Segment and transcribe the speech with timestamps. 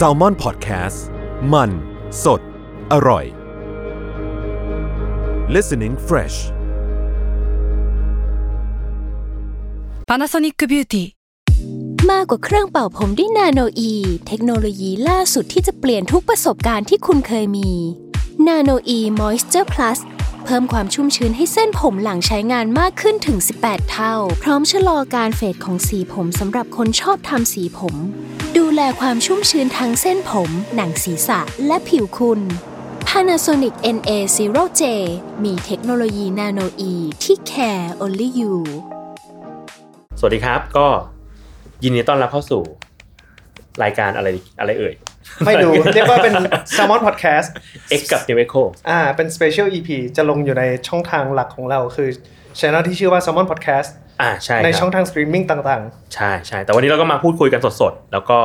[0.00, 0.98] s a l ม o n PODCAST
[1.52, 1.70] มัน
[2.24, 2.40] สด
[2.92, 3.24] อร่อย
[5.54, 6.36] listening fresh
[10.08, 11.04] Panasonic Beauty
[12.10, 13.92] มากกว่าเครื่องเป่าผมด้วยนาโนอี
[14.26, 17.70] เทคโนโลยีล่าสุดที่จะเปลี่ยนทุกประสบการณ์ที่คุณเคยมี
[18.48, 19.98] นาโนอีมอยส์เจอร์พลัส
[20.44, 27.96] เพิ่มความชุ่มชื้นให้เส้นผมหลังใช้งานมากขึ้นถึง 18 เท่า พร้อมชะลอการเฟดของสีผมสำหรับคนชอบทำสีผม
[28.58, 32.40] ดูแลความชุ่มชื้นทั้งเส้นผม หนังศีรษะและผิวคุณ
[33.08, 34.82] Panasonic NA0J
[35.44, 36.92] มีเทคโนโลยีนาโนอี
[37.24, 38.54] ที่ care only you
[40.18, 40.86] สวัสดีครับ ก็
[41.84, 42.62] ยินดีต้อนรับเข้าสู่
[43.82, 44.28] รายการอะไร
[44.60, 44.94] อะไรเอ่ย
[45.46, 46.34] ไม่ดูเรียกว่าเป็น
[46.76, 47.48] Salmon Podcast
[47.98, 52.08] X กับ n e v e c o อ่าเป็น Special EP จะลงอยู่ในช่องทางหลักของเราคือ
[52.58, 55.82] ช anel ที่ชื่อว่า Salmon Podcast อ่าใช่ครับในช่องทางสตรีมมิ่งต่าง
[56.14, 58.38] ใช่ใช่แต่วันนี้เราก็มาพูดคุยกันสดๆ แล้วก็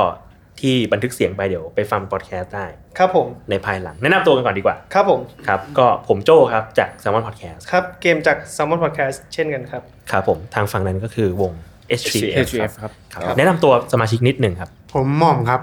[0.59, 11.51] ที่บันทึกเสียงไปเดี๋ยวไปฟังพอดแคสต์ได้ๆครับผม ในภายหลัง แนะนำตัวกันก่อนดีกว่า ครับผม ครับ ก็ผมโจ้ครับ จาก Salmon Podcast ครับ เกมจาก Salmon Podcast เช่นกันครับ ครับผมทางฝั่งนั้นก็คือวง
[11.99, 15.61] H3F H3F ครับครับ แนะนำตัวสมาชิกนิดหนึ่งครับ ผมหม่อมครับ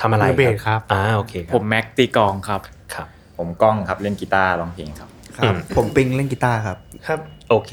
[0.00, 2.60] ทำอะไรมือเบสครับอ่าโอเคคผรับมแม็กตีกลองครับ
[2.94, 7.72] ครับ ผมก้องครับเล่นกีตาร์ร้องเพลงครับ ครับ ผมปิงเล่นกีตาร์ครับ ครับ โอเค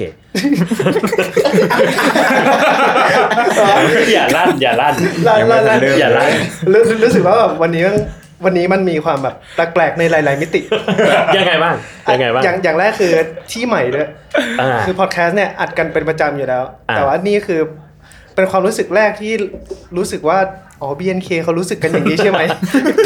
[4.14, 4.95] อย่าลั่นอย่าลั่น
[5.28, 6.31] ลั่นลั่นลั่นอย่าลั่น
[6.73, 7.98] รู้รู้สึกว่าแบบวันนี้มัน
[8.45, 10.61] วันนี้มันมีความแบบแปลกๆในหลาย ๆ มิติ
[11.36, 11.75] ยังไงบ้าง
[12.14, 13.11] ยังไงบ้างอย่างอย่างแรกคือ
[13.52, 14.08] ที่ใหม่ด้วย
[14.61, 17.59] อ่าคือพอดแคสต์เนี่ยอัดกันเป็นประจำอยู่แล้วอ่าแต่ว่านี่คือ
[18.36, 19.33] เป็นความรู้สึกแรกที่
[19.98, 20.39] รู้สึกว่า
[20.81, 22.42] อ๋อ BNK เขารู้สึกกันอย่างนี้ใช่ไหม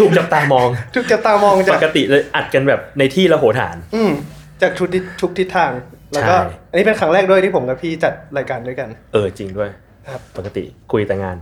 [0.02, 4.12] ถูกจับตามองทุกจะตามองปจากกติเลยอัดกันแบบในที่ระโหฐาน อืม
[4.62, 5.72] จากทุกทิศทุกทิศทาง
[6.14, 9.70] แล้วก็ใช่อันนี้เป็นครั้งแรกด้วยที่ผมกับพี่จัดรายการด้วยกัน เออจริงด้วย
[10.08, 11.38] ครับปกติคุยแต่งาน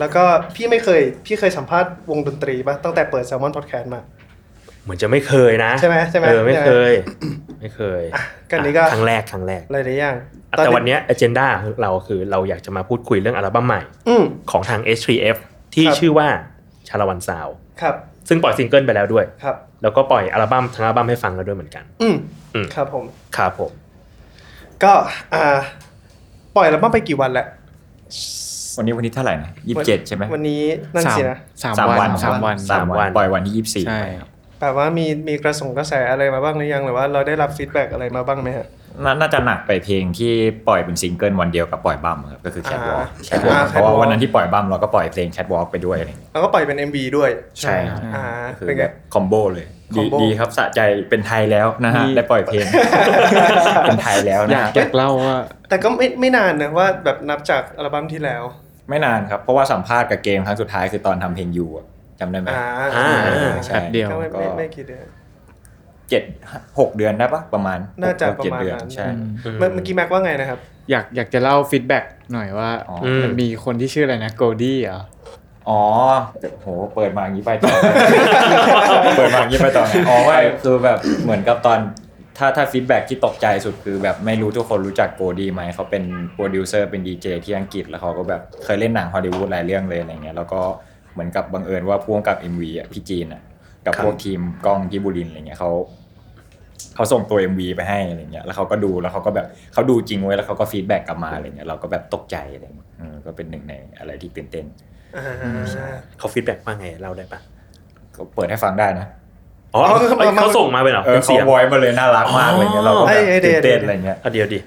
[0.00, 0.24] แล้วก็
[0.56, 4.00] พี่ไม่เคยพี่เคยสัมภาษณ์วงดนตรีปะตั้งแต่เปิด Salmon Podcast มา
[4.84, 6.92] เหมือนจะไม่เคยนะ ใช่ไหมใช่ไหมเออไม่ใช่ไหมเคย
[7.60, 8.02] ไม่เคย
[8.50, 10.16] ก็นี่ก็ครั้งแรกครั้งแรกหลายๆอย่าง
[10.58, 11.46] แต่วันเนี้ย agenda
[11.82, 15.38] เราคือเราอยากจะมาพูดคุยเรื่องอัลบั้มใหม่อืมของทาง H3F
[15.74, 16.28] ที่ครับชื่อว่า
[16.88, 17.48] ชาละวันซาว
[17.80, 17.94] ครับ
[18.28, 22.16] ซึ่งปล่อยซิงเกิลไปแล้วด้วยครับแล้วก็ปล่อยอัลบั้มทั้งอัลบั้มให้ฟังแล้วด้วยเหมือนกัน อืม
[22.54, 23.04] อืมครับผม
[23.36, 23.70] ครับผม
[24.82, 24.92] ก็
[25.34, 25.44] อ่า
[26.56, 27.46] ปล่อยแล้วมาไปกี่วันแล้ว
[28.76, 30.62] วันนี้วันที่เท่าไหร่นะยี่สิบเจ็ดใช่ไหมวันนี้
[30.94, 34.02] นั่นสามสินะสามวันสามวันสามวันปล่อยวันที่ยี่สิบสี่ใช่
[34.58, 38.66] แปลว่ามีมีกระสงกระแสอะไรมาบ้างหรือยังหรือว่าเราได้รับ feedback อะไรมาบ้างไหมฮะ
[39.20, 40.32] น่าจะหนักไปเพลงที่
[40.68, 48.24] ปล่อยเป็นซิงเกิลวันเดียวกับปล่อยบัมครับก็คือแคทวอล์กอ่าแคทวอล์อ่าเพราะว่า Catwalk วันนั้นที่ปล่อยบัมเราก็ปล่อยเพลงแคทวอล์กไปด้วยอะไรอย่างเงี้ยแล้วก็ปล่อยเป็น MV ด้วยใช่ครับอ่า
[48.58, 48.84] คือเป็นไง
[49.14, 49.66] combo เลย
[49.96, 52.66] ดี combo ดีครับสะใจเป็นไทยแล้วนะฮะได้ปล่อยเพลง
[53.84, 55.38] เป็นไทยแล้วอนะยากฮะอยากเล่าว่า
[55.68, 58.42] แต่ก็ไม่ไม่นานนะว่าแบบนับจากอัลบั้มที่แล้ว
[58.88, 61.86] ไม่นานครับเพราะว่าสัมภาษณ์กับเกมครั้งสุดท้ายคือตอนทำเพลง You อะ
[62.20, 62.66] จำได้ไหมอ่า
[62.96, 66.22] อ่าใช่แป๊บเดียวก็ไม่ก็ไม่ไม่กี่เดือนเจ็ด
[66.80, 69.06] หกเดือนได้ปะประมาณน่าจะหกเจ็ดเดือนประมาณนั้นใช่
[69.58, 70.58] เมื่อเมื่อกี้แม็กว่าไงนะครับ
[70.90, 75.02] อยากอยากจะเล่า feedback หน่อยว่าอ๋อมันมีคนที่ชื่ออะไรนะ Goldie เหรอ
[75.68, 75.80] อ๋อ
[76.62, 77.74] โหเปิดมาอย่างนี้ไปต่อ
[79.16, 81.78] เปิดมาอย่างนี้ไปต่อไงอ๋อไม่คือแบบเหมือนกับตอน
[82.38, 86.04] ถ้าถ้า feedback ที่ตกใจสุดคือแบบไม่รู้ทุกคนรู้จักโกดีไหมเขาเป็น
[86.34, 90.60] โปรดิวเซอร์เป็นดีเจที่อังกฤษแล้วเขาก็แบบเคยเล่นหนังฮอลลีวูดหลายเรื่องเลยอะไรเงี้ยแล้วก็
[91.12, 93.42] เหมือนกับบังเอิญว่าพ่วงกับ MV อะพี่จีนอะ
[93.86, 95.70] กับครับพวกทีมกล้องที่บุรินทร์อะไรเงี้ยเขา
[96.94, 104.64] เขาส่งตัว MV ไปให้อะไรเงี้ยแล้วเขาก็ดูแล้วเขาก็แบบเขาดูจริงเว้ยแล้วเขาก็ feedback กลับมาอะไรเงี้ยเราก็แบบตกใจอะไรเงี้ยเออก็เป็นหนึ่งในอะไรที่ตื่นเต้น
[105.16, 105.56] อ่า
[106.18, 107.40] เขา feedback ว่าไงเล่าได้ปะ
[108.14, 109.06] ก็เปิดให้ฟังได้นะ
[109.74, 109.82] อ๋อ
[110.40, 114.58] เขาส่งมาเป็นเหรอเออเป็นเขาเสียงวอยมาเลยน่ารักมากอะไรเงี้ยเราก็แบบตื่นเต้นอะไรเงี้ยอะเดียวดิ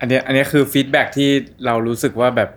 [0.00, 1.28] อันเนี้ยอันเนี้ยคือ feedback ที่
[1.66, 2.50] เรารู้สึกว่าแบบ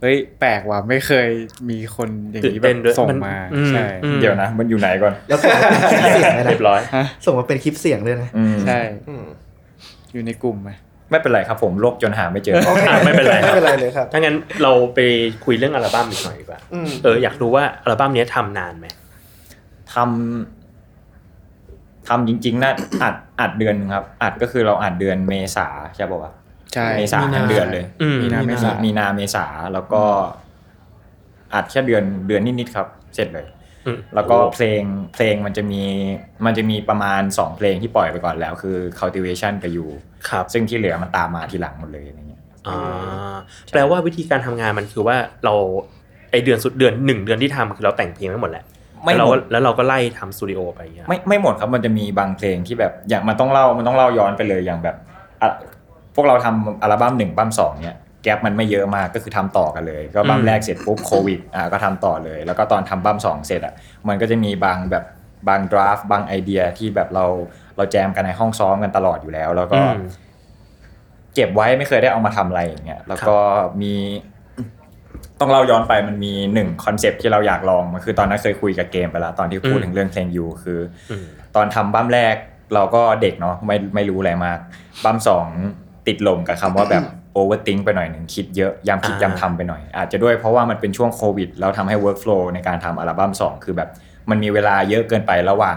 [0.00, 1.28] เฮ้ยแปลกว่ะไม่เคย
[1.70, 6.80] มีคนอย่างตื่นนี้แบเต้นบด้วยส่งมันมาอืมใช่อืมเดี๋ยวนะ มันอยู่ไหนก่อนแล้วส่งมาเป็นคลิปเสียงเลยนะเรียบร้อย
[7.24, 9.24] ส่งมาเป็นคลิปเสียงเลยนะอืมใช่อืม
[10.12, 10.70] อยู่ในกลุ่มไหม
[11.10, 14.98] ไม่เป็นไรครับผมโลกจนหาไม่เจอโอเคอะไม่เป็นไรครับไม่เป็นไรเลยครับถ้างั้นเราไป
[15.44, 18.86] คุยเรื่องอัลบั้มอีกหน่อยดีกว่าอืมเอออยากรู้ว่าอัลบั้มเนี้ยทำนานไหม
[19.94, 20.08] ทำ
[22.08, 26.32] ทำจริงๆนะอัดอัดเดือนนึงครับ อัดก็คือเราอัดเดือนเมษาใช่ป่าวะ
[26.74, 30.02] ใช่เมษาทั้งเดือนเลยอืมมีนาเมษามีนาเมษาแล้วก็
[31.54, 33.46] อัดแค่เดือนเดือนนิดๆครับ เสร็จเลย
[33.86, 34.82] อืมแล้วก็เพลง
[35.14, 35.82] เพลงมันจะมี
[36.44, 39.86] มันจะมีประมาณสองเพลงที่ปล่อยไปก่อนแล้ว คือ cultivation กับ you
[40.28, 43.34] ครับ ซึ่งที่เหลือมันตามมาทีหลังหมดเลยอะไรเงี้ยอ่า
[43.72, 45.54] แปลว่าวิธีการทำงานมันคือว่าเรา
[46.30, 48.64] ไอเดือนสุดเดือนหนึ่งเดือนที่ทำคือเราแต่งเพลงไว้หมดแหละ
[49.04, 54.96] ไม่แล้วเราหมก็ดแล้วเราก็ไล่ทำสตูดิโอไปอย่างเงี้ยไม่ไม่หมดครับมันจะมีบางเพลงที่แบบอย่างมันต้องเล่ามันต้องเล่าย้อนไปเลยอย่างแบบ
[55.42, 55.77] อะพ
[56.20, 63.74] วกเราทำอัลบั้มหนึ่งอัลบั้มสองเนี่ย gap มันไม่เยอะมากก็คือทำต่อกันเลย ก็บั้มอืมแรกเสร็จปุ๊บโควิดอ่าก็ทำต่อเลย แล้วก็ตอนทำบั้มสองเสร็จอะ
[64.08, 65.04] มันก็จะมีบางแบบ
[65.48, 67.26] บาง draft บางไอเดียที่แบบเรา
[67.76, 70.08] เราแจมกันในห้องซ้อมกันตลอดอยู่แล้ว แล้วก็อืม
[71.34, 73.36] เก็บไว้ไม่เคยได้เอามาทำอะไรอย่างเงี้ยแล้วก็
[73.82, 73.94] มี
[75.40, 80.80] ต้องเล่าย้อนไปมันมีหนึ่งคอนเซปต์ที่เราอยากลองมันคือตอนนั้นเคยคุยกับเกมไปแล้วตอนที่พูดอืมถึงเรื่องเพลง You คือ
[81.10, 81.24] อืม
[81.56, 82.36] ตอนทำบัมแรก
[82.74, 84.58] เราก็เด็กเนาะไม่ไม่รู้อะไรมาก
[85.04, 85.46] บัมสอง
[86.08, 93.88] ติดลมกับคำว่าแบบโอเวอร์ i ิงไปหน่อยหนึ่งคิดเยอะย้ำคิดอ่าย้ำทำไปหน่อย อาจจะด้วยเพราะว่ามันเป็นช่วงโควิด แล้วทำให้ workflow ในการทำอัลบั้มสองคือแบบ
[94.30, 95.76] มันมีเวลาเยอะเกินไประหว่าง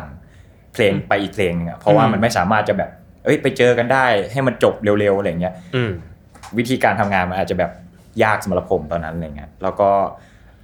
[0.73, 2.89] เพลงไปอีกเพลงนึงอะเพราะว่ามันไม่สามารถจะแบบ
[3.23, 5.91] เอ้ยไปเจอกันได้ให้มันจบเร็วๆอะไรเงี้ยอืม
[6.57, 7.71] วิธีการทำงานมันอาจจะแบบ
[8.23, 9.89] ยากสำหรับผมตอนนั้นอะไรเงี้ยแล้วก็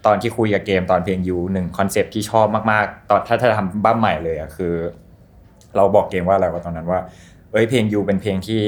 [0.05, 4.73] ตอนที่คุยกับเกมตอนเพลงยูหนึ่งคอนเซปที่ชอบมากๆ ตอนถ้าถ้าทำบ้าใหม่เลยอะคือ
[5.75, 6.99] เราบอกเกมว่าอะไรวะตอนนั้นว่า
[7.51, 8.61] เอ้ยเพลงยูเป็นเพลงที่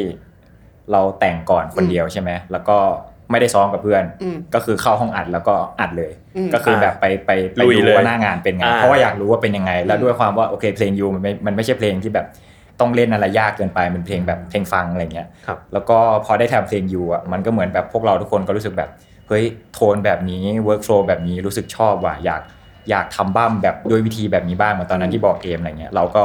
[0.92, 2.78] เราแต่งก่อนคนเดียวใช่ไหมแล้วก็
[3.32, 12.26] ไม่ได้ซ้อมกับเพื่อนอืมก็คือเข้าห้องอัดแล้วก็อัดเลยอืมก็คือแบบไปไปไปลุยดูเลยว่าหน้างานเป็นไงอ่าเพราะว่าอยากรู้ว่าเป็นยังไง แล้วด้วยความว่าโอเคเพลงยูมันไม่มันไม่ใช่เพลงที่แบบ
[12.80, 18.90] ต้องเล่นอะไรยากเกินไปมันเพลงแบบเพลงฟังอะไรเงี้ยครับแล้วก็พอได้ทำเพลงยูอะมันก็เหมือนแบบพวกเราทุกคนก็รู้สึกแบบ
[19.28, 19.44] เฮ้ย
[19.74, 22.42] โทนแบบนี้ workflow แบบนี้รู้สึกชอบว่ะอยาก
[22.90, 26.24] อยากทำบั้มแบบด้วยวิธีแบบนี้บ้างเหมือนตอนนั้นที่บอกเกมอะไรเงี้ยเราก็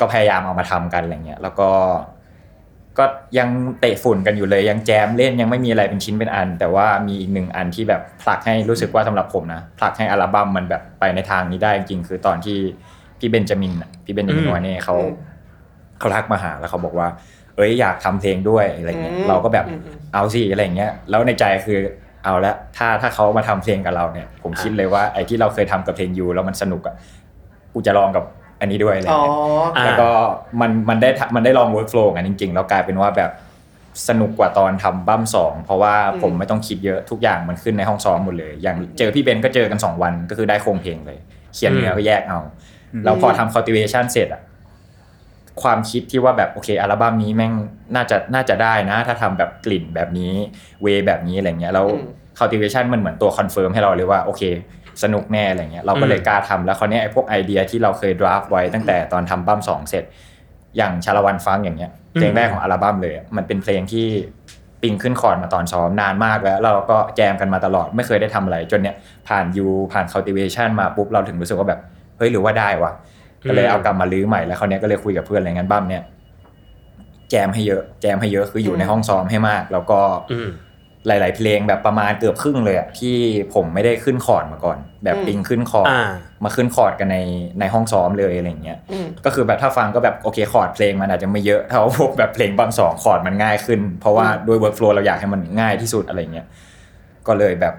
[0.00, 1.70] ก็พยายามเอามาทำกันอะไรเงี้ยแล้วก็
[2.98, 3.04] ก็
[3.38, 3.48] ยัง
[3.80, 12.58] เตะฝุ่นกันอยู่เลย ยังแจมเล่นยังไม่มีอะไรเป็นชิ้นเป็นอัน แต่ว่ามีอีกหนึ่งอันที่แบบผลักให้รู้สึกว่าสำหรับผมนะผลักให้อัลบั้มมันแบบไปในทางนี้ได้จริงๆคือตอนที่
[13.18, 15.14] พี่เบนจามินน่ะพี่เบนจามินอืมวาเน่เขาอืม
[15.98, 17.08] เขาทักมาหาแล้วเขาบอกว่า
[17.56, 21.80] เอ้ยอยากทำเพลงด้วยอะไรเงี้ยอืมเราก็แบบอืมอืมเอาสิอะไรเงี้ยแล้วในใจคือ
[22.24, 26.94] เอาละถ้าถ้าเขามาทำเพลงกับเราเนี่ย ผมคิดเลยว่าไอ้ที่เราเคยทำกับเพลงยูแล้วมันสนุกอะ
[27.72, 28.24] กูจะลองกับ
[28.64, 29.34] อันนี้ด้วยอะไรอ๋อเงี้ย
[29.76, 30.10] อ่าแล้วก็
[30.60, 33.30] มันมันได้ทำมันได้ลอง workflow กันจริงๆ แล้วกลายเป็นว่าแบบ
[34.08, 41.18] สนุกกว่าตอนทำบั้มสองเพราะว่าผมไม่ต้องคิดเยอะทุกอย่างมันขึ้นในห้องซ้อมหมดเลย อย่างเจอพี่เบนก็เจอกัน 2 วันก็คือได้โครงเพลงเลย
[41.54, 42.40] เขียนเนื้อก็แยกเอา
[43.04, 44.42] แล้วพอทำ cultivation เสร็จอะ
[45.62, 47.52] ความคิดที่ว่าแบบโอเคอัลบั้มนี้แม่ง
[47.94, 50.32] น่าจะน่าจะได้นะ ถ้าทำแบบกลิ่นแบบนี้
[50.82, 52.06] เวแบบนี้อะไรเงี้ยแล้วอืม
[52.38, 54.42] cultivation มันเหมือนตัว confirm ให้เราเลยว่าโอเค
[55.02, 60.04] สนุกแน่อะไรเงี้ยเราก็เลยอืมกล้าทำแล้วคราวเนี้ยไอ้พวกไอเดียที่เราเคย draft ไว้ตั้งแต่ตอนทำบั้มสองเสร็จ
[60.76, 64.06] อย่างชาละวันฟังอย่างเงี้ยเพลงแรกของอัลบั้มเลยอะมันเป็นเพลงที่
[64.82, 68.94] ปิงขึ้นคอร์ดมาตอนซ้อมนานมากแล้ว เราก็แจมกันมาตลอดไม่เคยได้ทำอะไร จนเนี้ย
[69.28, 71.80] ผ่าน you ผ่าน cultivation มาปุ๊บเราถึงรู้สึกว่าแบบ
[72.18, 72.92] เฮ้ยหรือว่าได้วะ
[73.48, 76.02] ก็เลยเอากลับมาลื้อใหม่แล้วคราวเนี้ยก็เลยคุยกับเพื่อนอะไรงั้นบั้มเนี่ย
[77.30, 80.00] แจมให้เยอะ แจมให้เยอะคืออยู่ในห้องซ้อมให้มาก แล้วก็
[80.32, 80.48] อืม
[81.06, 83.16] หลาย ๆ เพลงแบบประมาณเกือบครึ่งเลยอะที่
[83.54, 86.08] ผมไม่ได้ขึ้นคอร์ดมาก่อน แบบอืมปิงขึ้นคอร์ดอ่า
[86.44, 87.18] มาขึ้นคอร์ดกันใน
[87.60, 96.46] ในห้องซ้อมเลยอะไรเงี้ยอืมก็คือแบบถ้าฟังก็แบบโอเคคอร์ดเพลงมันอาจจะไม่เยอะเท่าพวกแบบเพลงบั้มสองคอร์ดมันง่ายขึ้น เพราะว่าด้วย workflow เราอยากให้มันง่ายที่สุดอะไรเงี้ย
[97.26, 97.74] ก็เลยแบบ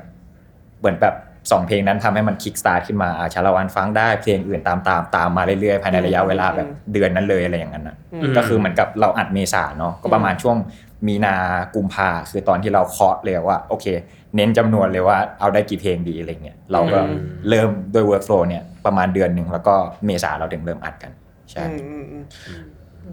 [0.79, 1.15] เหมือนแบบ
[1.51, 10.57] สองเพลงนั้นทำให้มัน kickstart ขึ้นมาอาชาละวันฟังได้เพลงอื่นตามตามตามมาเรื่อยๆภายในระยะเวลาแบบเดือนนั้นเลยอะไรอย่างนั้นนะอืมก็คือเหมือนกับเราอัดเมษาเนาะก็ประมาณช่วง
[11.07, 11.35] มีนา
[11.75, 13.85] กุมภาคือตอนที่เราเคาะเลยว่าโอเค
[14.35, 17.19] เน้นจำนวนเลยว่าเอาได้กี่เพลงดีอะไรเงี้ยเราก็อืม
[17.49, 19.75] เริ่มด้วย workflow เนี่ยประมาณเดือนหนึ่งแล้วก็
[20.05, 21.11] เมษาเราถึงเริ่มอัดกัน
[21.51, 22.23] ใช่อืมอืมอืม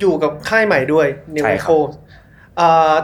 [0.00, 1.06] อยู่กับค่ายใหม่ด้วย
[1.36, 1.78] New ใช่ครับ Echo
[2.60, 2.94] อ่า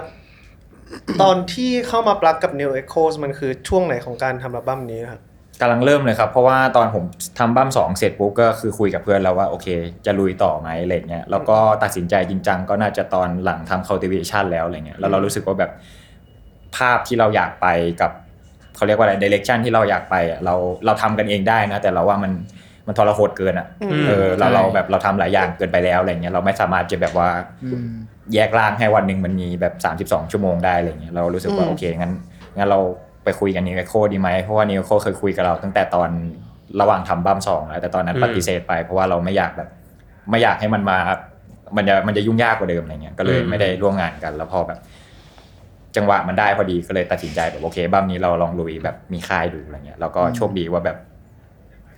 [1.23, 5.23] ตอนที่เข้ามาปลักกับ New Echo มันคือช่วงไหนของการทำอัลบั้มนี้ครับ
[5.61, 7.05] กำลังเริ่มเลยครับ เพราะว่าตอนผม
[7.39, 9.67] ทำบั้มสองเสร็จปุ๊บก็คือคุยกับเพื่อนแล้วว่าโอเค
[10.07, 15.71] จะลุยต่อไหมอะไรเงี้ยแล้วก็ตัดสินใจจริงจังก็น่าจะตอนหลังทำ cultivation แล้วอะไรเงี้ยแล้วเรารู้สึกว่าแบบ
[16.77, 17.67] ภาพที่เราอยากไป
[18.01, 18.11] กับ
[18.77, 20.55] เขาเรียกว่าอะไร direction ที่เราอยากไปอะเรา
[20.85, 22.33] เราทำกันเองได้นะแต่เราว่ามัน
[22.87, 27.29] มันทรหดเกินอะอืมเออเราใช่เราแบบเราทำหลายอย่างเกินไปแล้วอะไรเงี้ยเราไม่สามารถจะแบบว่า
[27.65, 27.89] อืม
[28.35, 32.13] แยกร่างให้วันหนึ่งมันมีแบบ 32 ชั่วโมงได้อะไรเงี้ยเรารู้สึกว่าอืมโอเคงั้น
[32.57, 32.81] งั้นเรา
[33.29, 36.11] ไปคุยกัน New Echoes ดีไหมเพราะว่า New Echoes เคยคุยกับเรา ตั้งแต่ตอน
[36.81, 39.69] ระหว่างทำบัมสองแล้วแต่ตอนนั้นอืมปฏิเสธไป เพราะว่าเราไม่อยากแบบ
[40.31, 40.99] ไม่อยากให้มันมา
[41.77, 44.79] มันจะมันจะยุ่งยากกว่าเดิมอะไรเงี้ยก็เลยไม่ได้ร่วมงานกัน แล้วพอแบบ
[45.97, 50.97] จังหวะมันได้พอดีก็เลยตัดสินใจแบบโอเคบัมนี้เราลองลุยแบบมีค่ายดูอะไรเงี้ยแล้วก็โชคดีว่าแบบ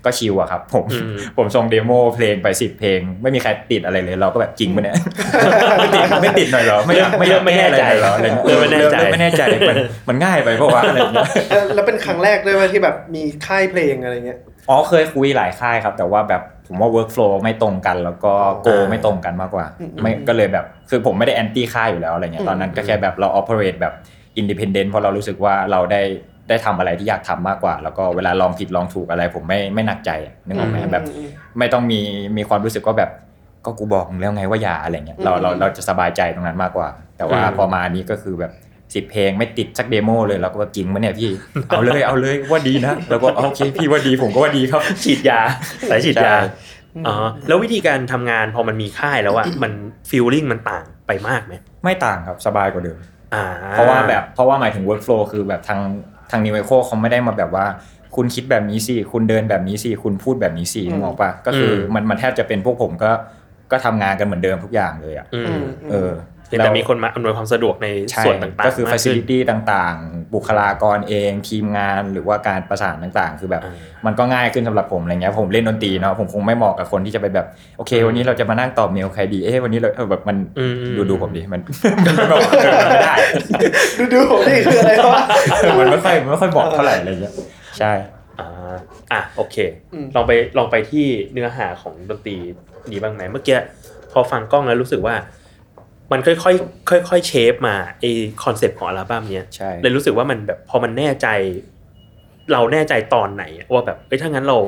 [0.05, 4.97] ก็ชิวอะครับผมอืมผมส่งเดโมเพลงไปสิบเพลง ไม่มีใครติดอะไรเลยเราก็แบบจริงปะเนี่ย
[5.79, 9.77] ไม่ติดไม่ติดหน่อยเหรอไม่อยากไม่อยากเริ่มไม่แน่ใจก้อะไรเหรออะไรเงี้ยเริ่มไม่แน่ใจเริ่มไม่แน่ใจมัน
[10.09, 14.39] มันง่ายไปเพราะว่าอะไรเงี้ยแล้วแล้วเป็นครั้งแรกด้วยว่าที่แบบมีค่ายเพลงอะไรเงี้ย
[14.69, 23.95] อ๋อเคยคุยหลายค่ายครับ แต่ว่าแบบผมว่า workflow ไม่ตรงกัน แล้วก็โกไม่ตรงกันมากกว่าอืมไม่ก็เลยแบบคือผมไม่ได้แอนตี้ค่ายอยู่แล้วอะไรเงี้ยตอนนั้นก็แค่แบบเรา operate แบบ
[24.41, 26.03] independent เพราะเรารู้สึกว่าเราได้
[26.51, 31.29] ได้ทำอะไรที่อยากทำมากกว่า แล้วก็เวลาลองผิดลองถูกอะไร ผมไม่ไม่หนักใจอะนึกออกไหมแบบอืม
[31.59, 32.01] ไม่ต้องมี
[32.37, 33.11] มีความรู้สึกว่าแบบ
[33.65, 38.53] ก็กูบอกมึงแล้วไงว่าอย่าอะไรเงี้ยเราเราเราจะสบายใจตรงนั้นมากกว่า แต่ว่าอืมพอมาอันนี้ก็คือแบบ
[38.95, 41.31] สิบเพลงไม่ติดสักเดโมเลยเราก็ว่าจริงปะเนี่ยพี่
[41.69, 45.41] เอาเลยเอาเลยว่าดีนะแล้วก็โอเคพี่ว่าดีผมก็ว่าดีครับ ฉีดยา
[45.91, 46.49] สายฉีดยาใช่
[47.07, 47.17] อ๋อ
[47.49, 49.73] แล้ววิธีการทำงานพอมันมีค่ายแล้วอะมัน
[50.11, 51.55] feeling มันต่างไปมากไหม
[51.85, 52.99] ไม่ต่างครับสบายกว่าเดิม
[53.35, 55.81] อ่าเพราะว่าแบบเพราะว่าหมายถึง workflow คือแบบทาง
[56.31, 57.67] ทาง New Echoes เขาไม่ได้มาแบบว่า
[58.17, 63.11] คุณคิดแบบนี้สิคุณเดินแบบนี้สิคุณพูดแบบนี้สินึกออกปะก็คือมันมันแทบจะเป็นพวกผมก็
[63.71, 73.75] ก็ทำงานกันเหมือนเดิมทุกอย่างเลยอะอือืมมเออเพียง แต่มีคนมาอำนวยความสะดวกในใช่ส่วนต่างๆ ก็คือมากขึ้น facility ต่างๆ บุคลากรเองทีมงานหรือว่าการประสานต่างๆ คือแบบอ่า
[74.07, 77.47] มันก็ง่ายขึ้นสำหรับผมอะไรเงี้ยผมเล่นดนตรีเนาะผมคงไม่เหมาะกับคนที่จะไปแบบ
[77.79, 81.61] โอเค วันนี้เราจะมานั่งตอบเมลใครดีเอ๊ะวันนี้เราเออแบบมันอืมอืมดูดูผมดิมัน
[82.07, 83.15] มันแบบเออมันไม่ได้
[83.99, 85.23] ดูดูผมนี่คืออะไรวะ
[85.81, 87.33] มันไม่ค่อยมันไม่ค่อยบอกเท่าไหร่อะไรเงี้ย
[87.79, 87.93] ใช่
[88.41, 88.49] อ่า
[89.13, 89.57] อะโอเค
[89.93, 92.37] อืมลองไปลองไปที่เนื้อหาของดนตรี
[92.91, 93.59] นี้บ้างไหมเมื่อกี้
[94.13, 95.15] พอฟังกล้องแล้วรู้สึกว่า
[96.13, 98.05] มันค่อยๆค่อยๆเชฟมาไอ
[98.45, 101.29] คอนเซปต์ของอัลบั้มเนี้ยใช่เลยรู้สึกว่ามันแบบพอมันแน่ใจ
[102.53, 104.59] เราแน่ใจตอนไหนอะว่าแบบเอ้ยถ้างั้นเรา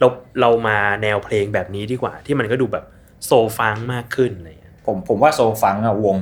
[0.00, 0.08] เรา
[0.40, 2.84] เรามาแนวเพลงแบบนี้ดีกว่า ที่มันก็ดูแบบ
[3.26, 6.18] โซฟังมากขึ้นอะไรอย่างเงี้ยผมผมว่าโซฟังอะวง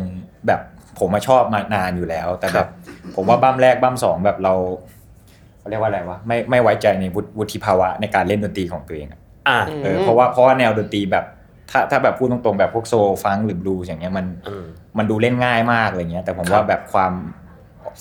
[0.47, 0.61] แบบ
[0.99, 2.69] ผมมาชอบมานานอยู่แล้ว แต่คแบรับบ
[3.17, 4.55] ผมว่าบั้มแรกบั้มสองแบบเรา
[5.59, 11.25] เขาเรียกว่าอะไรวะไม่ไม่ไว้ใจในวุฒิวุฒิภาวะในการเล่นดนตรีของตัวเองอะอ่าเออเพราะว่าเพราะว่าแนวดนตรีแบบ
[11.71, 14.65] ถ้าถ้าแบบพูดตรงๆแบบพวกโซฟังหรือบลูส์อย่างเงี้ยมันอืม
[14.99, 17.13] มันดูเล่นง่ายมากอะไรเงี้ย แต่ผมว่าแบบความ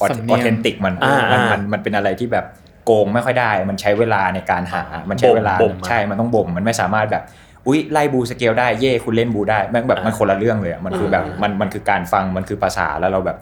[0.02, 2.46] อสำเนียงอเทนติกมันอ่ามันอ่ามัมันมันเป็นอะไรที่แบบ
[2.86, 7.24] โกงไม่ค่อยได้ มันใช้เวลาในการหา มันใช้เวลาบ่มมาใช่มันต้องบ่มมันไม่สามารถแบบ
[7.68, 13.38] อุ้ยไล่บูสเกลได้เย่คุณเล่นบูได้แม่งแบบมันอ่าคนละเรื่องเลยอะมันคือแบบอ่ามัมันมันคือการฟังมันคือภาษาแล้วเราแบบ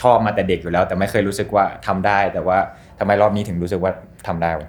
[0.00, 2.58] ชอบมาแต่เด็กอยู่แล้ว แต่ไม่เคยรู้สึกว่าทำได้ แต่ว่า
[2.98, 3.92] ทำไมรอบนี้ถึงรู้สึกว่า
[4.26, 4.68] ทำได้วะ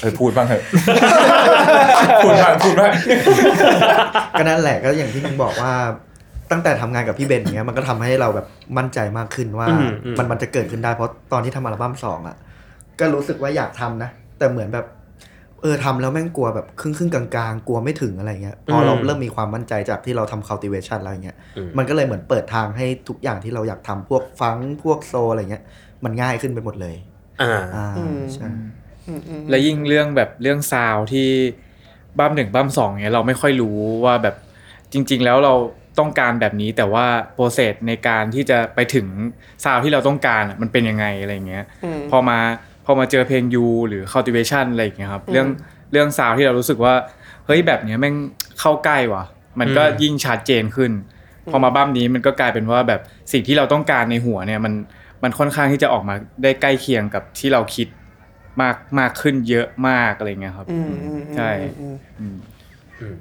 [0.00, 0.62] เออพูดบ้างเถอะ
[2.24, 2.92] พูดบ้างพูดบ้าง
[4.38, 5.72] ก็นั่นแหละก็อย่างที่มึงบอกว่า
[6.50, 8.46] ตั้งแต่ทำงานกับพี่เบนอย่างเงี้ยมันก็ทำให้เราแบบ
[8.78, 12.36] มั่นใจมากขึ้นว่าอืมอืมมันมันจะเกิดขึ้นได้เพราะตอนที่ทำอัลบั้มสองอะ
[13.00, 14.86] ก็รู้สึกว่าอยากทำนะ แต่เหมือนแบบ
[15.62, 25.62] เออทำแล้วแม่งกลัวแบบครึ่งครึ่งๆกลางๆ กลัวไม่ถึงอะไรเงี้ยพอเราอืมเริ่มมีความมั่นใจจากที่เราทำ cultivation อะไรเงี้ยอืมมันก็เลยเหมือนเปิดทางให้ทุกอย่างที่เราอยากทำพวกฟังก์พวก soul อะไรเงี้ย
[26.04, 26.96] มันง่ายขึ้นไปหมดเลย
[27.42, 28.68] อ่าอ่าอืมใช่อืมอืม
[29.50, 31.28] และยิ่งเรื่องแบบเรื่อง sound ที่
[32.18, 34.34] บั้มหนึ่งบั้มสองเนี่ยเราไม่ค่อยรู้ว่าแบบ
[34.92, 35.54] จริง ๆ แล้วเรา
[35.98, 39.06] ต้องการแบบนี้แต่ว่า process ในการที่จะไปถึง
[39.64, 42.38] sound ที่เราต้องการอะมันเป็นยังไงอะไรเงี้ยอืมพอมา
[42.84, 45.48] พอมาเจอเพลง you หรือ cultivation อะไรอย่างเงี้ยครับอืมเรื่อง
[45.92, 46.94] เรื่อง sound ที่เรารู้สึกว่า
[47.46, 48.14] เฮ้ยแบบเนี้ยแม่ง
[48.60, 49.24] เข้าใกล้ว่ะ
[49.60, 50.92] มันก็อืมยิ่งชัดเจนขึ้น
[51.50, 53.00] พอมาบั้มนี้มันก็กลายเป็นว่าแบบ
[53.32, 54.72] สิ่งที่เราต้องการในหัวเนี่ยมัน
[55.22, 57.88] มันค่อนข้างที่จะออกมาได้ใกล้เคียงกับที่เราคิด
[58.62, 62.36] มากมากขึ้นเยอะมากอะไรเงี้ยครับอืมอืมอืมใช่อืมอืม
[63.00, 63.16] อืม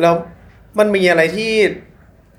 [0.00, 0.14] แล้ว
[0.78, 1.52] มันมีอะไรที่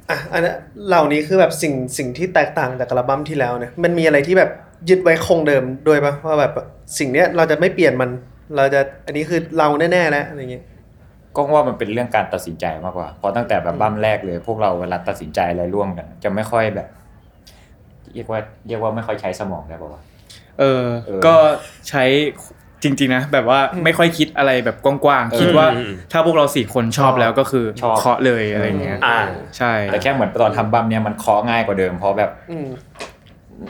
[0.10, 0.56] อะอันนั้น
[0.88, 4.52] เหล่านี้คือแบบสิ่งสิ่งที่แตกต่างจากอัลบั้มที่แล้วเนี่ยมันมีอะไรที่แบบ
[4.90, 6.52] ยึดไว้คงเดิมด้วยปะว่าแบบ
[6.98, 8.10] สิ่งเนี้ยเราจะไม่เปลี่ยนมัน
[8.56, 10.64] เราจะอันนี้คือเราแน่ๆแล้วอะไรเงี้ย
[11.36, 16.88] ก็ว่ามันเป็นเรื่องการตัดสินใจมากกว่าเพราะตั้งแต่แบบบั้มแรกเลย พวกเราเวลาตัดสินใจอะไรร่วมกัน จะไม่ค่อยแบบ
[18.14, 20.02] เรียกว่าเรียกว่าไม่ค่อยใช้สมองได้ป่าวะ
[20.60, 21.36] เออเออ ก็
[21.90, 22.04] ใช้
[22.84, 29.20] จริงๆนะแบบว่าไม่ค่อยคิดอะไรแบบกว้างเออๆคิดว่าอืมถ้าพวกเราสี่คนชอบแล้วก็คือชอบเคาะเลยอะไรเงี้ยอ่า
[29.58, 32.68] ใช่แต่แค่เหมือนตอนทำบั้มเนี่ยมันเคาะง่ายกว่าเดิมเพราะแบบอืม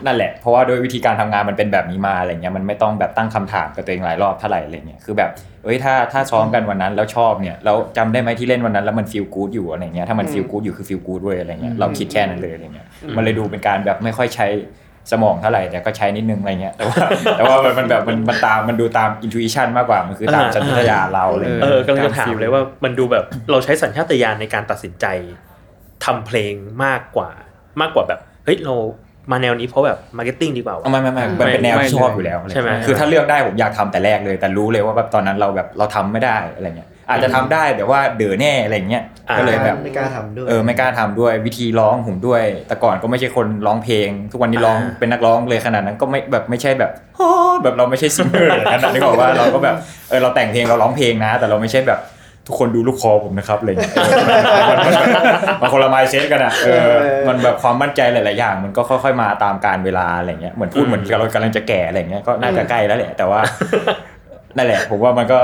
[0.05, 5.29] นั่นแหละ เพราะว่าโดยวิธีการทำงานมันเป็นแบบนี้มาอะไรเงี้ยมันไม่ต้องแบบตั้งคำถามกับตัวเองหลายรอบเท่าไหร่อะไรเงี้ยคือแบบ
[5.63, 14.47] เอ้ยถ้าถ้าซ้อมกันวันนั้นแล้วชอบเนี่ยแล้วจำได้ไหมที่เล่นวันนั้นแล้วมัน feel good อยู่อะไรเงี้ยถ้ามัน feel good อยู่คือ feel good ด้วยอะไรเงี้ยเราคิดแค่นั้นเลยอะไรเงี้ยมันเลยดูเป็นการแบบไม่ค่อยใช้
[15.11, 16.95] สมองเท่าไหร่แต่ก็ใช้นิดนึงอะไรเงี้ยแต่ว่า
[17.37, 25.05] แต่ว่ามันมันแบบมันมันตามมันดูตาม intuition มากกว่ามันคือตามอ่าสัญชาตญาณเราอะไรเอเงี้ยอกำลังจะถามเลยว่ามันดูแบบเราใช้สัญชาตญาณในการตัดสินใจ
[26.05, 27.29] ทำเพลงมากกว่า
[27.81, 28.75] มากกว่าแบบเฮ้ยเรา
[29.31, 47.27] มาแนวนี้เพราะแบบ marketing ดีกว่าไม่ไม่ไม่มันเป็นแนวที่ชอบอยู่แล้วใช่ไหมคือถ้าเลือกได้ผมอยากทำแต่แรกเลย แต่รู้เลยว่าแบบตอนนั้นเราแบบเราทำไม่ได้อะไรเงี้ย อาจจะทำได้แต่ว่าเดือแน่อะไรเงี้ยอ่าก็เลยแบบไม่กล้าทำด้วยเออไม่กล้าทำด้วยวิธีร้องผมด้วย แต่ก่อนก็ไม่ใช่คนร้องเพลง ทุกวันนี้ร้องอ่าเป็นนักร้องเลยขนาดนั้นก็ไม่แบบไม่ใช่แบบโอ้
[47.63, 49.75] แบบเราไม่ใช่ singer อย่างนั้นนะนึกออกว่าเราก็แบบ
[50.09, 51.99] เออเราแต่งเพลงเราร้องเพลงนะ แต่เราไม่ใช่แบบ
[52.47, 55.15] ทุกคนดูลูกคอผมนะครับอะไรเงี้ยเออมันมันมัน
[55.61, 56.89] มันคนละไมเซ็ตกันอะเออ
[57.27, 63.41] มันแบบความมั่นใจหลาย ๆ อย่าง มันก็ค่อย ๆ มาตามการเวลาอะไรเงี้ยเหมือนพูดเหมือนเรากำลังจะแก่อะไรเงี้ยก็น่าจะใกล้แล้วแหละแต่ว่า
[64.57, 65.39] นั่นแหละผมว่ามันก็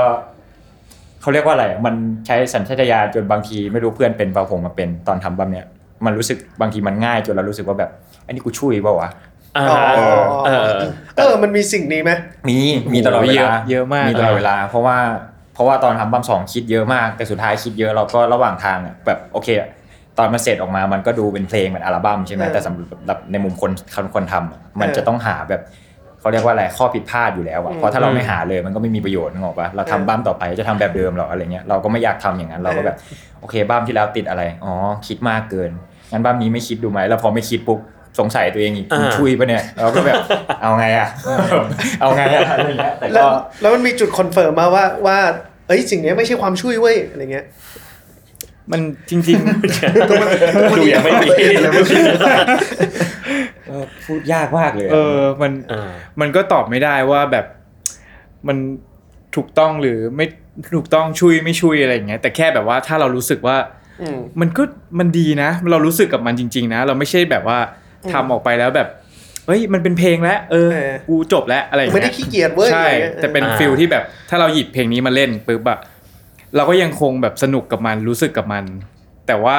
[1.26, 1.94] เขาเรียกว่าอะไร มัน
[2.26, 5.66] ใช้สัญชาตญาณจนบางทีไม่รู้เพื่อนเป็นเปล่าผมมาเป็นตอนทำบัมเนี่ย
[6.06, 7.90] มันรู้สึกบางทีมันง่ายจนเรารู้สึกว่าแบบ
[8.26, 9.10] อันนี้กูช่วยเปล่าวะ
[9.56, 10.06] อ่าอ๋อ
[10.46, 10.70] เออ
[11.16, 12.10] เออ มันมีสิ่งนี้ไหม
[12.48, 12.58] มี
[12.94, 14.96] มีตลอดเวเยลาอะเยอะมากมีตลอดเวลา เพราะว่า
[15.54, 19.68] เพราะว่าตอนทำบัมสองคิดเยอะมาก แต่สุดท้ายคิดเยอะเราก็ระหว่างทางอะแบบโอเคอะ
[20.18, 25.62] ตอนมันเสร็จออกมามันก็ดูเป็นเพลงเหมือนอัลบั้มใช่ไหมเออแต่สำหรับในมุมคนคนคนทำอะมันเออจะต้องหาแบบ
[26.26, 32.96] เขาเรียกว่าอะไรข้อผิดพลาดอยู่แล้วอะอืมเพราะถ้าเราไม่หาเลยมันก็ไม่มีประโยชน์นึกออกปะเราทำเออบั้มต่อไปจะทำแบบเดิมหรออะไรเงี้ยเราก็ไม่อยากทำอย่างนั้นเราก็แบบ
[33.40, 34.72] โอเคบั้มที่แล้วติดอะไรอ๋อ
[35.06, 35.70] คิดมากเกิน
[36.12, 37.78] งั้นบั้มนี้ไม่คิดดูไหมแล้วพอไม่คิดปุ๊บ
[38.18, 40.16] สงสัยตัวเองอีกอ่าชุ่ยปะเนี่ยเราก็แบบ
[40.62, 41.08] เอาไงอะ
[42.00, 43.30] เอาไงอะอะไรเงี้ยแต่แล้ก็ว
[43.60, 45.18] แล้วมันมีจุด confirm มาว่าว่า
[45.68, 47.46] เอ้ยสิ่งเนี้ยไม่ใช่ความชุ่ยเว้ยอะไรเงี้ย
[48.72, 49.38] มันจริง
[50.78, 51.28] ดูยังไม่มี
[53.68, 57.46] เออพูดยากมากเลยๆอะเออ มันอ่ามันก็ตอบไม่ได้ว่าแบบ
[58.48, 58.56] มัน
[59.36, 60.26] ถูกต้องหรือไม่
[60.74, 63.56] ถูกต้องชุ่ยไม่ชุ่ยอะไรอย่างเงี้ย แต่แค่แบบว่าถ้าเรารู้สึกว่า
[64.00, 64.62] อืมมันก็
[64.98, 67.58] มันดีนะ เรารู้สึกกับมันจริง ๆ นะ เราไม่ใช่แบบว่า
[68.12, 68.88] ทำออกไปแล้วแบบ
[69.46, 75.78] เฮ้ยมันเป็นเพลงแล้วเออเออกูจบแล้วอะไรอย่างไม่เงี้ได้ยขี้เกียจเว้ยใช่อะไรงี้ยแต่เป็นอ่าฟิลที่แบบถ้าเราหยิบเพลงนี้มาเล่นปุ๊บอะ
[76.56, 78.64] เราก็ยังคงแบบสนุกกับมันรู้สึกกับมัน
[79.26, 79.56] แต่ว่า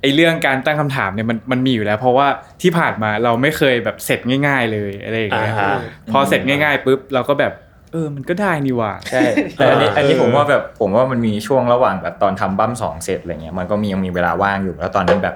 [0.00, 2.26] ไอ้เรื่องการตั้งคำถามเนี่ยมันมันมีอยู่แล้ว เพราะว่า
[2.62, 5.74] ที่ผ่านมาเราไม่เคยแบบเสร็จง่าย ๆ เลยอะไรอย่างอ่าเงี้ยฮะ
[6.12, 7.52] พอเสร็จง่ายๆปุ๊บเราก็แบบ
[7.92, 9.20] เออ มันก็ได้นี่หว่าใช่
[9.56, 15.34] แต่อันนี้อ่าอันนี้เออผมว่าแบบผมว่ามันมีช่วงระหว่างแบบตอนทำบั้มสองเสร็จอะไรเงี้ย มันก็มียังมีเวลาว่างอยู่ แล้วตอนนั้นแบบ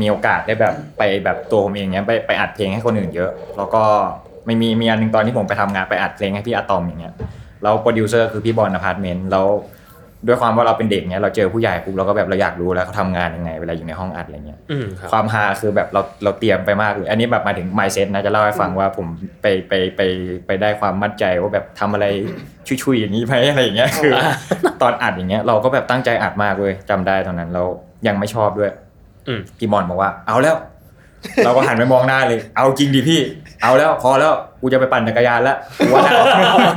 [0.00, 3.82] มีโอกาสได้แบบไปแบบตัวผมเองเนี้ยไปไปอัดเพลงให้คนอื่นเยอะ แล้วก็
[4.46, 7.14] ไม่มีมีอันหนึงตอนที่ผมไปทำงานไปอัดเพลงให้พี่อะตอมอย่างเงี้ย
[7.62, 9.46] แล้วโปรดิวเซอร์คือพี่บอลอพาร์ตเมนต์ แล้ว
[10.26, 19.06] ด้วยความว่าเราเป็นเด็กเนี้ยเราเจอผู้ใหญ่ปุ๊บเราก็แบบเราอยากรู้แล้วเขาทำงานยังไงเวลาอยู่ในห้องอัดอะไรเงี้ยอืมครับความฮาคือแบบเราเราเตรียมไปมากเลยอันนี้แบบมาถึง mindset นะจะเล่าให้ฟังว่าผม
[19.42, 20.00] ไปไปไป
[20.46, 22.06] ไปได้ความมั่นใจว่าแบบทำอะไร
[22.66, 24.12] ชุยๆอย่างนี้ไหมอะไรอย่างเงี้ยคือ
[24.82, 27.64] ตอนอัดอย่างเงี้ยเราก็แบบตั้งใจอัดมากเลยจำได้ตอนนั้นเรา
[28.06, 28.70] ยังไม่ชอบด้วย
[29.28, 30.56] อืมพี่บอลบอกว่า เอาแล้ว
[31.44, 33.20] เราก็หันไปมองหน้าเลย เอาจริงดิพี่
[33.66, 36.02] เอาแล้วพอแล้วกูจะไปปั่นจักรยานแล้วกูว่า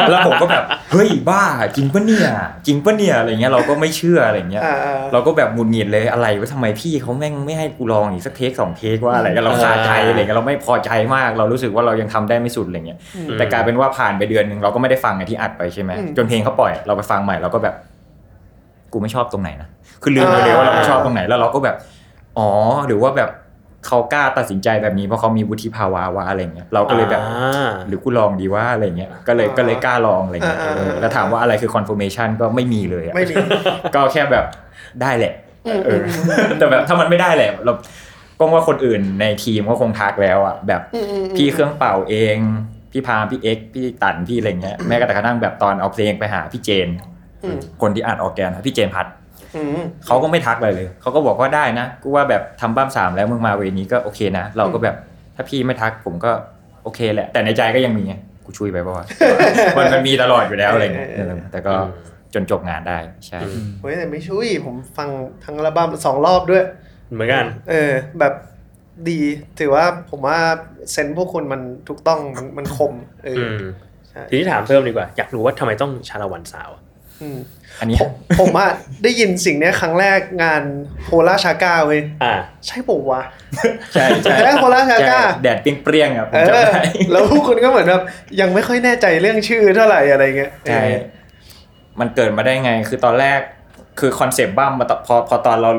[0.09, 1.43] แล้วผมก็แบบเฮ้ยบ้า
[1.75, 2.27] จริงปะเนี่ย
[2.65, 12.99] จริงปะเนี่ยอะไรเงี้ยเราก็ไม่เชื่ออะไรเงี้ยอ่าอ่าเราก็แบบหงุดหงิดเลยอะไรว่าทำไมพี่เขาแม่งไม่ให้กูลองอีกสักเทคสองเทคว่าอะไรกันเราคาใจอะไรเงี้ยเราไม่พอใจมาก เรารู้สึกว่าเรายังทำได้ไม่สุดอะไรเงี้ย
[13.37, 17.75] แต่กลายเป็นว่าผ่านไปเดือนหนึ่งเราก็ไม่ได้ฟังไงที่อัดไปใช่ไหมอืมจนเพลงเขาปล่อยเราไปฟังใหม่เราก็แบบ
[18.93, 19.67] กูไม่ชอบตรงไหนนะ
[20.01, 21.75] คือลืมไปเลยว่าเราไม่ชอบตรงไหนแล้วเราก็แบบ
[22.37, 22.49] อ๋อ
[22.87, 23.29] หรือว่าแบบ
[23.87, 33.35] เขากล้าตัดสินใจแบบนี้เพราะเขามีวุฒิภาวะว่าอะไรเงี้ยเราก็เลยแบบอ่าหรือกูลองดีว่าอะไรเงี้ยก็เลยก็เลยกล้าลองอะไรเงี้ยอ่าอ่าเออแล้วถามว่าอะไรคือ confirmation ก็ไม่มีเลยอะไม่มี
[33.95, 34.45] ก็แค่แบบ
[35.01, 35.33] ได้แหละ
[35.67, 36.01] อืมเออ
[36.57, 37.73] แต่แบบถ้ามันไม่ได้แหละเรา
[38.39, 42.37] ก็ว่าคนอื่นในทีมก็คงทักแล้วอะแบบอืมอืมอืมพี่เครื่องเป่าเอง
[42.91, 46.87] พี่พามพี่เอ็กซ์พี่ตันพี่อะไรเงี้ยแม้กระทั่งแบบตอนเอาเพลงไปหาพี่เจน
[47.43, 49.18] อืมคนที่อัดออกแกนอะพี่เจนพัดอืม
[50.05, 54.95] เขาก็ไม่ทักอะไรเลยเขาก็บอกว่าได้นะกูว่าแบบทำบ้ามสามแล้วมึงมาเวนี้ก็โอเคนะ เราก็แบบ
[55.35, 56.31] ถ้าพี่ไม่ทักผมก็
[56.83, 58.13] โอเคแหละ แต่ในใจก็ยังมีไง
[58.45, 59.05] กูช่วยไปป่าวะ
[59.77, 61.73] มันมันมีตลอดอยู่แล้วอะไรเงี้ยเออแต่ก็
[62.33, 63.39] จนจบงานได้ใช่
[63.81, 65.09] เฮ้ยแต่ไม่ช่วยผมฟัง
[65.43, 66.63] ทั้งอัลบั้มสองรอบด้วย
[67.13, 68.33] เหมือนกัน เออ แบบ
[69.09, 69.19] ดี
[69.59, 70.37] ถือว่าผมว่า
[70.91, 73.71] เซนส์พวกคุณมันถูกต้องมันมันคมเอออือม
[74.09, 76.69] ใช่ทีนี้ถามเพิ่มดีกว่า อยากรู้ว่าทำไมต้องชาละวันสาว
[77.19, 77.39] อะอืม
[77.79, 78.69] อันนี้ผมผมอะ
[79.03, 80.63] ได้ยินสิ่งเนี้ยครั้งแรกงาน
[81.03, 82.33] โพล่าชาก้าเว้ยอ่า
[82.67, 83.23] ใช่ปุ๊วะ
[83.93, 86.63] ใช่ใช่แล้วโคราชชาก้าใช่แดดเปรี้ยงๆอะผเอมจำอได้
[87.11, 88.03] แล้วพวกคุณก็เหมือนแบบ
[88.41, 90.83] ยังไม่ค่อยแน่ใจเรื่องชื่อเท่าไหร่อะไรเงี้ยใช่
[91.99, 93.39] มันเกิดมาได้ไงคือตอนแรก
[93.99, 95.71] คือคอนเซปต์บ้ามมาตอนพอพอตอนเรา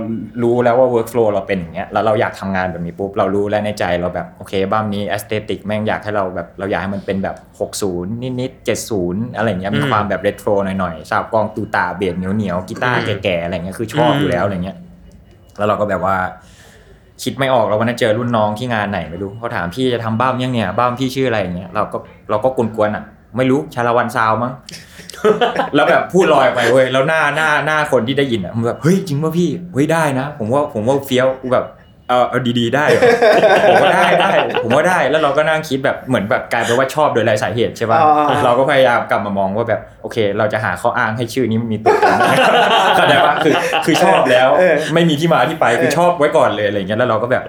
[0.42, 7.36] รู้แล้วว่า workflow เราเป็นอย่างเงี้ยแล้วเราอยากทำงานแบบนี้ปุ๊บเรารู้แล้วในใจเราแบบโอเคบ้ามนี้ aesthetic แม่งอยากให้เราแบบเราอยากให้มันเป็นแบบ
[7.76, 14.76] 60 นิดๆ70 อะไรเงี้ยมีอืมความแบบเรโทรหน่อยๆสาบกองตูตาเบสเหนียวๆกีตาร์อืมแก่ๆอะไรเงี้ยคือชอบอืมอยู่แล้วอะไรเงี้ย
[15.56, 16.16] แล้วเราก็แบบว่า
[17.22, 21.98] คิดไม่ออกแล้ววันนั้นเจอรุ่นน้องที่งานไหนไม่รู้เขาถามพี่จะทำบ้ามยังเนี่ยบ้ามพี่ชื่ออะไรอย่างเงี้ยเราก็
[22.30, 23.04] เราก็กวนๆอะ
[23.36, 24.52] ไม่รู้ชาละวันซาวมั้ง
[25.74, 31.66] แล้วแบบพูดลอยไปเว้ยแล้วหน้าหน้าหน้าคนที่ได้ยินอะมันแบบเฮ้ยจริงป่ะพี่เฮ้ยได้นะ ผมว่าผมว่าเฟี้ยวกูแบบ
[32.08, 33.02] เออเอาดีๆได้เหรอ
[33.68, 34.30] ผมว่าได้ได้
[34.62, 42.16] ผมว่าได้แล้วเราก็นั่งคิดแบบเหมือนแบบกลายเป็นว่าชอบโดยไรสาเหตุใช่ป่ะอ่าเราก็พยายามกลับมามองว่าแบบโอเค เราจะหาข้ออ้างให้ชื่อนี้มีตัวตน
[42.96, 43.54] เข้าใจป่ะคือ
[43.86, 47.42] คือชอบแล้วเออไม่มีที่มาที่ไปคือเออชอบไว้ก่อนเลยอะไรเงี้ยแล้วเราก็แบบ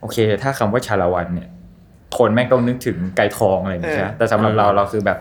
[0.00, 1.48] โอเค ถ้าคำว่าชาละวันเนี่ย
[2.18, 5.18] คนแม่งต้องนึกถึงไก่ทองอะไรอย่างเงี้ยใช่ไหมแต่สำหรับเราเราคือแบบ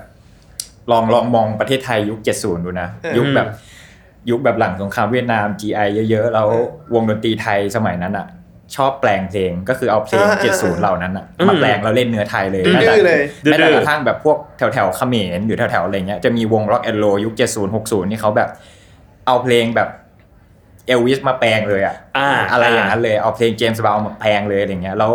[0.92, 3.48] ลองลองมองประเทศไทยยุค 70 ดูนะเออยุคแบบ
[4.30, 6.56] ยุคแบบหลังสงครามเวียดนาม GI เยอะๆ แล้วเอ
[6.92, 8.28] อวงดนตรีไทยสมัยนั้นอะ
[8.76, 18.50] ชอบแปลงเพลงก็คือเอาเพลงอ่าอ่าอ่า70 เหล่านั้นอะอืมมาแปลงแล้วเล่นเนื้อไทยเลยดื้อแม้แต่ๆเลยแม้แต่ดื้อๆกระทั่งแบบพวกแถวแถวๆเขมรหรือแถวแถวๆอะไรเงี้ยจะมีวงร็อกแอนโลยุค 70 60 นี่เขาแบบ
[19.26, 19.90] เอาเพลงแบบ
[20.88, 25.12] เอลวิสมาแปลงเลยอะอ่าอะไรอย่างนั้นเลยเอาเพลงเจมส์บราวน์มาแปลงเลยอะไรเงี้ยแล้ว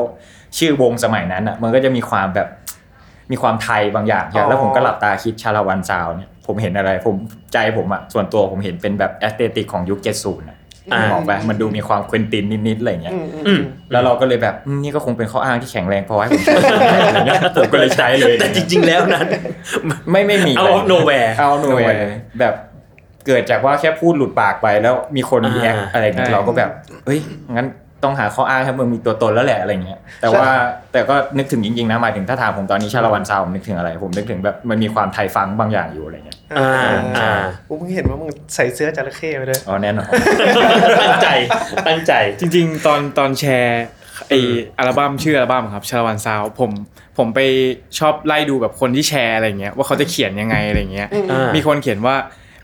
[0.59, 2.49] ชื่อวงสมัยนั้นอะมันก็จะมีความแบบ
[3.31, 7.16] มีความไทยบางอย่างใช่ไหมอ๋อแล้วผมก็หลับตาคิดชาละวันซาวน์เนี่ยผมเห็นอะไรผม
[7.53, 10.59] ใจผมอะส่วนตัวผมเห็นเป็นแบบ aesthetic ของยุค70อะ
[10.93, 13.61] อ่าออกไปมันดูมีความ Quentin นิดๆอะไรเงี้ยอืมอืมอืม
[13.93, 16.55] แล้วเราก็เลยแบบอืมนี่ก็คงเป็นข้ออ้างที่แข็งแรงพอให้ผมใช้
[17.07, 19.27] อะไรเงี้ยผมก็เลยใช้เลยแต่จริง ๆ แล้วนั้น
[20.11, 22.03] ไม่ไม่มีเอา nowhere เอาโนแวร์
[22.40, 22.55] แบบ
[23.27, 26.71] เกิดจากว่าแค่พูดหลุดปากไปแล้วมีคนอ่า react อะไรเงี้ยใช่เราก็แบบ
[27.05, 27.19] เฮ้ย
[27.57, 27.66] งั้น
[28.05, 30.49] ต้องหาข้ออ้างให้มึงมีตัวตนแล้วแหละอะไรเงี้ยแต่ว่า
[30.93, 36.71] แต่ก็นึกถึงจริงๆนะหมายถึงถ้าถามผมตอนนี้ชาละวันซาวด์ผมนึกถึงอะไร ผมนึกถึงแบบมันมีความไทยฟังบางอย่างอยู่อะไรเงี้ยอ่า
[37.19, 37.31] อ่า
[37.69, 40.09] กูเพิ่งเห็นว่ามึงใส่เสื้อจระเข้ไปด้วยอ๋อแน่นอน
[41.03, 41.29] ตั้งใจ
[41.87, 43.85] ตั้งใจจริง ๆ ตอนตอนแชร์
[44.29, 44.35] ไอ
[44.79, 46.71] อัลบั้มชื่ออัลบั้มครับชาละวันซาวด์ผม
[47.19, 47.41] ผมไป
[47.99, 52.17] ชอบไล่ดูแบบคนที่แชร์อะไรเงี้ยว่าเขาจะเขียนยังไงอะไรเงี้ยอ่ามีมีคนเขียนว่า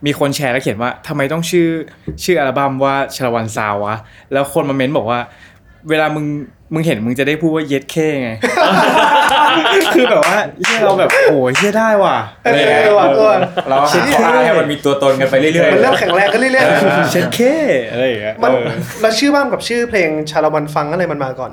[0.07, 1.69] มีคนแชร์แล้วเขียนว่าทำไมต้องชื่อ
[2.25, 3.97] ชื่ออัลบั้มว่าชาละวันซาววะ
[4.33, 5.19] แล้วคนมาเม้นบอกว่า
[5.91, 6.27] เวลามึง
[6.75, 8.31] มึงเห็นมึงจะได้พูดว่าเย็ดเคไง
[9.95, 12.49] คือแบบว่าเฮียเราแบบโอ้ยเฮียได้ว่ะเอ
[12.87, 13.37] อว่ะเออ
[13.69, 16.67] เราหาข้ออ้างให้มันมีตัวตนกันไปเรื่อยๆมันเริ่มแข็งแรงขึ้นเรื่อย
[17.11, 17.41] เช็ดเค
[17.91, 18.65] อะไรอย่างเงี้ยๆมันเออ
[19.01, 21.53] แล้วชื่อบ้ามกับชื่อเพลงชาละวันฟังอะไรมันมาก่อน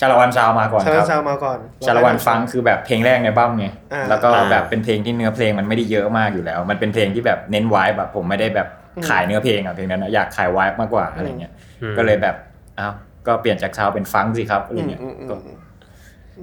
[0.00, 8.68] ชาละวันซาวมาก่อนชาคละรัวับนซาวมาก่อนชาละวันฟังคือแบบเพลงแรกในบั้มไงอ่า แล้วก็อ่าแบบเป็นเพลงที่เนื้อเพลงมันไม่ได้เยอะมากอยู่แล้ว มันเป็นเพลงที่แบบเน้นไว้แบบผมไม่ได้แบบ
[9.08, 12.36] ขายเนื้อเพลงอะเพลงนั้นอะอยากขายไว้มากกว่าอะไรเงี้ยอืมก็เลยแบบ
[12.78, 12.92] อ้าว
[13.26, 15.56] ก็เปลี่ยนจากซาวเป็นฟังก์สิครับอะไรอืมเงี้ยอืมอืมก็อืม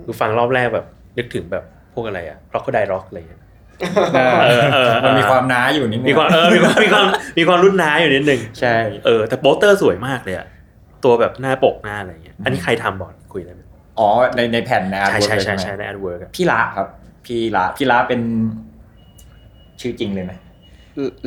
[0.05, 0.85] คือฟังรอบแรกแบบ
[1.17, 1.63] นึกถึงแบบ
[1.93, 3.41] พวกอะไรอะร็อกก็ไดร็อกอะไรอย่างเงี้ย
[4.15, 7.05] เออเออเออ มันมีความน้าอยู่นิดนึงมีความเออมีความมีความ
[7.37, 10.47] มีความรุ่นน้าอยู่นิดนึงใช่ เออแต่โปสเตอร์สวยมากเลยอะ
[11.05, 13.61] ตัวแบบหน้าปกหน้าอะไรอย่างเงี้ย อันนี้ใครทำบอร์ดคุยได้ไหม
[13.99, 16.87] อ๋อในในแผ่นนะใช่ใช่ใช่ไหมใช่ใน artwork พี่ละครับ
[17.25, 18.21] พี่ละพี่ละเป็น
[19.81, 20.33] ชื่อจริงเลยไหม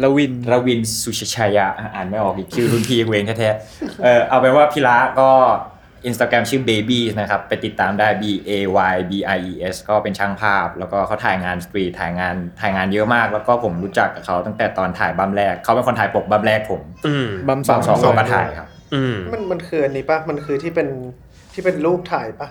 [0.02, 5.28] ละวินรวินสุชชัยยะอ่านไม่ออกอีกชื่อรุ่นพี่กูเองแท้ๆเออเอาเป็นว่าพี่ละก็
[6.06, 8.50] อินสตาแกรมชื่อ baby นะครับ ไปติดตามได้ b a
[8.92, 18.67] y b i e s ก็เป็นช่างภาพ แล้วก็เขาถ่ายงาน street ถ่ายงานถ่ายงานเยอะมาก แล้วก็ผมรู้จักกับเขาตั้งแต่ตอนถ่ายบัมแรก เขาเป็นคนถ่ายปกบัมแรกผมอืมบัมสบัองมสองเขามาถ่ายครับอื
[19.14, 20.88] มมันมันคืออันนี้ปะมันคือที่เป็น
[21.52, 22.48] ที่เป็นรูปถ่ายปะ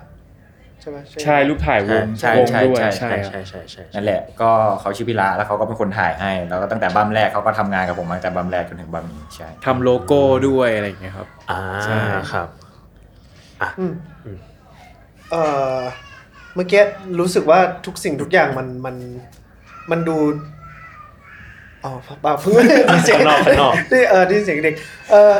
[0.81, 11.97] ใช่ไหมใช่รูปถ่ายวงใช่วงใช่ด้วยใช่ใช่ใช่ครับใช่ใช่ใช่นั่นแหละ ก็เขาชื่อพี่ละแล้วเขาก็เป็นคนถ่ายให้ แล้วก็ตั้งแต่บัมแรกเขาก็ทำงานกับผมมาตั้งแต่บัมแรกจนถึงบัมนี้ใช่ทำโลโก้ด้วยอะไรอย่างเงี้ยครับอ่าใช่
[12.31, 12.47] ครับ
[13.79, 13.93] อืม
[15.31, 15.43] เอ่
[15.75, 15.77] อ
[16.55, 16.81] เมื่อกี้
[17.19, 18.95] รู้สึกว่าทุกสิ่งทุกอย่างมันมัน
[19.91, 20.17] มันดู
[21.87, 24.75] อ๋อเปล่าเพิ่งได้เสียงข้างนอกข้างนอกได้เออได้เสียงเด็ก
[25.11, 25.33] เออ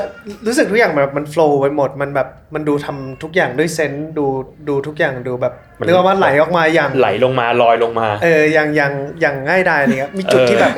[0.48, 4.26] รู้สึกทุกอย่างแบบมันโฟล์ไปหมดมันแบบมันดูทำทุกอย่างด้วยเซนส์ดู
[4.68, 10.74] ดูทุกอย่างดูแบบมันเรียกว่าไหลออกมาอย่างไหลลงมาลอยลงมา เอออย่างอย่างอย่างง่ายดายอะไรเงี้ยมีจุดเออที่แบบ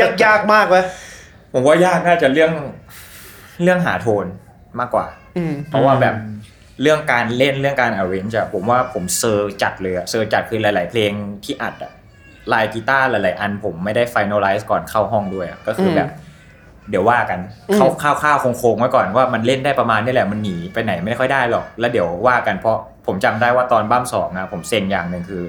[0.00, 0.84] ยากยากมากเว้ย
[1.52, 2.52] ผมว่ายากน่าจะเรื่อง
[3.62, 4.26] เรื่องหาโทน
[4.78, 6.14] มากกว่าอืมเพราะว่าแบบ
[6.82, 11.12] เรื่องการเล่นเรื่องการ arrange อะผมว่าผมเซอร์จัดเลยอะเซอร์จัดคือหลาย ๆ เพลง
[11.44, 11.92] ที่อัดอะ
[12.52, 16.08] ลายกีตาร์หลาย ๆ อันผมไม่ได้ finalize ก่อนเข้าห้องด้วยอะก็คืออมแบบ
[16.90, 17.40] เดี๋ยวว่ากัน
[17.74, 25.44] เข้าข้าวข้าวโค้งๆไว้ก่อนว่ามันเล่นได้ประมาณนี้แหละมันหนีไปไหนไม่ค่อยได้หรอก แล้วเดี๋ยวว่ากันเพราะผมจำได้ว่าตอนบ้ามสองอะผมเซ็งอย่างหนึ่งคือ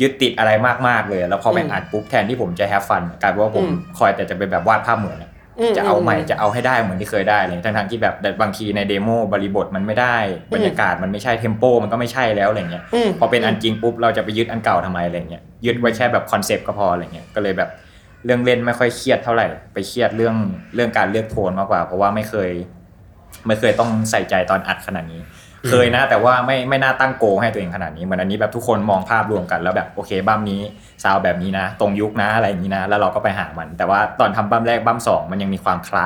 [0.00, 0.50] ยึดติดอะไร
[0.88, 5.30] มากๆเลย แล้วพอไปอืมอัดปุ๊บแทนที่ผมจะแฮปฟันกลายเป็นว่าผมอืมคอยแต่จะเป็นแบบวาดภาพเหมือนอะ
[5.76, 10.16] จะเอาใหม่จะเอาให้ได้เหมือนที่เคยได้เลยทั้งๆที่แบบแต่บางทีในเดโมบริบทมันไม่ได้
[10.54, 17.70] บรรยากาศมันไม่ใช่ tempo มันก็ไม่ใช่แล้วอะไรเงี้ยอืมพอเป็นอันจริงปุ๊บเราจะไปยึดอันเก่าทำไมอะไรเงี้ยยึดไว้แค่แบบคอนเซปต์ก็พออะไรเงี้ยก็เลยแบบ
[18.24, 20.36] เรื่องเล่นไม่ค่อยเครียดเท่าไหร่ ไปเครียดเรื่อง
[20.74, 22.50] เรื่องการเลือกโทนมากกว่า เพราะว่าไม่เคย
[23.46, 25.20] ไม่เคยต้องใส่ใจตอนอัดขนาดนี้
[25.68, 30.60] เคยนะ แต่ว่าไม่ไม่น่าตั้ง goal ให้ตัวเองขนาดนี้เหมือนอันนี้แบบทุกคนมองภาพรวมกันแล้วแบบโอเคบัมนี้
[31.04, 36.04] ซาวด์แบบนี้นะ ตรงยุคนะอะไรอย่างนี้นะ แล้วเราก็ไปหามัน แต่ว่าตอนทำบัมแรกบัมสองมันยังมีความคละ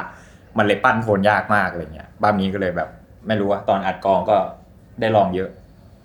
[0.58, 2.88] มันเลยปั้นโทนยากมากอะไรเงี้ยบัมนี้ก็เลยแบบ
[3.26, 4.36] ไม่รู้ว่าตอนอัดกองก็
[5.00, 5.50] ได้ลองเยอะ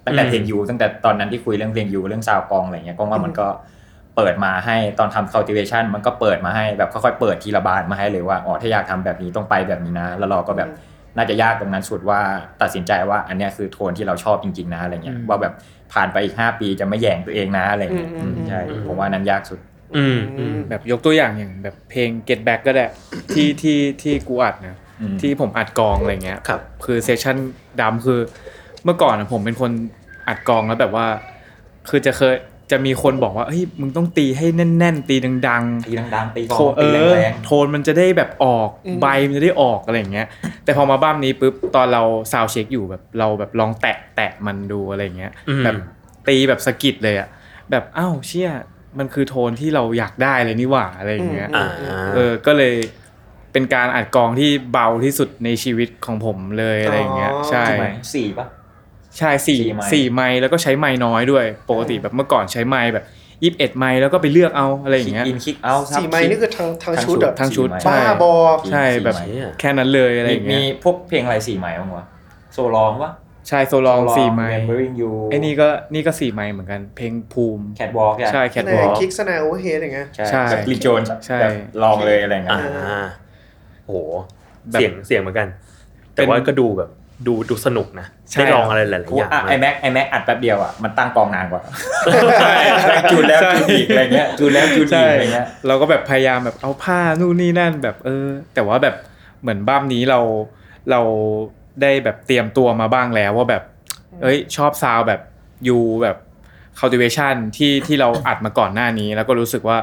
[0.05, 3.47] ตั้งแต่อืมเพลงยูตั้งแต่ตอนนั้นที่คุยเรื่องเพลงยูเรื่องซาวกองอะไรเงี้ยก็ว่ามันก็
[4.15, 10.69] เปิดมาให้ตอนทำ cultivation มันก็เปิดมาให้แบบค่อยๆเปิดทีละบานมาให้เลยว่าอ๋อถ้าอยากทำแบบนี้ต้องไปแบบนี้นะ แล้วเราก็แบบ
[11.17, 12.19] น่าจะยากตรงนั้นสุดว่า
[12.61, 15.53] ตัดสินใจว่าอันเนี้ยคือโทนที่เราชอบจริง ๆ นะอะไรเงี้ยอืมว่าแบบ
[15.93, 19.59] ผ่านไปอีกห้าปีจะไม่แย่งตัวเองนะอะไรเงี้ยอืมอืมอืมใช่อืมผมว่านั้นยากสุด
[19.97, 22.85] อืมอืมแบบยกตัวอย่างอย่างแบบเพลง Get Back ก็ได้
[23.33, 27.37] ที่ที่ที่กูอัดนะอืมที่ผมอัดกองอะไรเงี้ยครับคือเซสชั่น
[27.81, 28.19] ดำคือ
[28.83, 29.71] เมื่อก่อนอะผมเป็นคน
[30.27, 31.07] อัดกองแล้วแบบว่า
[31.89, 32.35] คือจะเคย
[32.71, 35.35] จะมีคนบอกว่าเฮ้ยมึงต้องตีให้แน่น ๆ ตีดัง
[35.87, 40.27] ตีดังๆตีๆกอโทงเอตีอแรงโทนมันจะได้แบบออกอืมใบมันจะได้ออกอะไรอย่างเงี้ย
[40.63, 45.75] แต่พอมาบ้ามนี้ปุ๊บตอนเราซาวเช็คอยู่แบบเราแบบลองแตะแตะมันดูอะไรเงี้ยอืมแบบ
[46.27, 47.27] ตีแบบสะกิดเลยอะ
[47.71, 48.49] แบบอ้าวเชี่ย
[48.99, 51.67] มันคือโทนที่เราอยากได้เลยนี่หว่าอะไรอย่างเงี้ยอ่า
[52.15, 52.75] เออก็เลย
[53.51, 58.45] เป็นการอัดกองที่เบาที่สุดในชีวิตของผมเลยอะไรอย่างเงี้ยอ๋อใช่ๆใช่ไหมสี่ปะ
[59.17, 63.05] ใช่สี่สี่ไมค์ สี่ไมค์แล้วก็ใช้ไมค์น้อยด้วยปกติแบบเมื่อก่อนใช้ไมค์แบบ
[63.43, 68.33] ยี่สิบเอ็ดไมล์แล้วก็ไปเลือกเอาอะไรอย่างเงี้ยอินคิกเอาสี่ไม้นี่คือทางทางชุดเหรอ ทั้งชุดสี่ไมล์ใช่ บ้าบอ
[68.71, 72.03] ใช่แบบสี่ไมล์แค่นั้นเลยอะไรอมีย่างมีเงี้ยพวกเพลงอะไรสี่ไม้บ้างวะ
[72.53, 73.11] โซลองวะ
[73.47, 81.51] ใช่โซลองสี่ไมล์ Remembering You ไอ้นี่ก็นี่ก็สี่ไมล์เหมือนกัน เพลงภูมิ แคทวอล์กใช่แคทในวอล์กคิกสนาโอเวอร์เฮดอย่างเงี้ย ใช่ใช่แบบลิโจนใช่ แบบ
[81.83, 83.07] ลองเลยอะไรเงี้อ่าย
[83.85, 83.99] โอ้โห
[84.71, 85.47] แบบ เสียงเสียงเหมือนกัน
[86.13, 86.89] แต่เป็น ว่าก็ดูแบบ
[87.27, 91.61] ดูดูสนุกนะใช่ได้ลองอะไรหลายๆอย่างไอแม็กไอแม็กอัดแป๊บเดียวอะมันตั้งกองนานกว่า
[92.41, 92.53] ใช่
[93.11, 98.95] จูนแล้วใช่จูนอีกอะไรเงี้ยจูนแล้วจูนอีใช่กอะไรเงี้ยเราก็แบบพยายามแบบเอาผ้านู่นนี่นั่นแบบเออ แต่ว่าแบบ
[99.41, 100.19] เหมือนบ้ามนี้เรา
[100.91, 101.01] เรา
[101.81, 103.63] ได้แบบเตรียมตัวมาบ้างแล้วว่าแบบ
[104.21, 105.21] เอ้ย ชอบซาวด์แบบ
[105.67, 106.17] ยูแบบ
[106.79, 109.77] cultivation ที่ที่เราอัดมาก่อนหน้านี้ แล้วก็รู้สึกว่า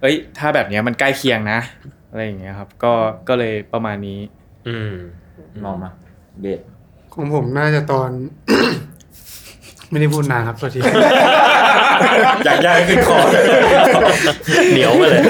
[0.00, 1.60] เอ้ย ถ้าแบบเนี้ยมันใกล้เคียงนะ
[2.10, 2.92] อะไรอย่างเงี้ยครับ ก็
[3.28, 4.18] ก็เลยประมาณนี้
[4.68, 4.94] อืม
[5.64, 5.90] มองมา
[6.40, 6.60] เบส
[7.14, 8.10] ของผมน่าจะตอน
[9.90, 10.80] ไม่ได้พูดนานครับสวัสดี
[12.44, 13.18] อยากยากขึ้นคอ
[14.70, 15.22] เหนียวมาเลย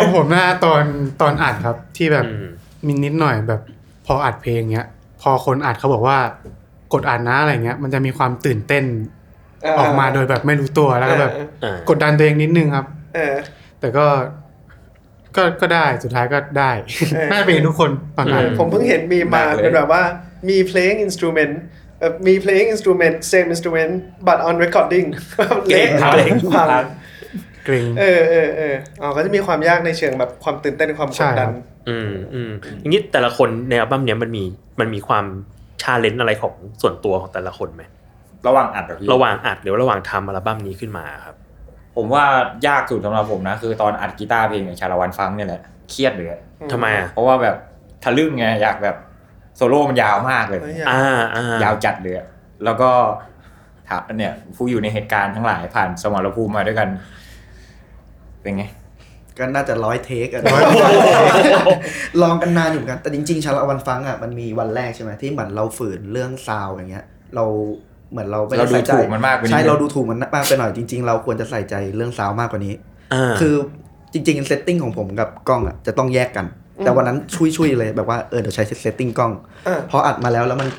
[0.00, 0.82] ของผมน่าตอน
[1.20, 2.46] ตอนอัดครับ ที่แบบอืม
[2.86, 3.60] มีนิดหน่อยแบบ
[4.06, 4.86] พออัดเพลงเงี้ย
[5.22, 6.18] พอคนอัดเขาบอกว่า
[6.92, 8.84] กดอัดนะอะไรเงี้ย มันจะมีความตื่นเต้น
[9.78, 11.32] ออกมาโดยแบบไม่รู้ตัวแล้วก็แบบ
[11.64, 13.34] อ่ากดดันตัวเองนิดนึงครับเออ
[13.80, 14.04] แต่ก็
[15.36, 16.70] ก็ก็ได้สุดท้ายก็ได้
[17.14, 20.02] เออน่าจะเป็นทุกคนตอนนั้นผมเพิ่งเห็นมีมาเป็นแบบว่า
[20.48, 21.54] มี playing instrument
[21.98, 23.92] เอ่อมี playing instrument same instrument
[24.28, 25.06] but on recording
[25.68, 26.84] เละพังเละพัง
[27.64, 31.52] เกรงเออเออเอออ๋อก็จะมีความยากในเชิงแบบความตื่นเต้นความกใช่ดคดัรันบ
[31.88, 34.44] อืมอืมอย่างนี้แต่ละคนในอัลบั้มเนี้ยมันมี
[34.80, 35.24] มันมีความ
[35.82, 37.82] ชาเลนจ์อะไรของส่วนตัวของแต่ละคนไหม
[38.48, 41.36] ระหว่างอัดแบบพี่ระหว่างอัดหรือว่าระหว่างทำอัลบั้มนี้ขึ้นมาครับ
[41.96, 42.24] ผมว่า
[42.66, 46.40] ยากสุดสำหรับผมนะ คือตอนอัดกีตาร์เพลงอย่างชาละวันฟังเนี่ยแหละเครียดเลยอะ
[46.72, 47.56] ทำไมอะเพราะว่าแบบ
[48.04, 48.96] ทะลึ่งไงอยากแบบ
[49.56, 52.26] โซโล่มันยาวมากเลยเฮ้ยอ่าอ่ายาวจัดเลยอะ
[52.64, 52.90] แล้วก็
[53.88, 56.88] ถามเนี่ย ผู้อยู่ในเหตุการณ์ทั้งหลายผ่านสมรภูมิมาด้วยกัน
[58.42, 58.64] เป็นไง
[59.38, 60.42] ก็น่าจะร้อย take อะ
[62.22, 67.44] ลองกันนานอยู่เหมือนกัน แต่จริงๆชาละวันฟังก์อะมันมีวันแรกใช่ไหมที่เหมือนเราฝืนเรื่องซาวด์อย่างเงี้ย เรา
[68.12, 72.74] เหมือนเราไม่ได้เราดูใส่ใจถูกมันมากไปนิดนึงใช่เราดูถูกมันมากไปหน่อยจริง ๆ เราควรจะใส่ใจเรื่องซาวด์มากกว่านี้
[73.14, 73.54] อ่าคือ
[74.12, 76.46] จริงๆ setting ของผมกับกล้องอะจะต้องแยกกัน
[76.84, 77.18] แต่วันนั้น
[77.56, 79.32] ชุยๆเลยแบบว่าเออเดี๋ยวใช้ setting กล้อง
[79.66, 80.70] อ่าพออัดมาแล้วแล้วมัน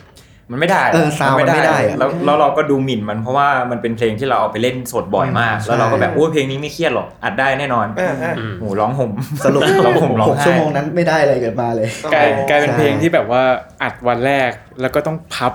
[0.52, 9.12] มันไม่ได้เออ sound มันไม่ได้อะแล้วแล้วเราก็ดูหมิ่นมันเพราะว่ามันเป็นเพลงที่เราเอาไปเล่นสดบ่อยมาก แล้วเราก็แบบโอ้ยเพลงนี้ไม่เครียดหรอกอัดได้แน่นอนอ่าอ่าอืมโหร้องห่ม
[9.46, 13.44] สรุปร้องห่มร้องไห้ชั่วโมงนั้นไม่ได้อะไรเกิดมาเลยกลายกลายเป็นใช่เพลงที่แบบว่า
[13.84, 15.54] อัดวันแรกแล้วก็ต้องพับ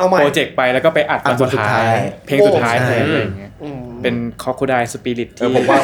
[0.00, 5.78] เอาใหม่ โปรเจกต์ไปแล้วก็ไปอัดวันสุดท้ายอัดวันสุดท้าย เพลงสุดท้ายใช่แทนอะไรอย่างเงี้ยอืมเป็น cocky ไดสปิริตเออที่ผมว่า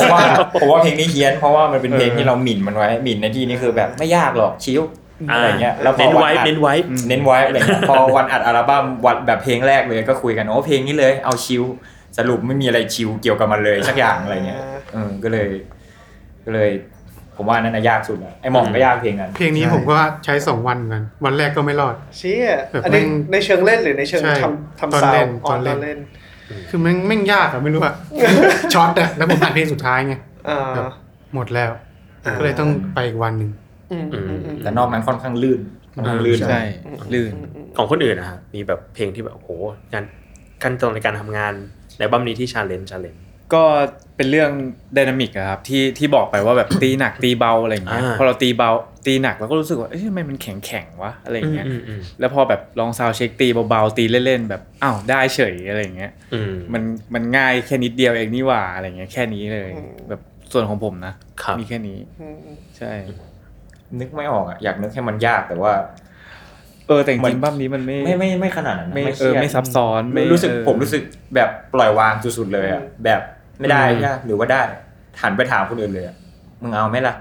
[0.00, 0.22] ผมว่า
[0.60, 4.82] ผมว่าเพลงนี้เฮี้ยนเพราะว่ามันเป็นเพลงที่เราหมิ่นมันไว้หมิ่นในที่นี้คือแบบไม่ยากหรอกชิว
[5.30, 6.74] อะไรเงี้ยแล้วพอเน้นไว้วัอัดเน้นไว้
[7.08, 11.62] เน้นไว้อะไรเงี้ยพอวันอัดอัลบั้มวันแบบเพลงแรกเลยก็คุยกันโอ้เพลงนี้เลยเอาชิว
[12.18, 14.60] สรุปไม่มีอะไรชิวเกี่ยวกับมันเลยสักอย่างอะไรเงี้ย
[14.92, 15.48] เออก็เลย
[16.44, 16.70] ก็เลย
[17.36, 25.98] ผมว่านั่นนะยากสุดอะไอหมองก็ยากเพลงนั้น เพลงนี้ใช่ผมก็ใช้สองวันเหมือนกันวันแรกก็ไม่รอด เชี่ยแบบอันนี้แม่งในเชิงเล่นหรือในเชิงใช่ทำทำตอนเล่นซาวด์ตอนเล่นตอนเล่น
[26.70, 27.94] คือแม่งแม่งยากอะไม่รู้อะ
[28.74, 30.14] ช็อตอะแล้วผมอัดเพลงสุดท้ายไง
[30.48, 30.84] อ่าแบบ
[31.34, 31.70] หมดแล้ว
[32.24, 33.50] อ่า ก็เลยต้องไปอีกวันหนึ่ง
[33.92, 35.60] อืมอืมอืมแต่นอกนั้นค่อนข้างลื่น
[35.94, 36.62] ค่อนข้างลื่น ใช่
[37.14, 37.32] ลื่น
[37.76, 39.50] ของคนอื่นนะครับมีแบบเพลงที่แบบโอ้โห
[39.92, 40.04] งาน
[40.62, 41.52] ขั้นตอนในการทำงาน
[41.96, 43.22] ในอัลบั้มนี้ที่ challenge challenge
[43.54, 43.62] ก็
[44.16, 44.50] เป็นเรื่อง
[44.94, 48.70] dynamic อะครับที่ที่บอกไปว่าแบบตีหนักตีเบาอะไรอย่างเงี้ยอ่าพอเราตีเบา
[49.06, 56.82] ตีหนักเราก็รู้สึกว่าเอ้ยทำไมมันแข็งแข็งๆวะอะไรอย่างเงี้ยอืมอืมแล้วพอแบบลอง soundcheck ตีเบาๆตีเล่นๆแบบอ้าวได้เฉยอะไรอย่างเงี้ยอืมมัน
[57.14, 59.70] มันง่ายแค่นิดเดียวเองนี่หว่าอะไรเงี้ยแค่นี้เลย
[60.08, 60.20] แบบ
[60.52, 62.92] ส่วนของผมนะครับมีแค่นี้อืมอืมใช่
[64.00, 65.72] นึกไม่ออกอะอยากนึกให้มันยากแต่ว่า
[66.88, 71.02] เออแต่จมัรินงๆบ้ามนี้มันไม่ไม่ไม่ไม่ขนาดนั้นนะไม่คเออรียดไม่ซับซ้อนไม่รู้สึกเออผมรู้สึก
[71.34, 73.20] แบบปล่อยวางสุดๆเลยอะแบบ
[73.60, 74.62] ไม่ได้อืมใช่ไหมหรือว่าได้
[75.22, 76.16] หันไปถามคนอื่นเลยอะ
[76.62, 77.14] มึงเอาไหมล่ะ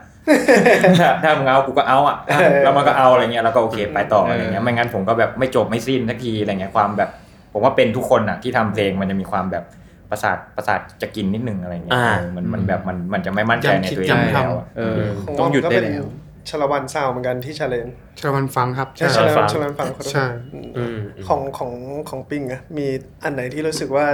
[1.00, 7.10] ถ้าถ้ามึงเอากูก็เอาอะอะแล้วมันก็เอาอะไรเงี้ยแล้วก็โอเคไปต่ออะไรเงี้ยไม่งั้นผมก็แบบไม่จบไม่สิ้นสักทีอะไรเงี้ยความแบบ
[7.54, 9.64] ผมว่าเป็นทุกคนอะที่ทำเพลงมันจะมีความแบบ
[10.12, 16.08] ประสาทประสาทจะกินนิดนึงอะไรเงี้ยอ่าเออมันมันแบบมันมันจะไม่มั่นใจในตัวเองจำคิดจำทำแล้วอะเออขงต้องหยุดก็ได้เป็นแล้ว
[16.50, 21.72] ชาละวันซาวเหมือนกันที่ชาเลนจ์ชาวันฟังครับใช่ใช่ชาละฟัวันงชาละวันฟังขอโทษใช่อืมอืมของของ
[22.10, 22.88] ของปิงอะมี
[23.24, 24.06] อันไหนที่รู้สึกว่า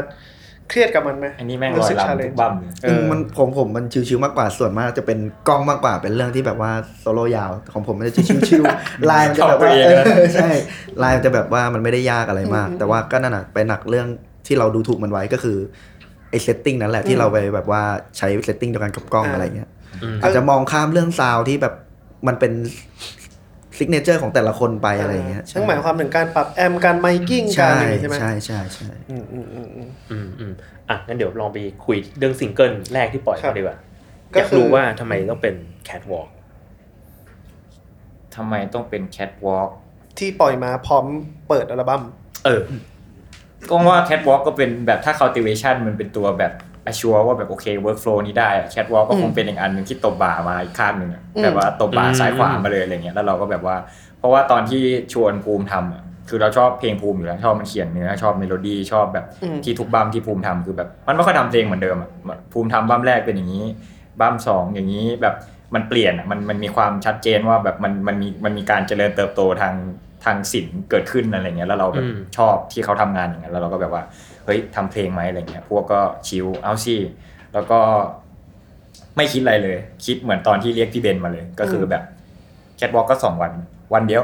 [0.69, 8.13] เครียดกับมันไหมอันนี้แม่งลอยสึกลำ challenge ทุกบั้มเลยเอซึ่งอมันผมผมมันชิวๆมากกว่าส่วนมากจะเป็นกล้องมากกว่าเป็นเรื่องที่แบบว่าโซโล่ยาวของผมมันจะ
[8.49, 10.49] ชิวๆลายมันจะแบบว่าเข้าตัวเองเอนะอใช่
[11.03, 14.08] ลายมันจะแบบว่ามันไม่ได้ยากอะไรมาก แต่ว่าก็นั่นน่ะไปหนักเรื่อง
[14.47, 15.58] ที่เราดูถูกมันไว้ก็คือ
[16.29, 17.82] ไอ้ setting นั่นแหละที่เราไปแบบว่า
[18.17, 19.69] ใช้ setting เดียวกันกับกล้องอ่าอะไรเงี้ย
[20.03, 21.73] อืมอาจจะมองข้ามเรื่องซาวด์ที่แบบ
[22.27, 22.53] มันเป็น
[23.79, 30.51] signature ของแต่ละคนไปอะไรอย่างเงี้ยทั้งหมายความถึงการปรับแอมป์การ miking การใช่อะไรอย่างงี้ใช่ไหมใช่ใช่ใช่อืมอืมอืมอืมอืมอืม
[30.89, 33.77] อะงั้นเดี๋ยวลองไปคุยเรื่องซิงเกิลแรกที่ปล่อยมาครับดีกว่า
[34.33, 35.55] ก็อยากคือรู้ว่าทำไมต้องเป็น
[35.87, 36.29] Catwalk
[38.35, 39.69] ทำไมต้องเป็นแคทวอล์ก
[40.19, 41.05] ที่ปล่อยมาพร้อม
[41.47, 42.01] เปิดอัลบั้ม
[42.45, 42.61] เออ
[43.69, 46.53] ก็ว่าแคทวอล์กก็เป็นแบบถ้า cultivation มันเป็นตัวแบบ
[46.89, 53.75] assure ว่าแบบโอเค workflow นี้ได้แคทวอล์กก็คงเป็นอีกอันหนึ่งที่ตบบ่ามาอีกข้างหนึ่งอะอืมแบบว่าตบบ่าอืมซ้ายขวามาเลยอะไรเงี้ยแล้วเราก็แบบว่า
[54.19, 54.82] เพราะว่าตอนที่
[55.13, 62.10] ชวนภูมิทำอะคือเราชอบเพลงภูมิอยู่แล้วชอบมันเขียนเนื้อชอบเมโลดี้ชอบแบบอืมที่ทุกบัมที่ภูมิทำคือแบบ มันไม่ค่อยทำเพลงเหมือนเดิมอะ
[62.54, 63.65] ภูมิทำบัมแรกเป็นอย่างนี้
[64.19, 65.36] บัมสองอย่างนี้แบบ
[65.75, 69.75] มันเปลี่ยนอะมันมันมีความชัดเจนว่าแบบมันมันมีมันมีการเจริญเติบโตทาง
[70.25, 74.04] ทางศิลป์เกิดขึ้นอะไรเงี้ยแล้วเราแบบอืมชอบที่เขาทำงานอย่างเงี้ยแล้วเราก็แบบว่า
[74.38, 76.95] เฮ้ยทำเพลงไหมอะไรเงี้ยพวกก็ชิลเอาสิ
[77.53, 77.79] แล้วก็
[79.17, 82.03] ไม่คิดอะไรเลย คิดเหมือนตอนที่เรียกพี่เบนมาเลย ก็คือแบบ
[82.77, 83.51] แคทวอล์กก็สองวัน
[83.93, 84.23] วันเดียว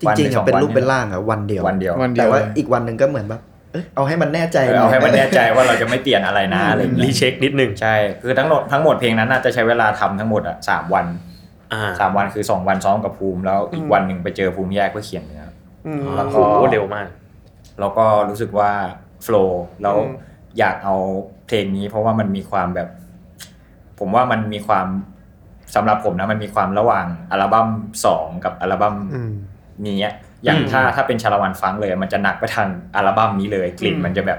[0.00, 3.40] จริงๆวัอะเป็นรูปเป็นยร่างอะวันเดียววันเดียววันเดียแต่วว่าเลยอีกวันหนึ่งก็เหมือนแบบ
[3.72, 11.06] เอ้ยเอาให้มันแน่ใจเออเอาให้มันแน่ใจว่าเราจะไม่เปลี่ยนอะไรนะอะไรรีเงี้ยเช็คนิดนึงใช่คือทั้งหมดทั้งหมดเพลงนั้นน่าจะใช้เวลาทำทั้งหมดอะสามวัน
[11.72, 15.44] อ่าสามวันคือสองวันซ้อมกับภูมิ แล้วอีอืกมวันหนึ่งไปเจอภูมิแยกเพื่อเขียนเนื้อ
[15.86, 17.06] อืมแล้วโอ้ก็โหเร็วมาก
[17.80, 18.70] แล้วก็รู้สึกว่า
[19.22, 20.12] โฟล์แล้วอืม
[20.58, 20.96] อยากเอา
[21.46, 22.88] เพลงนี้ เพราะว่ามันมีความแบบ
[23.98, 24.86] ผมว่ามันมีความ
[25.74, 27.68] สำหรับผมนะมันมีความระหว่างอัลบั้ม
[28.04, 29.32] สองกับอัลบั้มอืม
[29.86, 34.38] นี้อะอย่างอืมถ้าถ้าเป็นชาละวันฟังเลย มันจะหนักไปทางอัลบั้มนี้เลย กลิ่นอืมมันจะแบบ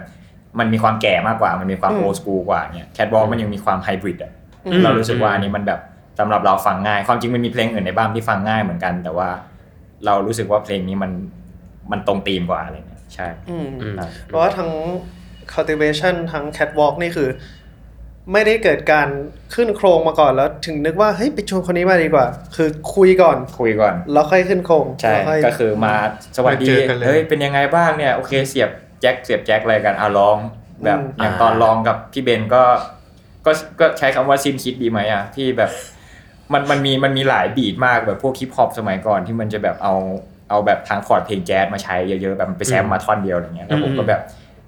[0.59, 4.31] มันมีความแก่มากกว่า มันมีความอืมโอ s สกูกว่าเนี่ยแคทบอลมันยังมีความไฮบริดอะ
[4.65, 5.79] อืมเรารู้สึกว่าอันนี้มันแบบ
[6.19, 9.29] สำหรับเราฟังง่าย ความจริงมันมีเพลงอื่นในบ้านที่ฟังง่ายเหมือนกัน แต่ว่า
[10.05, 11.11] เรารู้สึกว่าเพลงนี้มัน
[11.91, 14.71] มันตรงธีมกว่าอะไรเงี้ย ใช่อืมอืมครับเพราะว่าทั้ง
[15.53, 17.29] cultivation ทั้ง catwalk นี่คือ
[18.31, 19.07] ไม่ได้เกิดการ
[19.55, 25.95] ขึ้นโครงมาก่อนแล้ว ถึงนึกว่าเฮ้ยไปชวนคนนี้มาดีกว่า คือคุยก่อนคุยก่อน แล้วค่อยขึ้นโครงใช่แล้วค่อยก็คือมา
[26.37, 28.69] สวัสดีมาเจอกันเลยเฮ้ยเป็นยังไงบ้างเนี่ยโอเคเสียบ
[29.01, 30.37] แจ็คเสียบแจ็คอะไรกันอะลอง
[30.85, 32.63] แบบอืมอย่างอ่าตอนลองกับพี่เบนก็
[33.45, 35.71] ก็ก็ใช้คำว่าซินคิดดีไหมอะที่แบบ
[36.53, 39.95] มันมันมีมันมีหลาย beat มากแบบพวกฮิปฮอปสมัยก่อนที่มันจะแบบเอา
[40.51, 44.21] เอาแบบทางคอร์ดเพลงแจ๊สมาใช้เยอะๆแบบมันไป sample มาท่อนเดียวอะไรเงี้ยแล้วผมก็แบบ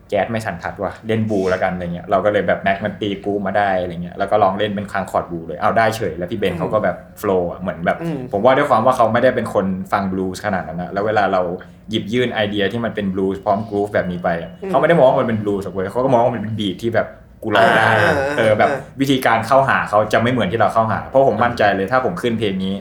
[0.09, 11.41] แจ๊สไม่สันทัดว่ะเล่นบูแล้วกันอะไรเงี้ยเราก็เลยแบบแม็กมันตีกูมาได้อะไรเงี้ยแล้วก็ลองเล่นเป็นทางคอร์ดบูเลยเอาได้เฉย แล้วพี่เบนเขาก็แบบ flow เหมือนแบบอืมผมว่าด้วยความว่าเขาไม่ได้เป็นคนฟังบลูส์ขนาดนั้นนะแล้วเวลาเรา
[11.89, 17.07] หยิบยื่นไอเดียที่มันเป็นบลูส์พร้อมกรูฟแบบนี้ไปอะอืมเขาไม่ได้มองว่ามันเป็นบลูส์หรอกเว้ยเขาก็มองว่ามันเป็นบีทที่แบบ
[17.43, 22.73] กูร้องได้อ่าเออแบบอ่าวิธีการเข้าหาเขาจะไม่เหมือนที่เราเข้าหา เพราะผมมั่นใจเลยถ้าผมขึ้นเพลงนี้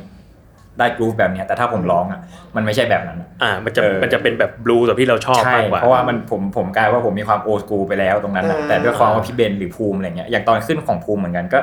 [0.78, 2.20] ได้กรูฟแบบเนี้ยแต่ถ้าผมร้องอะ
[2.56, 11.58] มันไม่ใช่แบบนั้นอะอ่ามันจะเออมันจะเป็นแบบบลูแบบที่เราชอบใช่มากกว่าเพราะว่ามันผมผมกลายว่าผมมีความโอ s กูไปแล้วตรงนั้นนะอ่าแต่ด้วยความว่าพี่เบนหรือภูมิอะไรเงี้ยอย่างตอนขึ้นของภูมิเหมือนกันก็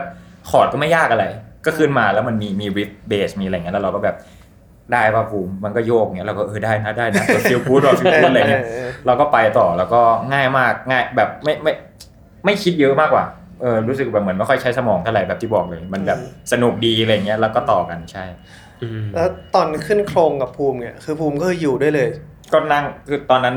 [0.49, 1.25] คอร์ดก็ไม่ยากอะไร
[1.65, 4.15] ก็ขึ้นมาแล้วมันมีมี riff เบสมีอะไรเงี้ยแล้วเราก็แบบ
[4.93, 10.01] ได้ป่ะภูมิมันก็โยกเงี้ยเราก็เออได้นะได้นะ feel good feel good อะไรเงี้ยเออเราก็ไปต่อแล้วก็
[10.33, 11.73] ง่ายมากง่ายแบบไม่ไม่
[12.45, 13.25] ไม่คิดเยอะมากกว่า
[13.61, 18.68] เออรู้สึกแบบเหมือนไม่ค่อยใช้สมองเท่าไหร่แบบที่บอกเลย มันแบบอืมสนุกดีอะไรเงี้ยแล้วก็ต่อกันใช่อืม
[19.15, 22.09] แล้วตอนขึ้นโครงกับภูมิเนี่ยคือภูมิก็อยู่ด้วยเลย
[22.53, 23.55] ก็นั่งคือตอนนั้น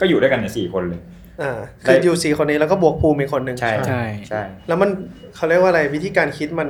[0.00, 1.00] ก็อยู่ด้วยกันเนี่ยสี่คนเลย
[1.42, 1.52] อ่า
[1.84, 4.90] คืออยู่สี่คนนี้แล้วก็บวกภูมิอีกคนหนึ่งใช่ใช่ใช่แล้วมัน
[5.34, 6.68] เขาเรียกว่าอะไรวิธีการคิดมัน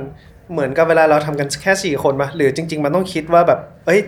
[0.51, 4.01] เหมือนกับเวลาเราทำกันแค่สี่คนปะหรือจริง ๆ มันต้องคิดว่าแบบ เอ้ย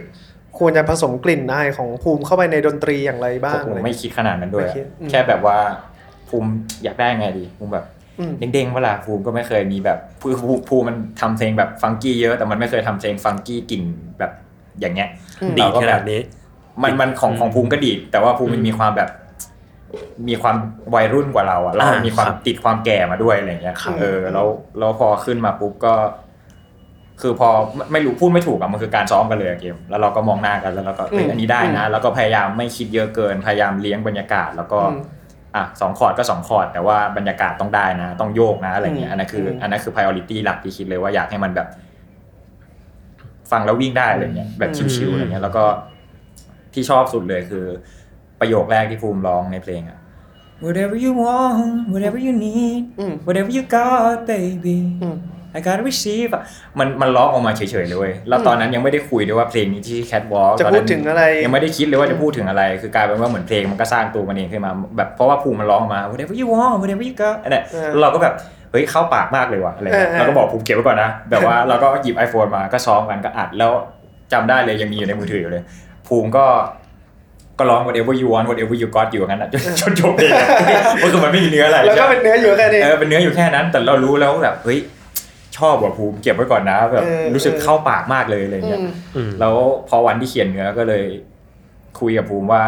[0.60, 5.58] ควรจะผสมกลิ่นอายของภูมิเข้าไปในดนตรีอย่างไรบ้างผมอะไรไม่คิดขนาดนั้นด้วยไม่อะคิดอืมแค่แบบว่า
[6.30, 6.50] ภูมิ
[6.84, 7.95] อยากได้ไงดีภูมิแบบอืม
[8.40, 13.84] เด้งๆเวลาภูมิก็ไม่เคยมีแบบภูภูภูมิมันทำเพลงแบบฟังกี้เยอะ แต่มันไม่เคยทำเพลงฟังกี้กลิ่น
[14.20, 14.32] แบบ
[14.80, 15.10] อย่างเงี้ย
[15.42, 16.22] อืมดีเราก็ขแบนาบดนี้
[16.84, 19.10] มันมันของของภูมิก็ดีดแต่ว่าภูมิมันมีความแบบ
[20.30, 20.56] มีความ
[20.96, 24.48] วัยรุ่นกว่าเราอะเราอ่ามีความครับติดความแก่มาด้วยอะไรเงี้ยครับเออแล้ว
[24.80, 25.94] แล้วพอขึ้นมาปุ๊บก็
[27.22, 34.80] คือพอไม่ไม่รู้พูดไม่ถูกอะมันคือการซ้อมกันเลยอะเกม แล้วเราก็มองหน้ากันแล้วเราก็เอ้ยอืมอันนี้ได้นะ แล้วก็พยายามไม่คิดเยอะเกิน พยายามเลี้ยงบรรยากาศ แล้วก็
[35.56, 41.68] อืมอะสองคอร์ดก็สองคอร์ดแต่ว่าบรรยากาศต้องได้นะ ต้องโยกนะอะไรเงี้ยอืมอันนั้นคืออมอันนั้นคือ priority หลักที่คิดเลยว่าอยากให้มันแบบ
[43.52, 45.64] ฟังแล้ววิ่งได้อะไรเงี้ยแบบชิวๆอะไรเงี้ยแล้วก็
[46.74, 47.66] ที่ชอบสุดเลยคือ
[48.40, 50.00] ประโยคแรกที่ภูมิร้องในเพลงอะ
[50.64, 55.18] whatever you want whatever you need อืม whatever you got baby อืม
[55.58, 56.44] I gotta receive อะ
[56.80, 68.34] มันมันร้องออกมาเฉยๆเลยเว้ยแล้วตอนนั้นยังไม่ได้คุยด้วยว่าเพลงนี้ที่ Catwalk จะตอนพูนั้ดนถึงอะไร ยังไม่ได้คิดเลยว่าจะพูดถึงอะไร คือกลายเป็นว่าเหมือนเพลงมันก็สร้างตัวมันเองขึ้นมาแบบเพราะว่าภูมิมันร้องออกมา whatever you want whatever you got อันเนี้ยเออแล้วเราก็แบบ
[68.72, 73.72] เฮ้ยเข้าปากมากเลยว่ะอะไรเงี้ยเออเออเราก็บอกภูมิเก็บไว้ก่อนนะแบบว่าเราก็หยิบ iPhone มาก็ซ้อมกันก็อัดแล้ว
[74.34, 75.64] จำได้เลยยังมีอยู่ในมือถืออยู่เลย
[76.08, 76.46] ภูมิก็
[77.60, 80.48] ก็ร้อง whatever you want whatever you got อยู่อย่างนั้นนะจนจนจบเพลงอะ
[81.04, 84.80] ก็คือมันไม่มีเนื้ออะไรแล้วก็เป็นเนื้ออยู่แค่นี้เออเป็นเนื้ออยู่แค่นั้น แต่เรารู้แล้วแบบเฮ้ย
[85.58, 89.56] ชอบว่ะภูมิเก็บไว้ก่อนนะแบบเออรู้สึกเข้าปากมากเลยอะไรเงี้ยอืมอืมแล้ว
[89.90, 91.06] พอวันที่เขียนเนื้อก็เลย
[92.00, 92.64] คุยกับภูมิว่า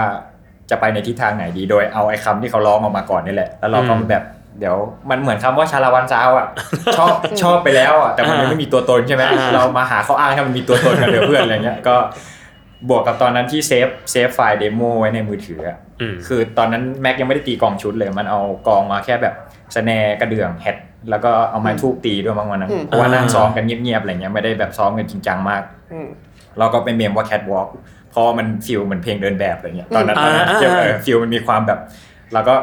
[0.70, 4.24] จะไปในทิศทางไหนดี โดยเอาไอ้คำที่เขาร้องออกมาก่อนนี่แหละ แล้วเราก็อืมแบบ
[4.60, 4.76] เดี๋ยว
[5.10, 6.48] มันเหมือนคำว่าชาละวันซาวอะ
[6.98, 7.14] ชอบ
[7.44, 11.96] ชอบไปแล้วอะแต่มันยังไม่มีตัวตนใช่ไหมอ่าเรามาหาข้ออ้างให้มันมีตัวตนกันเดี๋ยวเพื่อนอะไรเงี้ยก็
[12.90, 15.87] บวกกับตอนนั้นที่เซฟเซฟไฟล์เดโมไว้ในมือถืออะอืม
[16.28, 19.34] คือตอนนั้นแม็กยังไม่ได้ตีกลองชุดเลย มันเอากลองมาแค่แบบ
[19.76, 20.78] snare กระเดื่อง hat
[21.10, 25.62] แล้วก็เอาไม้ทูบตีด้วยบางวันนะอืมเพราะว่านั่งซ้อมกันเงียบๆอะไรเงี้ยไม่ได้แบบซ้อมกันจริงจังมาก
[25.94, 26.08] อืม
[26.60, 27.68] เราก็ไปเมมว่า catwalk
[28.12, 31.80] เพราะมัน feel เหมือนเพลงเดินแบบอะไรเงี้ยตอนนั้นอืมตอนนั้นอ่าเกี่ยวอ่าเออ feel มันมีความแบบ
[32.34, 32.56] เราก็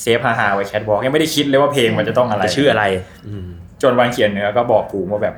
[0.00, 2.84] เซฟฮาๆไว้ catwalk ยังไม่ได้คิดเลยว่าเพลงมันจะต้องอะไรจะชื่ออะไร
[3.26, 3.46] อืม
[3.82, 5.34] จนวันเขียนเนื้อก็บอกภูมิว่าแบบ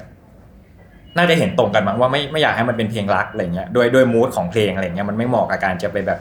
[1.17, 6.19] น่าจะเห็นตรงกันมั้งว่าไม่ไม่อยากให้มันเป็นเพลงรักอะไรเงี้ยด้วยด้วยมูดของเพลงอะไรเงี้ยมันไม่เหมาะกับการจะไปแบบ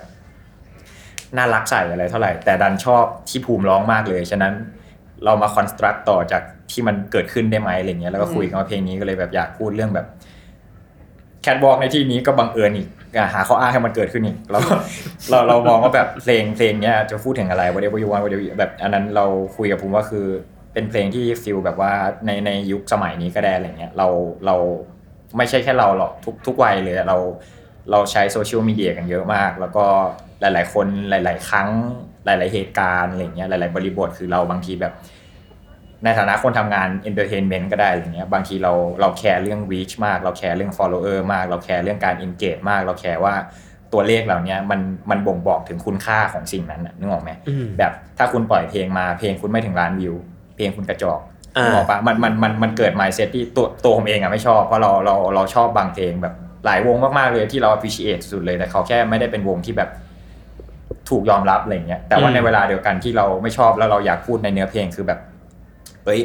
[1.38, 4.54] น่ารักใส่อะไรเท่าไหร่ แต่ดันชอบที่ภูมิร้องมากเลย ฉะนั้น
[5.26, 10.08] เรามาคอนสตรักต่อจากที่มันเกิดขึ้นได้ไหมอะไรเงี้ยแล้วก็คุยกันว่าเพลงนี้ก็เลยแบบอยากพูดเรื่องแบบ
[11.42, 12.88] แคทวอล์กในที่นี้ก็บังเอิญอีก
[13.34, 14.60] หาข้ออ้างให้มันเกิดขึ้นอีกเรา
[15.30, 19.26] เราเรามองว่าแบบเพลงเพลงเนี้ยจะพูดถึงอะไร whatever you want whatever you- แบบ อันนั้นเรา
[19.58, 20.26] คุยกับภูมิว่าคือ
[20.74, 21.92] เป็นเพลงที่ feel แบบว่า
[22.26, 24.08] ในในยุคสมัยนี้ก็ได้อะไรเงี้ยเรา
[24.46, 24.56] เรา
[25.38, 27.18] ไม่ใช่แค่เราหรอกทุกทุกวัยเลยเรา
[27.92, 29.86] เราใช้โซเชียลมีเดียกันเยอะมาก แล้วก็
[30.42, 31.70] หลาย ๆ คนหลาย ๆ ครั้ง
[32.26, 34.94] หลาย ๆ เหตุการณ์อะไรเงี้ยหลาย ๆ บริบทคือเราบางทีแบบ
[36.04, 43.34] ในฐานะคนทำงาน entertainment ก็ได้อะไรเงี้ยบางทีเราเราแคร์เรื่อง reach มาก เราแคร์เรื่อง follower มาก เราแคร์เรื่องการ engage มาก เราแคร์ว่า
[43.94, 44.80] ตัวเลขเหล่านี้มัน
[45.10, 50.16] มันบ่งบอกถึงคุณค่าของสิ่งนั้นน่ะนึกออกไหมอืมแบบถ้าคุณปล่อยเพลงมาเพลงคุณไม่ถึงล้านวิว
[50.56, 51.20] เพลงคุณกระจอก
[51.58, 56.34] อ่านึกออกปะมันมันมันมันเกิด mindset ที่ตัวตัวผมเองอะไม่ชอบเพราะเราเราเราชอบบางเพลงแบบ
[56.66, 59.89] หลายวงมากๆเลยที่เรา appreciate สุดเลยแต่เขาแค่ไม่ได้เป็นวงที่แบบ
[61.12, 65.20] ถูกยอมรับอะไรเงี้ยแต่ว่าอืมในเวลาเดียวกันที่เราไม่ชอบแล้วเราอยากพูดในเนื้อเพลงคือแบบ
[66.05, 66.22] เอ้ย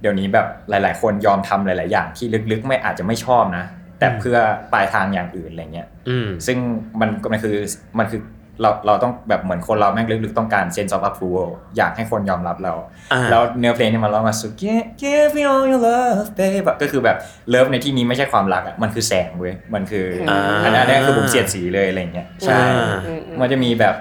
[0.00, 3.64] เดี๋ยวนี้แบบหลาย ๆ คนยอมทำหลาย ๆ อย่างที่ลึกๆ ไม่อาจจะไม่ชอบนะ
[3.98, 4.36] แต่เพื่อ
[4.72, 6.58] ปลายทางอย่างอื่นอะไรเงี้ยอืมซึ่ง
[7.00, 7.56] มันมันคือ
[7.98, 8.20] มันคือ
[8.62, 12.74] เราเราต้องแบบเหมือนคนเราแม่งลึกๆต้องการ sense of approval อยากให้คนยอมรับเรา
[13.12, 17.16] อ่าแล้วเนื้อเพลงที่มันร้องมาสุด give give me all your love babe อะก็คือแบบ
[17.48, 22.98] เลิฟในที่นี้ไม่ใช่ความรักอะมันคือแสงเว้ยมันคืออาอันนั้นอันนี้คือผมเสียดสีเลยอะไรเงี้ยใช่อ่า
[23.40, 23.94] มันจะมีแบบ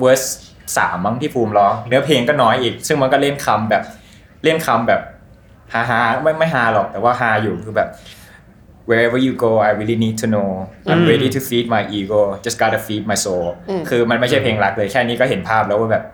[0.00, 0.22] เวอร์ส
[0.76, 3.82] สามมั้งที่ภูมิร้อง เนื้อเพลงก็น้อยอีก ซึ่งมันก็เล่นคำแบบ
[4.44, 5.00] เล่นคำแบบ
[5.72, 7.88] ฮาฮาไม่ไม่ฮาหรอกแต่ว่าฮาอยู่คือแบบ
[8.88, 10.50] wherever you go I really need to know
[10.88, 13.46] I'm อืม ready to feed my ego just gotta feed my soul
[13.88, 16.04] คือมันไม่ใช่เพลงรักเลยแค่นี้ก็เห็นภาพแล้วว่าแบบ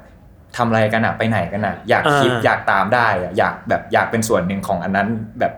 [0.56, 5.08] ทำอะไรกันอะไปไหนกันอะอยากคิดอ่าอยากตามได้อะอยากแบบอยากเป็นส่วนหนึ่งของอันนั้น
[5.40, 5.52] แบบ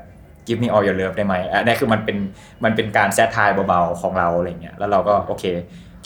[0.47, 2.17] give me all your love ได้ไหมอันนี้คือมันเป็น
[2.65, 5.45] มันเป็นการแซทไทายเบาๆของเราอะไรเงี้ยแล้วเราก็โอเค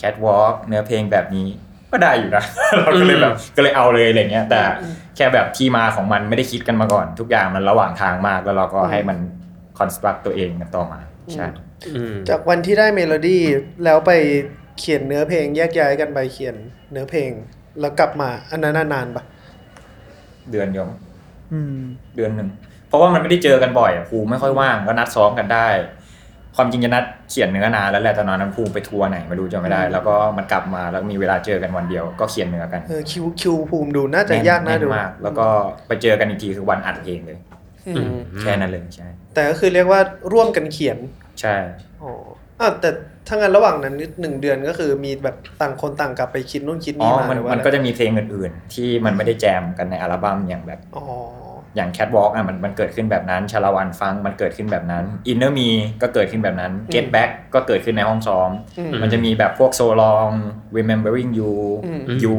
[0.00, 1.48] catwalk เนื้อเพลงแบบนี้
[1.93, 2.45] ก็ได้อยู่นะ
[2.78, 4.62] เราก็เลยแบบก็เลยเอาเลยอะไรเงี้ยแต่
[5.16, 9.18] แค่แบบที่มาของมันไม่ได้คิดกันมาก่อน ทุกอย่างมันระหว่างทางมากแล้วเราก็ให้มัน
[9.78, 11.01] construct ตัวเองกันต่อมา
[11.34, 11.47] ใช่
[11.95, 13.43] อืมจากวันที่ได้เมโลดี้
[13.84, 14.12] แล้วไป
[14.78, 16.55] เขียนเนื้อเพลงแยกย้ายกันไปเขียน
[16.93, 17.30] เนื้อเพลง
[17.80, 19.24] แล้วกลับมาอันนั้นนานๆปะ
[20.51, 20.87] เดือนเดียว
[21.53, 21.78] อืม
[22.16, 22.49] เดือนหนึ่ง
[22.89, 25.68] เพราะว่ามันไม่ได้เจอกันบ่อยอะครูไม่ค่อยว่างก็นัดซ้อมกันได้
[26.57, 35.46] ความจริงจะนัดเขียนเนื้อนานแล้วแหละแต่ตอนนั้นครูไปทัวร์ไหนไม่รู้จำไม่ได้ แล้วก็มันกลับมาแล้วมีเวลาเจอกันวันเดียวก็เขียนเนื้อกันเออคิวคิวภูมิดูน่าจะยากน่าดูมากแล้วก็
[35.88, 37.38] ไปเจอกันอีกทีคือวันอัดเพลงเลย
[37.88, 40.00] อืมแค่นั้นเลยใช่แต่ก็คือเรียกว่า
[40.32, 40.98] ร่วมกันเขียน
[41.40, 41.54] ใช่
[42.02, 42.12] อ๋อ
[42.61, 42.90] อะแต่
[43.28, 51.04] ถ้างั้นระหว่างนั้นนิดหนึ่งเดือนก็คือมีแบบต่างคนต่างกลับไปคิดนู่นคิดอ๋อนี่มามันหรือว่ามันอะไรก็จะมีเพลงอื่น ๆ ที่มันไม่ได้แจมกันในอัลบั้มอย่างแบบอ๋อ
[51.77, 55.68] อย่าง Catwalk อะมันมันเกิดขึ้นแบบนั้นชาละวันฟังมันเกิดขึ้นแบบนั้น Inner Me
[56.03, 60.35] ก็เกิดขึ้นแบบนั้น Get Back ก็เกิดขึ้นในห้องซ้อมอืมมันจะมีแบบพวก So Long
[60.77, 61.55] Remembering You
[61.87, 62.39] อืม You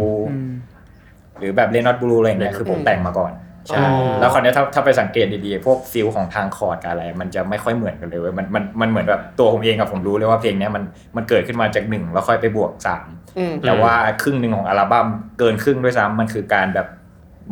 [1.39, 3.33] หรือแบบ Leonard Blue อะไรอย่างเงี้ยอืมคือผมแต่งมาก่อน
[3.67, 10.83] ใช่อ๋อแล้วคราวเนี้ยถ้าถ้าไปสังเกตดีๆ พวกฟิลของทางคอร์ดกับอะไร มันจะไม่ค่อยเหมือนกันเลยเว้ยมันมันมันเหมือนแบบตัวผมเองกับผมรู้เลยว่าเพลงเนี้ยมัน
[11.15, 13.07] มันเกิดขึ้นมาจากหนึ่งแล้วค่อยไปบวกสาม
[13.37, 15.07] อืมแต่ว่าครึ่งหนึ่งของอัลบั้ม
[15.39, 16.87] เกินครึ่งด้วยซ้ำมันคือการแบบ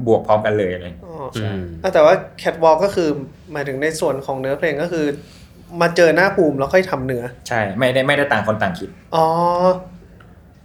[0.08, 3.10] บวกพร้อมกันเลยอะไรอย่างเงี้ยอ๋ออืมอะแต่ว่า Catwalk ก็คือ
[3.52, 5.06] หมายถึงในส่วนของเนื้อเพลงก็คือ
[5.82, 9.26] มาเจอหน้าภูมิแล้วค่อยทำเนื้อ ใช่ ไม่ได้ไม่ได้ต่างคนต่างคิด อ๋อ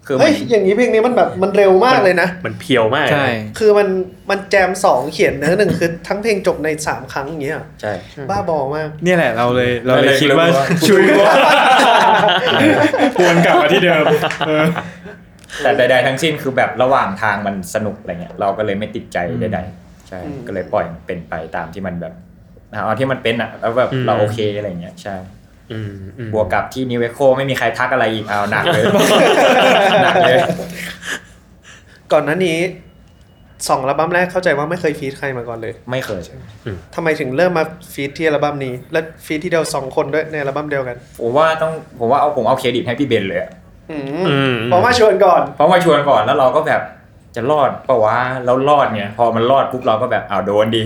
[0.07, 3.26] คือมัเฮ้ยนอย่างนี้เพลงนี้มันแบบมันเร็วมากเลยนะ มันเพียวมากใช่
[3.59, 3.89] คือมัน
[4.31, 7.93] มันแจมสองเขียนเนื้อหนึ่งคือทั้งเพลงจบในสามครั้งอย่างเงี้ยใช่
[8.31, 11.35] บ้าบอมากเนี่ยแหละเราเลยเราเลยเราเลยคิดว่ารู้ว่าชุยว่า
[13.26, 14.05] วนกลับมาที่เดิม
[14.47, 14.64] เออ
[15.62, 22.14] แต่ใดๆทั้งสิ้นคือแบบระหว่างทางมันสนุกอะไรเงี้ยเราก็เลยไม่ติดใจใดๆใช่อืมก็เลยปล่อยมันเป็นไปตามที่มันแบบ
[22.70, 25.16] เอาที่มันเป็นอะแล้วแบบอืมเราโอเคอะไรเงี้ยใช่
[25.72, 28.84] อืมอืมบวกกับที่นิเวโคไม่มีใครทักอะไรอีกเอาหนักเลย
[30.05, 30.38] หนักเลย
[32.12, 32.59] ก่อนหน้านี้
[33.68, 36.22] สองอัลบั้มแรกเข้าใจว่าไม่เคยฟีดใครมาก่อนเลย ไม่เคย
[36.94, 43.40] ทำไมถึงเริ่มมาฟีดที่อัลบั้มนี้ และฟีดที่เดียวสองคนด้วยในอัลบั้มเดียวกันผมว่าต้องผมว่าเอาผมเอาเครดิตให้พี่เบนเลย
[43.91, 46.82] อะอือืมมเพราะว่าชวนก่อนเพราะว่าชวนก่อนแล้วเราก็แบบ
[47.36, 50.82] จะรอดปะวะแล้วรอดเนี่ย พอมันรอดปุ๊บเราก็แบบอ้าวโดนดี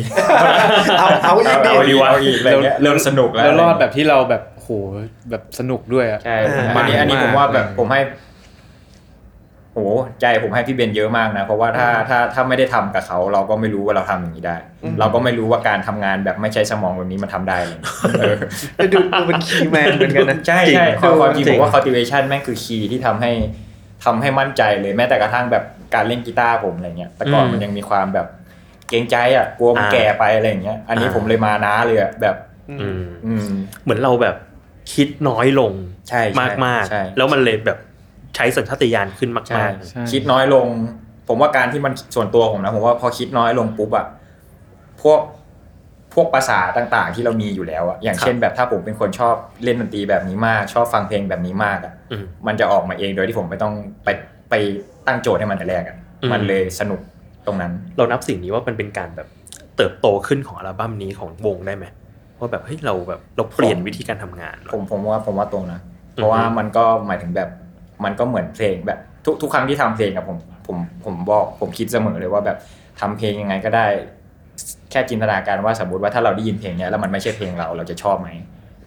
[0.99, 4.69] เอาเอาอีกดิเอาดีเอาอีกอะไรเงี้ยเริ่มสนุกแล้วแล้วรอดแบบที่เราแบบโห
[5.31, 8.01] แบบสนุกด้วยอะใช่อ่าอันนี้อันนี้มากผมว่าแบบเลยผมให้
[9.75, 9.81] โห
[10.21, 14.57] ใจผมให้พี่เบนเยอะมากนะ เพราะว่าถ้าถ้าถ้าไม่ได้ทำกับเขา เราก็ไม่รู้ว่าเราทำอย่างนี้ได้
[15.01, 17.79] เราก็ไม่รู้ว่าการทำงานแบบไม่ใช้สมองแบบนี้มันทำได้เลย
[18.19, 18.23] เอ
[18.85, 23.33] อดูดูเป็นคีย์แมนเหมือนกันนะใช่จริงใช่ความความจริงจริผงมว่า cultivation แม่งคือคีย์ที่ทำให้
[24.05, 25.65] ทำให้มั่นใจเลยแม้แต่กระทั่งแบบ
[25.95, 28.27] การเล่นกีตาร์ผมอะไรเงี้ยแต่ก่อนอืมมันยังมีความแบบ
[28.89, 32.37] เกรงใจอะกลัวมันอ่าแก่ไปอะไรอย่างเงี้ย อันนี้อ่าผมเลยมาน้าเลยอะแบบ
[32.71, 33.47] อืมอืม
[33.83, 34.37] เหมือนเราแบบ
[34.93, 35.73] คิดน้อยลง
[36.09, 37.79] ใช่ใช่มากมากๆใช่แล้วมันเลยแบบ
[38.37, 40.67] ใช้สัญชาตญาณขึ้นมากใช่ใช่คิดน้อยลง
[41.29, 44.07] ผมว่าการที่มันส่วนตัวผมนะผมว่าพอคิดน้อยลงปุ๊บอะ
[45.03, 45.21] พวก
[46.15, 53.75] พวกภาษาต่างๆ ที่เรามีอยู่แล้วอะอย่างเช่นแบบถ้าผมเป็นคนชอบเล่นดนตรีแบบนี้มาก ชอบฟังเพลงแบบนี้มากอะๆอืมมันจะออกมาเองโดยที่ผมไม่ต้อง
[54.05, 54.09] ไป
[54.51, 54.55] ไป
[55.07, 57.01] ตั้งโจทย์ให้มันแต่แรกอะอืมมันเลยสนุก
[57.47, 59.29] ตรงนั้น เรานับสิ่งนี้ว่ามันเป็นการแบบ
[59.77, 61.85] เติบโตขึ้นของอัลบั้มนี้ของวงได้ไหม
[62.39, 65.81] ว่าแบบเฮ้ยเราแบบเราเปลี่ยนวิธีการทำงานเหรอผมผมว่าผมว่าตรงนะ
[66.15, 67.49] เพราะว่ามันก็หมายถึงแบบ
[68.05, 70.37] มันก็เหมือนเพลงแบบทุกทุกครั้งที่ทำเพลงอะผม
[70.67, 72.57] ผมผมบอกผมคิดเสมอเลยว่าแบบ
[73.01, 73.87] ทำเพลงยังไงก็ได้
[74.91, 78.29] แค่จินตนาการว่าสมมติว่าถ้าเราได้ยินเพลงเนี้ยแล้วมันไม่ใช่เพลงเราเราจะชอบไหม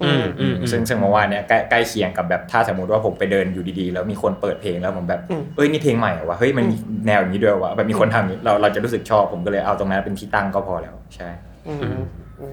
[0.04, 6.76] อืมอืมอืมซึ่งซึ่งเมื่อวานเนี้ยใกล้ใกล้เคียงกับแบบถ้าสมมติว่าผมไปเดินอยู่ดีๆ แล้วมีคนเปิดเพลงแล้วผมแบบอืมเอ้ยนี่เพลงใหม่เหรอวะเฮ้ยมันมี
[7.08, 11.30] แนวอย่างนี้ด้วยวะแบบมีคนทำอย่างนี้เราเราจะรู้สึกชอบผมก็เลยเอาตรงนั้นเป็นที่ตั้งก็พอแล้วใช่
[11.68, 11.98] อืม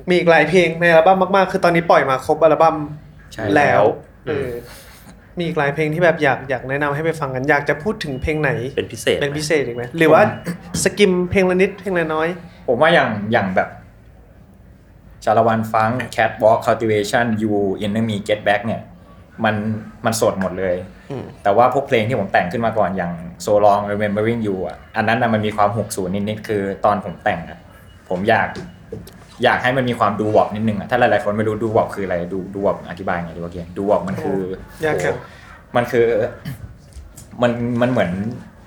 [0.09, 2.77] มีอีกหลายเพลงในอัลบั้มมากๆ คือตอนนี้ปล่อยมาครบอัลบั้ม
[3.33, 3.83] ใช่แล้ว
[4.29, 4.49] อืเอ
[5.37, 10.23] มอมีอีกหลายเพลงที่แบบอยากอยากแนะนำให้ไปฟังกันอยากจะพูดถึงเพลงไหนเป็นพิเศษเป็นพิเศษอีกไหมหรือว่า
[10.85, 12.29] สกิมเพลงละนิดเพลงละน้อย
[12.69, 13.69] ผมว่าอย่างอย่างแบบ
[15.25, 17.55] ชาละวันฟัง Catwalk Cultivation You
[17.87, 18.83] Enemy Get Back เนี่ย
[19.45, 19.55] มัน
[20.05, 20.77] มันสดหมดเลย
[21.11, 23.13] อืมแต่ว่าพวกเพลงที่ผมแต่งขึ้นมาก่อนอย่าง
[23.45, 27.59] So Long Remembering You อะอันนั้นน่ะมันมีความหกศูนย์นิดๆคือตอนผมแต่งอะ
[28.09, 28.49] ผมอยาก
[29.45, 34.39] อยากให้มันมีความ doo-wop นิดนึงอะถ้าหลายๆคนไม่รู้ doo-wop คืออะไรดู doo-wop อธิบายไงดีวะเกียร์ doo-wop มันคือ
[34.85, 35.15] ยากจัง
[35.77, 36.07] มันคือ
[37.43, 38.11] มันมันเหมือน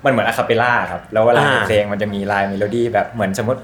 [0.04, 3.60] มันเหมือน a cappella ครับ แล้วเวลาในอ่า เพลงมันจะมีลายเมโลดี้แบบเหมือนสมมติ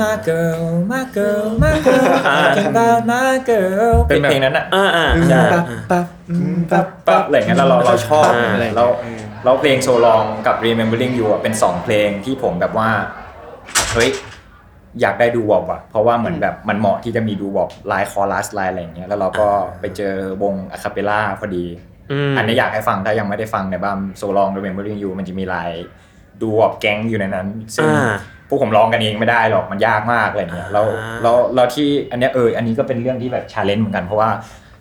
[0.00, 8.90] My girl My girl My girl อ่า Talking about My girl เป็นแบบเพลงนั้นอะ อ่าอ่า ใช่ ปั๊บปั๊บอืมปั๊บปั๊บอะไรอย่างเงี้ยแล้วเราเราชอบอ่าอะไรแล้ว
[9.44, 12.88] แล้วเพลง So Long กับ Remembering You อะเป็นสองเพลงที่ผมแบบว่า
[13.94, 14.10] เฮ้ย
[15.00, 19.48] อยากได้ doo-wop อะเพราะว่าเหมือนแบบมันเหมาะที่จะมี doo-wop ลายคอรัสลายอะไรอย่างเงี้ยแล้วเราก็
[19.80, 21.64] ไปเจอวง a cappella พอดี
[22.32, 25.70] มอันนี้อยากให้ฟังถ้ายังไม่ได้ฟังในบัม So Long Remembering You มันจะมีลาย
[26.40, 28.14] doo-wop แก๊งอยู่ในนั้นซึ่งอ่า
[28.48, 34.30] พวกผมร้องกันเองไม่ได้หรอกมันยากมากอะไรเงี้ยแล้วอ่าแล้วแล้วที่อันเนี้ยเอออันนี้ก็เป็นเรื่องที่แบบ challenge เหมือนกันเพราะว่า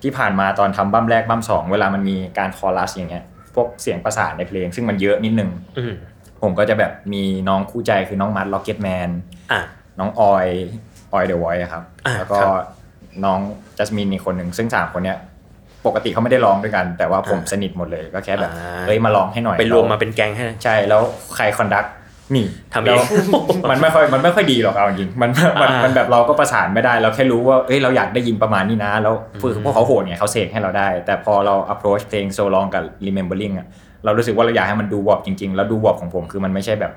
[0.03, 3.24] ที่ผ่านมาตอนทำบัมแรกบัมสองเวลามันมีการคอรัสอย่างเงี้ย
[3.55, 5.93] พวกเสียงประสานในเพลง ซึ่งมันเยอะนิดนึงอืม
[6.41, 9.09] ผมก็จะแบบมีน้องคู่ใจคือน้องมัดล็อกเก็ตแมน
[9.51, 9.61] อะ
[10.00, 10.48] น้องออย
[11.14, 12.52] ออยเดอะไวครับอ่าแล้วก็ครับ
[13.26, 13.39] น้อง
[13.78, 15.18] จัสมินอีกคนหนึ่งซึ่งสามคนเนี้ย
[15.86, 21.02] ปกติเขาไม่ได้ร้องด้วยกัน แต่ว่าผมอ่าสนิทหมดเลยก็แค่แบบอ่าเฮ้ยมาร้องให้หน่อยไปรวมมาเป็นแก๊งให้ใช่แล้ว
[21.36, 21.86] ใคร conduct
[22.36, 23.06] นี่ทำเองแล้ว
[23.72, 25.32] มันไม่ค่อยมันไม่ค่อยดีหรอกเอาจริงมัน
[25.62, 33.68] มันอ่ามัมันแบบเราก็ประสานไม่ได้เราแค่รู้ว่าเอ้ยเราอยากได้ยินประมาณนี้นะแล้วคืออืมพวกเขาโหดเนี่ยเขาเสกให้เราได้ แต่พอเรา approach เพลง so long กับ remembering อะ
[34.06, 36.91] เรารู้สึกว่าเราอยากให้มันดูวอบจริงๆ แล้วดูวอบของผมคือมันไม่ใช่แบบ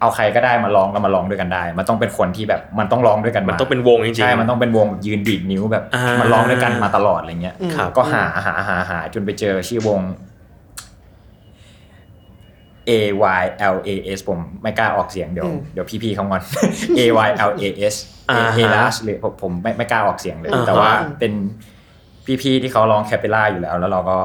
[0.00, 10.00] เอาใครก็ได้มาร้องแล้วมาร้องด้วยกันได้ มันต้องเป็นคนที่แบบมันต้องร้องด้วยกันมันมาต้องเป็นวงจริงๆใช่มันต้องเป็นวงแบบยืนดีดนิ้วแบบอ่ามัมันร้องด้วยกันมาตลอดอะไรเงี้ยครับก็หาหาหาหาจนไปเจอชื่อวง
[12.88, 12.92] A
[13.40, 13.42] Y
[13.74, 16.42] L A S ผมไม่กล้าออกเสียงเดี๋ยวอืมเดี๋ยวพี่ๆเขางอน
[16.98, 17.94] A Y L A S
[18.30, 21.32] อ่า A ฮะลาสเลยผมผมไม่ไม่กล้าออกเสียงเลยอ่าฮะแต่ว่าเป็น
[22.42, 24.18] พี่ๆที่เขาร้อง cappella อยู่แล้ว แล้วเราก็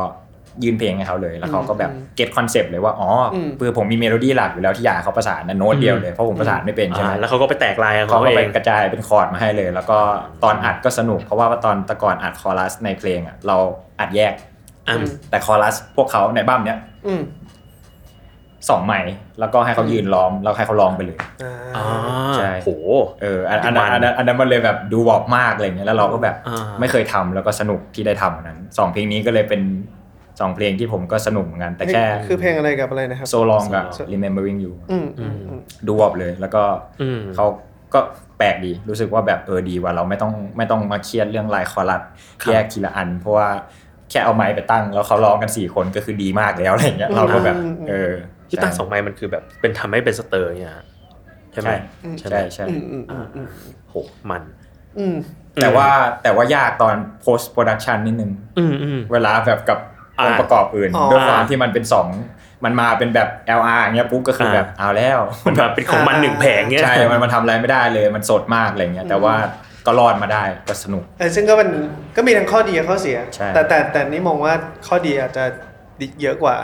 [0.63, 9.97] ยื่นเพลงให้เขาเลย แล้วเขาก็แบบ get คอนเซปต์เลยว่า อ๋ออมคือผมมีเมโลดี้หลักอยู่แล้วที่อยากให้เขาประสานนะโน้ตเดียวเลย เพราะผมประสานไม่เป็นใช่ไหมอ่าแล้วเขาก็ไปแตกลายของเขาเขาก็เอาไปกระจายเป็นคอร์ดมาให้เลย แล้วก็
[10.43, 13.57] ตอนอัดก็สนุก เพราะว่าตอนแตะก่อนอัดคอรัสในเพลงอะเรา
[13.99, 14.33] อัดแยก
[14.87, 17.21] อืมแต่คอรัสพวกเขาในบัมเนี้ยอืม
[18.69, 19.01] สองไมค์
[19.39, 21.85] แล้วก็ให้เขายืนล้อมแล้วให้เขาร้องไปเลยอ่าอ่า
[22.35, 22.71] ใช่โห
[23.21, 29.61] เอออันอันนั้นอันนั้นอันนั้นมันเลยแบบดูวอบมากอะไรเงี้ยแล้วเราก็แบบอ่าไม่เคยทำแล้วก็สนุกที่ได้ทำอันนั้นสองเพลงนี้ก็เลยเป็น
[30.39, 36.63] สองเพลงที่ผมก็สนุกเหมือนกัน แต่แค่คือเพลงอะไรกับอะไรนะครับโซลองกับ So Long remembering you อืมอืมอืมดูวอบเลยแล้วก็
[37.01, 37.45] อืมเขา
[37.93, 37.99] ก็
[38.37, 42.01] แปลกดีรู้สึกว่าแบบเออดีว่าเราไม่ต้องไม่ต้องมาเครียดเรื่องลายคอรัส
[42.41, 43.49] ครับแยกทีละอัน เพราะว่า
[44.09, 48.11] แค่เอาไม้ไปตั้ง แล้วเขาร้องกันสี่คนก็คือดีมากแล้วอะไรเงี้ยเราก็แบบอืมเออ
[48.49, 50.75] ที่ตั้งใช่สองไม้มันคือแบบเป็นทำให้เป็นสเตอร์เนี่ย
[51.53, 51.71] ใช่ไหม
[52.19, 53.47] ใช่ใช่ใช่อืมอืมอืมอืม
[53.89, 53.95] โห
[54.29, 54.43] มัน
[54.99, 55.15] อืม
[55.61, 55.89] แต่ว่า
[56.23, 59.79] แต่ว่ายากตอน post production นิดนึงอืมอืมเวลาแบบกับ
[60.19, 62.07] อ่าองค์ประกอบอื่นอ๋อด้วยความที่มันเป็นสอง
[62.65, 69.35] มันมาเป็นแบบ LR อย่างเงี้ยปุ๊บก็คือแบบเอาแล้วมันแบบเป็นของมันหนึ่งแผงเงี้ยใช่มันมันทำอะไรไม่ได้เลยมันสดมากอะไรเงี้ยแต่ว่า
[69.85, 71.69] ก็รอดมาได้ก็สนุกเออซึ่งก็เป็น
[72.15, 74.53] ก็มีทั้งข้อดีและข้อเสียใช่แต่แต่แต่นี่มองว่า
[74.87, 75.43] ข้อดีอาจจะ
[75.99, 76.55] ดีเยอะกว่า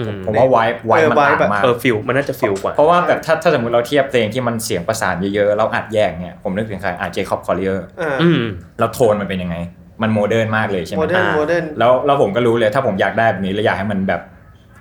[0.00, 8.42] อืมผมว่าไวไวเออมัน vibe ต่างแบบมากเออ feel มันน่าจะ feel กว่า เพราะว่าแบบถ้าถ้าสมมติเราเทียบเพลงที่มันเสียงประสานเยอะๆเราอัดแยกเนี่ยผมนึกถึงใครอาจ Jacob Collier อ่าอืม
[8.78, 9.56] แล้วโทนมันเป็นยังไง
[10.02, 14.20] มัน modern มากเลยใช่ไหม modern อ่า modern แล้วแล้วผมก็รู้เลยถ้าผมอยากได้แบบนี้แล้วอยากให้มันแบบ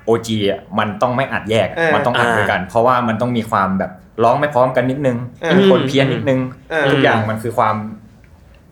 [0.07, 3.91] OG อะมันต้องไม่อัดแยกเออมันต้องอัดด้วยกัน เพราะว่ามันต้องมีความแบบ
[4.23, 6.39] ร้องไม่พร้อมกันนิดนึงเออมีคนเพี้ยนนิดนึง
[6.71, 7.75] เออทุกอย่างมันคือความ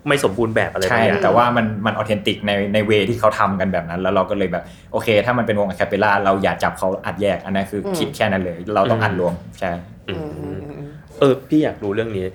[0.08, 9.72] ไม่สมบูรณ์แบบอะไรใช่บางอย่างแต่ว่ามันมันออเทนติกในในเวที่เขาทำกันแบบนั้น แล้วเราก็เลยแบบโอเค ถ้ามันเป็นวงอะคาเปล่าเราอย่าจับเขาอัดแยกอันนั้นคืออมคิดแค่นั้นเลย เราต้องอัดรวมใช่
[10.08, 10.90] อืมอืมอืมอืม
[11.20, 12.26] เออพี่อยากรู้เรื่องนี้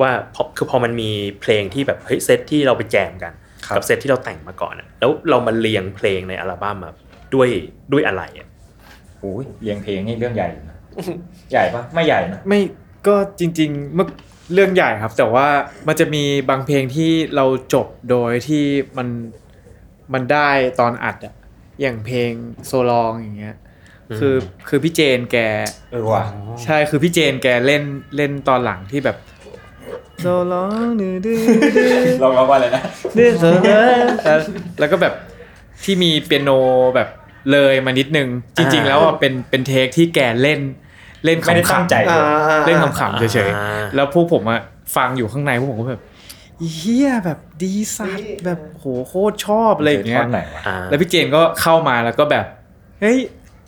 [0.00, 1.10] ว่าพอคือพอมันมี
[1.40, 3.43] เพลงที่แบบเฮ้ยเซตที่เราไปแจมกันครับ
[3.76, 6.94] กับเซตที่เราแต่งมาก่อนอะแล้วเรามาเรียงเพลงในอัลบั้มอะ
[7.34, 7.48] ด้วย
[7.92, 8.48] ด้วยอะไรอะ
[9.20, 10.76] โอ้ยเรียงเพลงนี่เรื่องใหญ่นะ
[11.50, 12.60] ใหญ่ปะไม่ใหญ่นะไม่
[13.06, 14.08] ก็จริงๆเมื่อ
[14.54, 15.48] เรื่องใหญ่ครับ แต่ว่า
[15.86, 18.64] มันจะมีบางเพลงที่เราจบโดยที่
[18.98, 19.08] มัน
[20.12, 20.48] มันได้
[20.80, 21.34] ตอนอัดอะ
[21.80, 22.30] อย่างเพลง
[22.66, 23.56] โซลองอย่างเงี้ย
[24.18, 24.34] คือ
[24.68, 25.36] คือพี่เจนแก
[25.92, 26.24] เออว่ะ
[26.64, 27.82] ใช่คือพี่เจนแกเล่น
[28.16, 29.16] เล่นตอนหลังที่แบบ
[30.24, 31.40] โซลองดื้อดื้อ
[31.76, 32.82] ดื้อลองร้องว่าอะไรนะ
[33.18, 33.62] ดื้อโซลอง
[34.24, 34.38] แล้ว
[34.78, 35.14] แล้วก็แบบ
[35.84, 36.50] ที่มีเปียโน
[36.94, 37.08] แบบ
[37.52, 40.60] เลยมานิดนึง จริง ๆ แล้วอะเป็นเป็นเทคที่แกเล่น
[41.24, 44.60] เล่นไม่ได้ตั้งขำใจๆอ่าอ่าเล่นขำๆเฉยอ่าๆแล้วพวกผมอะ
[44.96, 46.02] ฟังอยู่ข้างในพวกผมก็แบบ
[46.74, 52.44] เฮียแบบดีสัตว์แบบโหโคตรชอบอะไรอย่างเงี้ท่ยอนไหนวะอ่าแล้วพี่เจนก็เข้ามาแล้วก็แบบ
[53.00, 53.18] เฮ้ย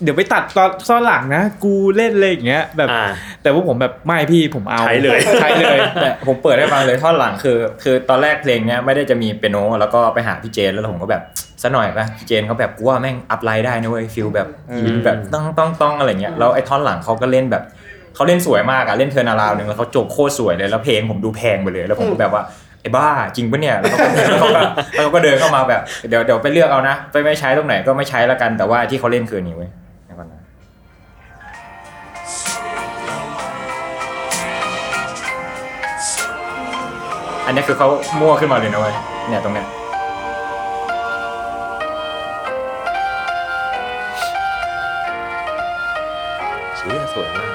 [0.03, 3.05] เดี๋ยวไปตัดตอนซ่อนหลังนะ กูเล่นเลยอย่างเงี้ยแบบอ่า
[3.43, 11.23] แต่ว่าผมแบบไม่พี่ผมเอาใช้เลยใช้เลยแต่ผมเปิดให้ฟังเลยท่อนหลังคือ คือตอนแรกเพลงเนี้ยไม่ได้จะมีเปียโนแล้วก็ไปหาพี่เจนแล้วผมก็แบบ
[11.63, 17.63] ซะหน่อยป่ะพี่เจนเขาแบบกูว่าแม่งอัพไลน์ได้นะเว้ย feel แบบอืมแบบต้องต้องต้องอะไรเงี้ยแล้วไอ้ท่อนหลังเขาก็เล่นแบบ
[18.15, 22.43] เขาเล่นสวยมากอะเล่น turnaround หนึ่งแล้วเขาจบโคตรสวยเลยแล้วเพลงผมดูแพงไปเลยแล้วผมก็แบบว่า
[22.83, 24.61] ไอ้บ้าจริงปะเนี่ยแล้วเขาก็แล้วเขาก็
[24.95, 29.71] แล้วเขาก็เดินเข้ามาแบบเดี๋ยวเดี๋ยวไปเลือกเอานะ ไปไม่ใช้ตรงไหนก็ไม่ใช้แล้วกันแต่ว่าที่เขาเล่นคืออันนี้เว้ย
[37.47, 37.89] อันนี้คือเขา
[38.21, 38.95] มั่วขึ้นมาเลยนะเว้ย
[39.29, 39.67] เนี่ยตรงเนี้ย
[46.77, 47.51] เชี่ยสวยมาก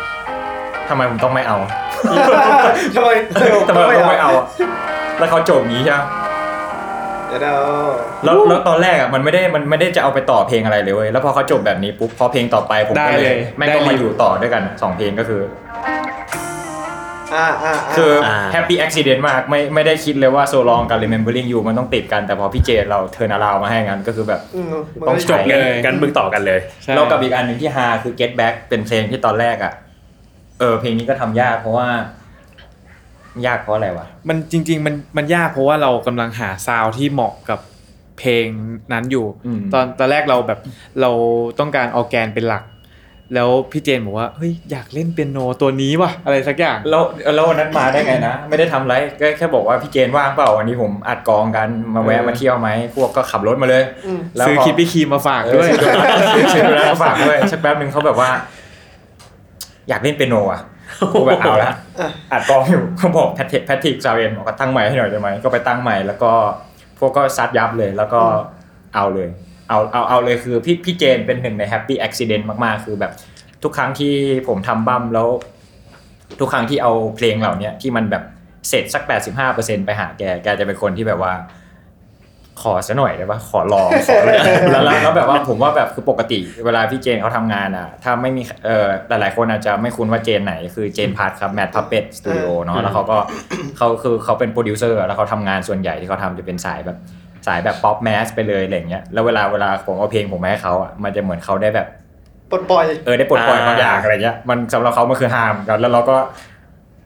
[0.90, 1.58] ทำไมผมต้องไม่เอา
[2.96, 4.46] ทำไมทำไมผมต้องไม่เอาอะ
[5.20, 6.00] แล้วเขาจบอย่างนี้ใช่ไหม
[7.28, 7.56] เดี๋ยวเรา
[8.26, 15.42] แล้วแล้วตอนแรกอะมันไม่ได้มันไม่ได้จะเอาไปต่อเพลงอะไรเลยเว้ยแล้วพอเขาจบแบบนี้ปุ๊บพอเพลงต่อไปผมก็ได้เลเลยยแม่งได้ก็มาเลยอยู่ต่อด้วยกันสองเพลงก็คือ
[17.34, 29.74] อ่าอ่าาคืออา Happy Accident มากไม่ไม่ได้คิดเลยว่า So Long กับ Remembering You มันต้องติดกันแต่พอพี่เจเราเทิร์นาราวมาให้งั้นก็คือแบบมมันต้องก็จบเลย กันมึงต่อกันเลย ใช่แล้วกับอีกอันหนึ่งที่ฮาคือ Get Back เป็นเพลงที่ตอนแรกอะ
[30.60, 31.88] เออเพลงนี้ก็ทำยากเพราะว่า
[33.48, 37.60] ยากเพราะอะไรวะ มันจริง ๆ มันมันยากเพราะว่าเรากำลังหาซาวด์ที่เหมาะกับ
[38.20, 38.46] เพลง
[38.94, 40.60] นั้นอยู่ อืม ตอนตอนแรกเราแบบ
[41.02, 41.12] เรา
[41.60, 42.64] ต้องการออร์แกนเป็นหลัก
[43.36, 47.04] แล้วพี่เจนบอกว่าเฮ้ยอยากเล่นเปียโนตัวนี้ว่ะอะไรสักอย่างแล้ว
[47.36, 55.70] แล้ววันนั้นมาได้ไงนะ ไม่ได้ทำอะไรก็แค่บอกว่าพี่เจนว่างเปล่าวันนี้ผมอัดกองกันมาแวะเออมาเที่ยวไหมพวกก็ขับรถมาเลยอืมแล้วซื้อพคิดพี่ครีมมาฝากเอด้อวย
[56.36, 58.30] ซื้อซื้อดูแลมาฝากด้วยสักแป๊บหนึ่งเขาแบบว่า
[59.90, 60.62] อยากเล่นเปียโนอะ
[61.14, 61.72] กูแบบเอาละ
[62.32, 66.32] อัดกองอยู่เขาบอกแพทริกแพทริกซาวเอนบอกว่าตั้งใหม่ให้หน่อยได้ไหมก็ไปตั้งใหม่แล้วก็
[67.00, 68.22] พวกก็ซัดยับเลยแล้วก็
[68.96, 69.30] เอาเลย
[69.72, 73.12] เอาเอาเอาเลยคือพี่พี่เจนเป็นหนึ่งในแฮปปี้อุบิเหตุมากๆ คือแบบ
[73.64, 74.14] ทุกครั้งที่
[74.48, 75.28] ผมทำบัมแล้ว
[76.40, 78.24] ทุกครั้งที่เอาเพลงเหล่านี้ที่มันแบบ
[78.70, 79.04] เสร็จสัก
[79.46, 81.34] 85%ไปหาแก แกจะเป็นคนที่แบบว่า
[82.62, 84.38] ขอซะหน่อยได้ปะขอลองขอเลย
[84.72, 93.18] แล้วแล้วแบบว่าผมว่าแบบคือปกติ เวลาพี่เจนเขาทำงานอะ ถ้าไม่มีเอ่อหลายๆคนอาจจะไม่คุ้นว่าเจนไหน คือเจนพัทครับแมทพั p เป็ t สตูดิโอเนาะแล้วเขาก็
[93.78, 96.98] เขาคือเขาเป็นโปรดิวเซอร์แล้วเขาทำงานส่วนใหญ่ที่เขาทำจะเป็นสายแบบ
[97.48, 101.88] สายแบบ pop mass ไปเลยอะไรอย่างเงี้ยแล้วเวลาเวลาผมเอาเพลงผมมาให้เขาอะมันจะเหมือนเขาได้แบบ
[102.52, 106.18] ปลดปล่อยเออได้ปลดปล่อยอ่าบางอย่างอะไรเงี้ยมันสำหรับเขามันคือฮามกันแล้วเราก็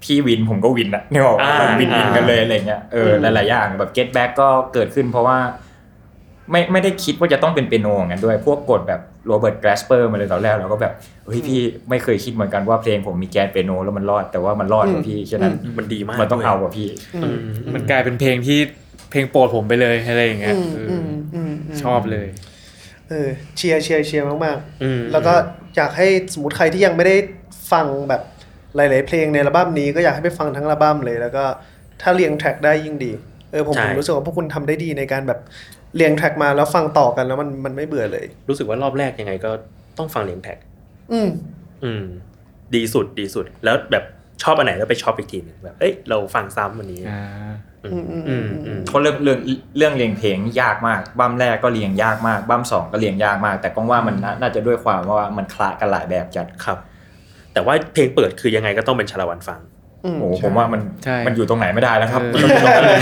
[0.04, 5.38] พี่ win ผมก็ win อะนึกออกปะอ่ามัน win win กันเลยอะไรเงี้ยเอออืมหลายๆอย่างแบบ Get Back ก็เกิดขึ้นเพราะว่า
[6.52, 10.94] ไม่ไม่ได้คิดว่าจะต้องเป็นเปียโนอย่างนั้นด้วย พวกกฎแบบ Robert Glasper มาเลยตอนแรกเราก็แบบ
[11.26, 11.60] เฮ้ยพี่
[11.90, 16.88] ไม่เคยคิดเหมือนกันว่าเพลงผมมีแกนเปียโนแล้วมันรอดแต่ว่ามันรอดกว่าพี่ฉะนั้นมันดีมากมันต้องว้ยเอากว่าพี่
[17.24, 17.38] อืม
[17.74, 18.60] มันกลายเป็นเพลงที่
[19.10, 22.28] เพลงโปรดผมไปเลยอะไรอย่างเงี้ยอืมเอออือมอืมมชอบเลย
[23.10, 23.28] เออ
[23.58, 25.34] เชียร์เชียร์เชียร์มากอืมๆแล้วก็
[25.76, 27.16] อยากให้สมมติใครที่ยังไม่ได้
[27.72, 28.22] ฟังแบบ
[28.76, 31.43] หลาย ๆ เพลงในอัลบั้มนี้ก็อยากให้ไปฟังทั้งอัลบั้มเลย แล้วก็
[32.01, 33.12] ถ้าเรียง track ได้ยิ่งดี
[33.51, 35.39] เออผมใช่ผมรู้สึกว่าพวกคุณทำได้ดีในการแบบ
[35.95, 39.51] เรียง track มาแล้วฟังต่อกันแล้วมันมันไม่เบื่อเลย รู้สึกว่ารอบแรกยังไงก็
[39.97, 40.58] ต้องฟังเรียง track
[41.12, 41.30] อืม
[41.84, 42.03] อืม
[42.76, 44.03] ดีสุดดีสุดแล้วแบบ
[44.43, 47.74] ชอบอันไหนแล้วไปชอบอีกทีหนึงแบบเอ้ยเราฟังซ้ำวันนี้อ่าอืมอืมอืม
[48.88, 49.40] เขาเรื่องเรื่อง
[49.78, 56.78] เรื่องเรียงเพลงยากมากบั้มแรกก็เรียงยากมากบั้มสองก็เรียงยากมาก แต่ก็ว่ามันน่าน่าจะด้วยความว่ามันคละกันหลายแบบจัดครับ
[57.54, 59.74] แต่ว่าเพลงเปิดคือยังไงก็ต้องเป็นชาละวันฟังอืม
[60.20, 62.99] โอ้โหผมว่ามันใช่มันอยู่ตรงไหนไม่ได้แล้วครับเออมันอยู่ตรงนั้นเลย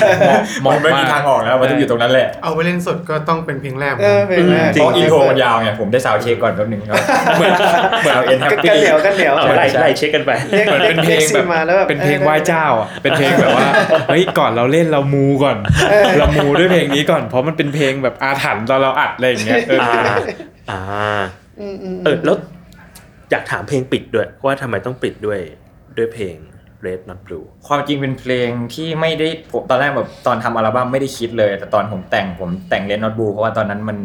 [0.62, 7.04] เหมาะมันไม่มีมากทางออกแล้วมันต้องอยู่ตรงนั้นแหละเอาไปเล่นสดก็ต้องเป็นเพลงแรกหมดเออเพลงแรกเพราะอินโทรมันยาวไงผมได้ซาวด์เช็คก่อนแป๊บนึงครับ
[7.38, 7.52] เหมือน
[8.02, 13.68] เหมือนเอาเอ็นแฮปกันปี้เหนียวกันเหนียวเอาไล่ไล่เช็คกันไปเรียกเหมือนเป็นเพลงรียกซีแบบมาแล้วแบบเป็นเพลงออไหว้เจ้าอะเป็นเพลงแบบว่า
[14.10, 15.58] เฮ้ยก่อนเราเล่นเรามูก่อน
[16.20, 20.02] เรามูด้วยเพลงนี้ก่อน เพราะมันเป็นเพลงแบบอาถรรพ์ตอนเราอัดอะไรอย่างเงี้ยเอออ่า
[20.72, 20.82] อ่า
[21.60, 22.38] อืมอืมเออแล้ว
[23.32, 25.40] อยากถามเพลงปิดด้วยว่าทำไมต้องปิดด้วย
[25.98, 26.36] ด้วยเพลง
[26.86, 33.98] Red Not Blue ความจริงเป็นเพลงที่ไม่ได้ผมตอนแรกแบบตอนทำอัลบั้มไม่ได้คิดเลย แต่ตอนผมแต่งผมแต่งเลนนอตบูเพราะว่าตอนนั้นมัน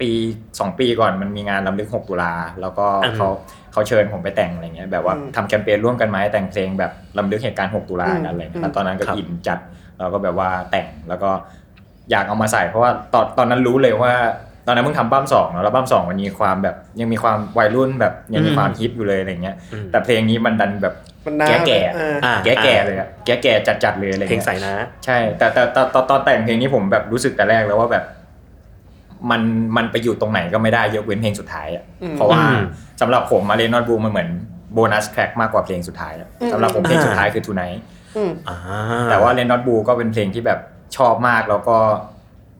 [0.00, 0.10] ปี
[0.58, 3.28] สองปีก่อนมันมีงานลำลึก 6 ตุลา แล้วก็อืมเขา
[3.72, 9.58] เขาเชิญผมไปแต่งอะไรเงี้ยแบบว่าอืมทำแคมเปญร่วมกันไหมแต่งเพลงแบบลำลึกเหตุการณ์ 6 ตุลากันอะไรเงี้ยแล้วตอนนั้นก็ครับอินจัด
[9.98, 11.30] เราก็แบบว่าแต่งแล้วก็
[12.10, 14.12] อยากเอามาใส่เพราะว่าตอนตอนนั้นรู้เลยว่า
[14.66, 20.94] ตอนนั้นเพิ่งทำบั้มสองเนอะแล้วบั้มสองมันมีความแบบยังมีความวัยรุ่นแบบยังมีความฮิตอยู่เลยอะไรเงี้ยอืมแต่เพลงนี้มันดันแบบ
[21.28, 24.74] มันนานแก่ๆเอออ่าแก่ๆเลยอะแก่ๆจัดๆเลยอะไรเพลงงี้ยใส่นะ
[25.04, 28.04] ใช่แต่แต่แต่ตอนตอนแต่งเพลงนี้ผมแบบรู้สึกแต่แรกแล้วว่าแบบ
[29.30, 29.40] มัน
[29.76, 32.62] มันไปอยู่ตรงไหนก็ไม่ได้ยกเว้นเพลงสุดท้ายอะอืมเพราะว่าอืม
[33.00, 34.28] สำหรับผมมาเรนนอตบูมันเหมือน
[34.72, 37.62] โบนัสแทร็กมากกว่าเพลงสุดท้ายอะอืมสำหรับผมเพลงสุดท้ายคือทูไน
[38.16, 38.56] อืมอ่า
[39.10, 40.60] แต่ว่าเรนนอตบูก็เป็นเพลงที่แบบ
[40.96, 41.76] ชอบมากแล้วก็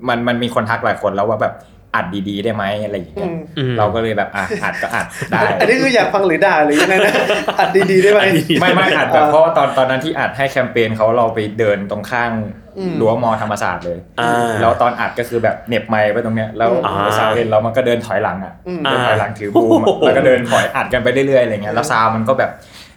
[0.09, 1.55] มันมันมีคนทักหลายคนแล้วว่าแบบ
[1.95, 7.13] อัดดีๆได้ไหมอะไรอย่างอืเงี้ยมอืมเราก็เลยแบบอะอัดก็อัดได้ อันนี้คืออยากฟังหรือด่าหรือยังไงนะ
[7.59, 8.21] อัดดีๆได้ไหม
[8.61, 12.33] ไม่ไม่อัดแบบเพราะว่าตอนตอนนั้นที่อัดให้แคมเปญเขาเราไปเดินตรงข้าง
[12.79, 22.51] อืมรั้วมอธรรมศาสตร์เลยอ่าแล้วตอนอัดก็คือแบบเหน็บไมค์ไว้ตรงเนี้ยแล้วอ่าสาวเห็นเรามันก็เดินถอยหลังอะอืมเดินถอยหลังถือบูมอะโอ้โหแล้วก็เดินถอยอัดกันไปเรื่อยๆอะไรเงี้ยแล้วซาวมันก็แบบ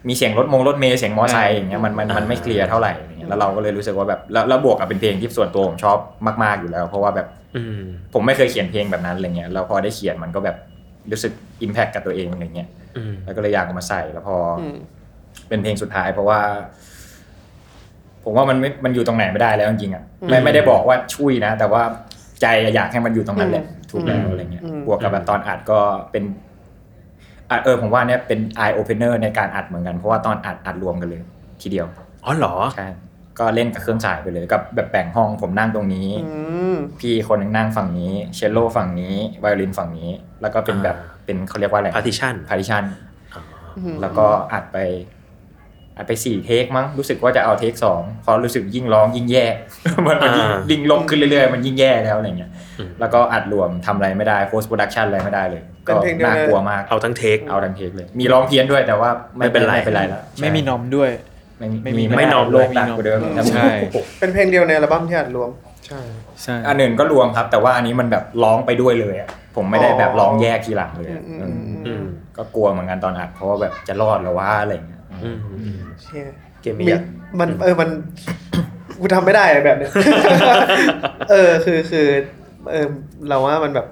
[0.07, 5.97] มีเสียงรถมงรถเมย์เสียงมอไซค์อย่างเงี้ยมันมันมันไม่เคลียร์เท่าไหร่อะไรเงี้ยแล้วเราก็เลยรู้สึกว่าแบบแล้วแล้วบวกกับเป็นเพลงที่ส่วนตัวผมชอบ
[6.43, 7.81] มาก ๆอยู่แล้ว เพราะว่าแบบอืม
[8.13, 10.57] ผมไม่เคยเขียนเพลงแบบนั้นอะไรเงี้ยแล้วพอได้เขียนมันก็แบบ
[11.11, 14.77] รู้สึกอิมแพคกับตัวเองอะไรเงี้ยอืมแล้วก็เลยอยากเอามาใส่แล้วพอออืม
[15.47, 16.39] เป็นเพลงสุดท้าย เพราะว่า
[18.23, 21.83] ผมว่ามันไม่มันอยู่ตรงไหนไม่ได้แล้วจริงๆอะไม่อืมไม่ได้บอกว่าช่วยนะ แต่ว่า
[22.41, 22.45] ใจ
[22.75, 25.79] อยากให้มันอยู่ตรงนั้นแหละอืมถูกแล้วอะไรเงี้ยอืมบวกกับแบบตอนอัดก็
[26.11, 26.23] เป็น
[27.51, 31.21] อัดเออผมว่าเนี่ยเป็น eye opener ในการอัดเหมือนกัน เพราะว่าตอนอัดอัดรวมกันเลย
[31.61, 31.87] ทีเดียว
[32.25, 32.87] อ๋อเหรอ ใช่
[33.39, 36.39] ก็เล่นกับเครื่องสายไปเลยกับแบบแบ่งห้องผมนั่งตรงนี้อื
[36.73, 40.09] มพี่คนหนึงนั่งฝั่งนี้ เชลโลฝั่งนี้ไวโอลินฝั่งนี้
[40.41, 42.83] แล้วก็เป็นแบบอ่าเป็นเขาเรียกว่าอะไร partition พาร์ติชัน
[43.33, 43.41] อ๋อ
[43.77, 44.77] อืมแล้วก็อัดไป
[46.01, 49.45] อัดไปสี่เทคมั้งรู้สึกว่าจะเอาเทคสองพอรู้สึกยิ่งร้องยิ่งแย่
[50.07, 61.09] มันมันยิ่งอ่ายิ่งลบขึ้นเรื่อยๆ มันยิ่งแย่แล้วอะไรเงี้ยอืมแล้วก็อัดรวมทำอะไรไม่ได้โ post production อะไรไม่ได้เลยเป็ก็นเพลงเดียวน่ากลัวมากเอาทั้งเทคเอาดังเทคเลย มีร้องเพี้ยนด้วยแต่ว่าไม่เป็นไรไม่เป็นไรแล้วไม่มีนอมด้วย
[61.59, 63.19] ไม่มีไม่มีไม่ไม่นอมโลกไม่หนักนอมกว่าเดิม
[63.51, 63.67] ใช่
[64.19, 65.49] เป็นเพลงเดียวในอัลบั้มที่อัดรวม
[65.87, 65.99] ใช่
[66.43, 72.03] ใช่อันอื่นก็รวมครับ แต่ว่าอันนี้มันแบบร้องไปด้วยเลยอะผมไม่ได้แบบร้องแยกทีหลังเลยอะอืมเอออืม
[72.37, 75.00] ก็กลัวเหมือนกันตอนอัดเพราะว่าแบบจะรอดหรือว่าอะไรเงี้ยอืม
[76.01, 76.23] เชี่ย
[76.61, 77.03] เกมนี้มีอยาก
[77.39, 77.89] มันเออมัน
[78.99, 79.91] กูทำไม่ได้อะแบบเนี้ย
[81.29, 82.07] เออคือคือ
[82.71, 82.87] เออ
[83.27, 83.87] เราว่ามันแบบ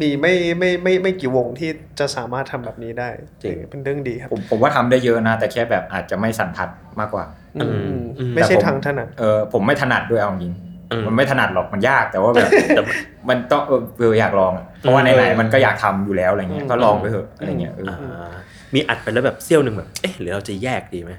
[0.00, 3.08] มีไม่ไม่ไม่ไม่กี่วงที่จะสามารถทำแบบนี้ได้
[3.42, 6.68] จริงเป็นเรื่องดีครับผมผมว่าทำได้เยอะนะ แต่แค่แบบอาจจะไม่สันทัด
[7.00, 7.24] มากกว่า
[7.56, 10.54] อืมอืมอืมไม่ใช่แต่ผมทางถนัดเออผมไม่ถนัดด้วยเอาจริง
[10.92, 12.82] อืมมันไม่ถนัดหรอกมันยากแต่ว่าแบบแต่
[13.28, 18.32] มันต้องเออเอออยากลองอะเพราะว่าไหนๆมันก็อยากทำอยู่แล้วอะไรเงี้ยอืมก็ลองไปเถอะอะไรเงี้ยเออออ่า
[18.74, 21.12] มีอัดไปแล้วแบบเซี่ยวหนึ่งแบบ เอ๊ะหรือเราจะแยกดีไหม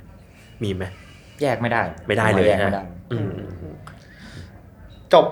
[0.63, 0.83] มีไหม
[1.41, 3.29] แยกไม่ได้ ไม่ได้เลยแยกฮะไม่ได้อืม
[5.13, 5.25] จบ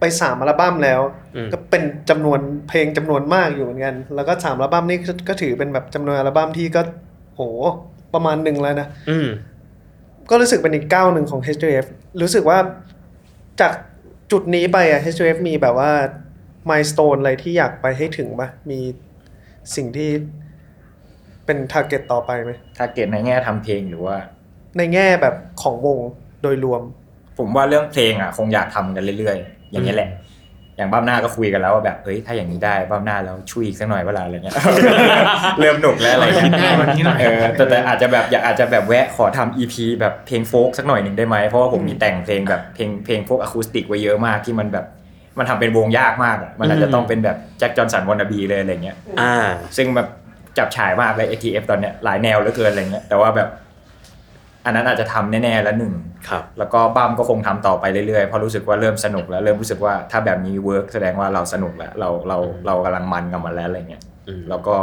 [0.00, 1.00] ไปสามอัลบั้มแล้ว
[1.36, 6.82] อืมก็เป็นจำนวนเพลงจำนวนมากอยู่เหมือนกัน แล้วก็สามอัลบั้มนี่ก็ก็ถือเป็นแบบจำนวนอัลบั้มที่ก็
[7.36, 7.42] โห
[8.14, 9.28] ประมาณหนึ่งแล้วนะอืม
[10.30, 11.86] ก็รู้สึกเป็นอีกก้าวหนึ่งของ HJF
[12.22, 12.58] รู้สึกว่า
[13.60, 13.72] จาก
[14.32, 15.90] จุดนี้ไปอะ HJF มีแบบว่า
[16.70, 18.80] milestone อะไรที่อยากไปให้ถึงปะมี
[19.76, 20.10] สิ่งที่
[21.50, 24.16] เป็น target ต่อไปไหมถ้าเกตในแง่ทำเพลงหรือว่า
[24.78, 25.98] ในแง่แบบของวง
[26.42, 26.82] โดยรวม
[27.38, 30.10] ผมว่าเรื่องเพลงอะ คงอยากทำกันเรื่อยๆ อย่างนี้ยแหละ
[30.76, 34.54] อย่างบ้ามหน้าก็คุยกันแล้วว่าแบบเฮ้ยถ้าอย่างนี้ได้บ้ามหน้าแล้วช่วยอีกสักหน่อยเวลาอะไรเงี้ย
[35.60, 44.86] เริ่มหนุกแล้วอะไรคิดเงี้ยง่ายกว่านี้หน่อยเออแต่แต่อาจจะแบบอยากอาจจะแบบแวะขอทำ EP แบบเพลงโฟกสักหน่อยหนึ่งได้ไหมเพราะว่าผมมีแต่งเพลงแบบเพลงเพลงโฟกอะคูสติกไว้เยอะมากที่มันแบบ
[45.38, 49.34] มันทำเป็นวงยากมากอะมันอาจจะต้องเป็นแบบแจ็คจอห์นสันวอนนาบีเลยอะไรเงี้ย อ่า
[49.76, 50.08] ซึ่งแบบ
[50.58, 53.48] จับฉายมากเลย ATF ตอนเนี้ยหลายแนวเหลือเกินอะไรเงี้ยแต่ว่าแบบ
[54.64, 55.94] อันนั้นอาจจะทำแน่ๆแล้วหนึ่ง
[56.28, 64.76] ครับแล้วก็บั้มก็คงทำต่อไปเรื่อยๆเพราะรู้สึกว่าเริ่มสนุกแล้วเริ่มรู้สึกว่าถ้าแบบนี้ work แสดงว่าเราสนุกแล้ว เราเราเรากำลังมันกับมันแล้วอะไรเงี้ยอืมแล้วก็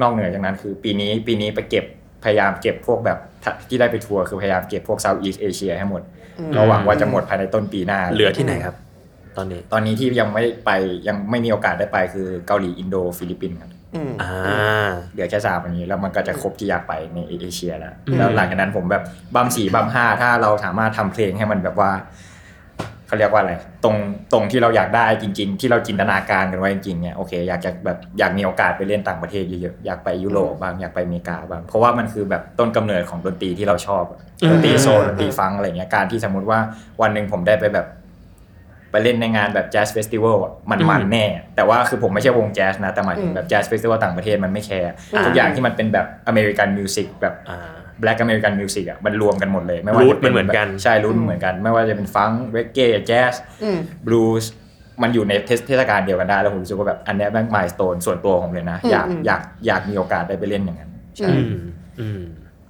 [0.00, 1.84] นอกเหนือจากนั้นคือปีนี้ปีนี้ไปเก็บ
[2.24, 3.18] พยายามเก็บพวกแบบ
[3.68, 6.02] ที่ได้ไปทัวร์คือพยายามเก็บพวก Southeast Asia ให้หมด
[6.54, 8.74] เราหวังว่าจะหมดภายในต้นปีหน้า เหลือที่ไหนครับ
[9.36, 10.70] ตอนนี้ตอนนี้ที่ยังไม่ไป
[11.08, 19.02] ยังไม่มีโอกาสได้ไปคือเกาหลีอินโดฟิลิปปินส์ครับ อืมอ่าเหลือแค่สามอันนี้แล้วมันก็จะครบที่อยากไปในเอเชียแล้วอืมแล้วหลังจากนั้นผมแบบ
[19.34, 21.90] บั้มสี่บั้มห้าถ้าเราสามารถทำเพลงให้มันแบบว่า
[23.06, 23.52] เขาเรียกว่าอะไร
[23.84, 23.96] ตรง
[24.32, 34.20] ตรงที่เราอยากได้จริง ๆ ที่เราจินตนาการกันไว้จริงๆเนี่ยโอเคอยากจะแบบอยากมีโอกาสไปเล่นต่างประเทศเยอะๆอยากไปยุโรปบ้างอยากไปอเมริกาบ้างเพราะว่ามันคือแบบต้นกำเนิดของดนตรีที่เราชอบอะ
[34.50, 36.58] ดนตรี soul ดนตรีฟังก์อะไรเงี้ยการที่สมมติว่า
[37.02, 37.86] วันหนึ่งผมได้ไปแบบ
[38.92, 40.36] ไปเล่นในงานแบบ jazz festival
[40.70, 41.26] มันมันแน่
[41.56, 44.92] แต่ว่าคือผมไม่ใช่วงแจ๊สนะ แต่หมายถึงแบบ jazz festival ต่างประเทศมันไม่ care
[45.26, 47.58] ทุกอย่างที่มันเป็นแบบ American music แบบอ่า
[48.00, 54.52] Black American music อะมันรวมกันหมดเลย ไม่ว่า Root จะเป็มันเหมือนกันใช่ root มันเหมือนกัน ไม่ว่าจะเป็นฟังก์เรกเก้แจ๊สอืมบลูส์
[55.02, 55.32] มันอยู่ใน
[55.68, 61.56] เทศกาลเดียวกันได้ แล้วผมรู้สึกว่าแบบอันเนี้ยแม่ง milestone ส่วนตัวผมเลยนะ อยากอืมอยากอยากมีโอกาสได้ไปเล่นอย่างนั้นใช่อืม
[62.00, 62.20] อืม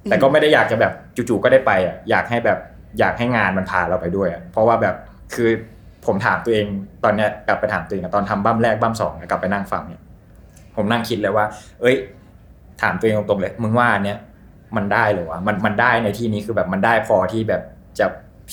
[0.09, 2.59] แต่ก็ไม่ได้อยากจะแบบจู่ๆก็ได้ไปอะอยากให้แบบ
[2.99, 4.95] อยากให้งานมันพาเราไปด้วยอะเพราะว่าแบบ
[5.35, 5.49] คือ
[6.07, 6.65] ผมถามตัวเอง
[7.03, 10.01] ตอนเนี้ยกลับไปถามตัวเองตอนทำบั้มแรกบั้มสองกลับไปนั่งฟังเนี่ย
[10.75, 11.45] ผมนั่งคิดเลยว่า
[11.81, 11.95] เอ้ย
[12.81, 14.19] ถามตัวเองตรงๆเลย มึงว่าเนี้ย
[14.75, 17.61] มันได้หรือวะมันมันได้ในที่นี้คือแบบมันได้พอที่แบบ
[17.99, 18.05] จะ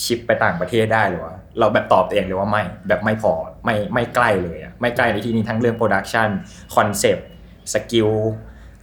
[0.04, 3.32] ship ไปต่างประเทศได้หรือวะเราแบบตอบตัวเองเลยว่าไม่แบบไม่พอ
[3.64, 8.10] ไม่ไม่ใกล้เลยอะไม่ใกล้ในที่นี้ทั้งเรื่อง production concept skill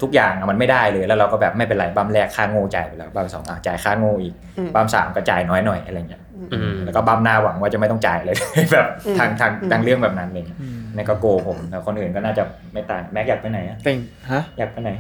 [0.02, 6.22] ทุกอย่างอะมันไม่ได้เลยแล้วเราก็แบบไม่เป็นไรบั้มแรกค่าโง่จ่ายไปแล้วบั้มสองอะจ่ายค่าโง่อีกอืมบั้มสามก็จ่ายน้อยหน่อยอะไรเงี้ย
[6.54, 8.36] อืมแล้วก็บั้มหน้าหวังว่าจะไม่ต้องจ่ายเลย
[8.74, 10.58] แบบอืมทางทางอืมทางเรื่องแบบนั้นอะไรเลย
[10.96, 12.44] ในนก็โกผมแต่คนอื่นก็น่าจะ
[12.74, 13.98] ไม่ต่างแม็กอยากไปไหนอะเต็ง
[14.32, 14.92] ฮะอยากไปไหน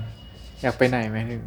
[0.63, 1.41] อยากไปไหนไหมถึง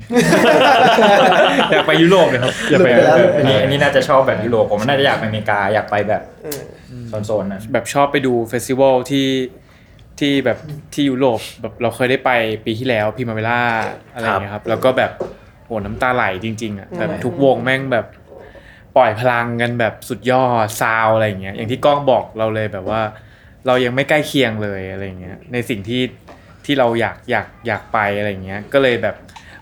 [1.72, 6.60] อยากไปยุโรปเลยครับอยากไปหลุดไปแล้วอันนี้อันนี้น่าจะชอบแบบยุโรปผมน่าจะอยากไปอเมริกาอยากไปแบบเออ
[7.26, 9.26] โซนๆนั้นแบบชอบไปดูเฟสติวัลที่
[10.20, 10.58] ที่แบบ
[10.94, 12.30] ที่ยุโรปแบบเราเคยได้ไป
[12.64, 13.60] ปีที่แล้วพิมาเวล่า
[14.14, 15.12] อะไรอย่างเงี้ยครับ แล้วก็แบบ
[15.66, 18.06] โหน้ำตาไหลจริง ๆอะแบบทุกวงแม่งแบบ
[18.96, 23.00] ปล่อยพลังกันแบบสุดยอดซาวอะไรอย่างเงี้ยอย่างที่ก้องบอกเราเลยแบบว่า
[23.66, 26.02] เรายังไม่ใกล้เคียงเลยอะไรอย่างเงี้ยในสิ่งที่
[26.64, 29.16] ที่เราอยากอยากอยากไปอะไรอย่างเงี้ยก็เลยแบบ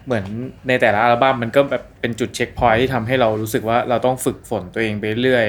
[0.06, 0.24] เหมือน
[0.68, 5.46] ในแต่ละอัลบั้มมันก็แบบเป็นจุด checkpoint ที่ทำให้เรารู้สึกว่าเราต้องฝึกฝนตัวเองไปเรื่อย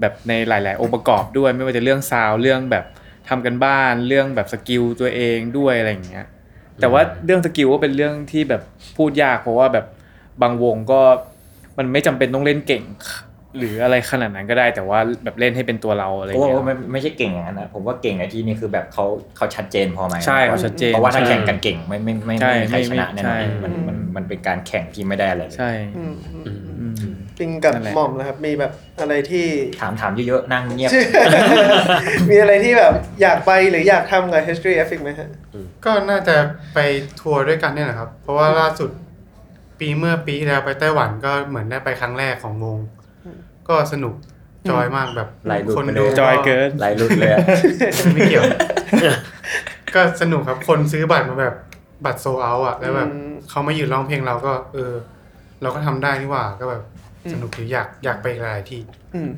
[0.00, 2.84] แบบในหลาย ๆ องค์ประกอบด้วยไม่ว่าจะเรื่อง sound เรื่องแบบ
[3.28, 6.26] ทำการบ้านเรื่องแบบ skill ตัวเองด้วยอะไรอย่างเงี้ย
[6.80, 8.62] แต่ว่าเรื่องสกิลก็เป็นเรื่องที่แบบ
[8.96, 9.86] พูดยาก เพราะว่าแบบ
[10.42, 11.00] บางวงก็
[11.78, 12.84] มันไม่จำเป็นต้องเล่นเก่ง
[13.58, 19.06] หรืออะไรขนาดนั้นก็ได้ แต่ว่าแบบเล่นให้เป็นตัวเราอะไรอโอ้ย่างโหเงี้ยไม่ไม่ใช่เก่งอย่างนั้นนะผมว่าเก่งในที่นี้คือแบบเขา
[19.36, 25.72] เขาชัดเจนพอไหมใช่เขาชัดเจนเพราะว่าถ้าใช่แข่งกันเก่งไม่ไม่ไม่ใช่ไม่มีใครไม่ชนะแน่นใช่อนมันมันมันเป็นการแข่งที่ไม่ได้อะไรเลยใช่
[27.42, 29.46] อืมอืมอืมอืมปิงกับนั่นแหละ หม่อมนะครับ มีแบบอะไรที่
[29.80, 30.90] ถามถามเยอะๆนั่งเงียบ
[32.30, 35.30] มีอะไรที่แบบอยากไปหรืออยากทำกับ History F อีกไหมฮะ
[35.84, 36.36] ก็น่าจะ
[36.74, 36.78] ไป
[37.20, 38.90] ทัวร์ด้วยกันเนี่ยแหละครับ เพราะว่าล่าสุด
[39.80, 42.78] ปีเมื่อปีที่แล้วไปไต้หวันก็เหมือนได้ไปครั้งแรกของวง
[43.68, 44.14] ก็สนุก
[44.70, 47.38] จอยมากแบบไหลหลุดคนไปเลย ดูจอยเกิน ไหลลุดเลยอะ
[48.14, 48.44] ไม่เกี่ยว
[49.94, 51.54] ก็สนุกครับคนซื้อบัตรมาแบบ
[52.04, 54.92] บัตรโซเอาอะแล้วแบบอืม เขามายืนร้องเพลงเราก็ เออ
[55.62, 56.82] เราก็ทำได้นี่หว่าก็แบบ
[57.32, 58.80] สนุกดีอยากอยากไปหลายที่
[59.14, 59.30] อืม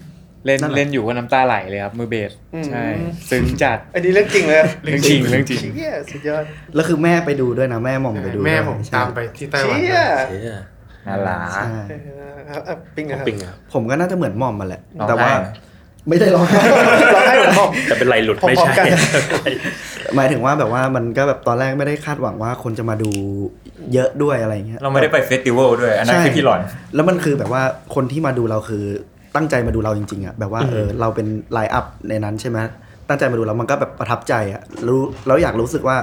[0.47, 2.85] เล่นนั่นแหละ เล่นอยู่ก็น้ำตาไหลเลยครับ มือเบสอืม ใช่
[3.30, 10.59] ซึ้งจัด อันนี้เรื่องจริงเลยเรื่องจริงเรื่องจริง เชี่ยสุดยอดแล้วคือแม่ไปดูด้วยนะแม่หม่อมไปดูแม่ด้วยผมใช่ตามไปที่ไต้หวันเชี่ยเชี่ย
[11.07, 11.64] น่ารัก ใช่
[12.51, 15.49] ครับอะปิงขอะองครับปิงอะครับผมก็น่าจะเหมือนหม่อมมาแหละ ร้องแต่ว่าไห้ไหม
[16.09, 16.59] ไม่ได้ร้องไห้
[17.12, 18.87] เราให้เหมือนหม่อมแต่เป็นไรหลุดพร้อมๆไม่ใช่ กัน
[20.16, 23.11] หมายถึงว่าแบบว่ามันก็แบบตอนแรกไม่ได้คาดหวังว่าคนจะมาดู
[23.92, 26.61] เยอะด้วยอะไรเงี้ยเราไม่ได้ไปเฟสติวัลด้วย อันนั้นใช่คือที่หลอน
[26.94, 27.62] แล้วมันคือแบบว่า
[27.94, 28.84] คนที่มาดูเราคือ
[29.36, 32.59] ตั้งใจมาดูเราจริงๆอะแบบว่าเออเราเป็นไลน์อัพในนั้นใช่ไหม
[33.09, 35.96] ตั้งใจมาดูแล้วมันก็แบบประทับใจอะรู้แล้วอยากรู้สึกว่า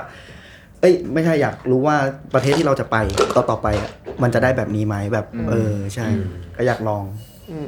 [0.80, 1.95] เอ้ย ไม่ใช่อยากรู้ว่า
[2.34, 2.97] ประเทศที่เราจะไป
[3.36, 3.91] ต่อต่อไปอะ
[4.24, 6.26] มันจะได้แบบนี้ไหมแบบ เออใช่อืม
[6.58, 7.04] ก็อยากลอง
[7.52, 7.68] อืม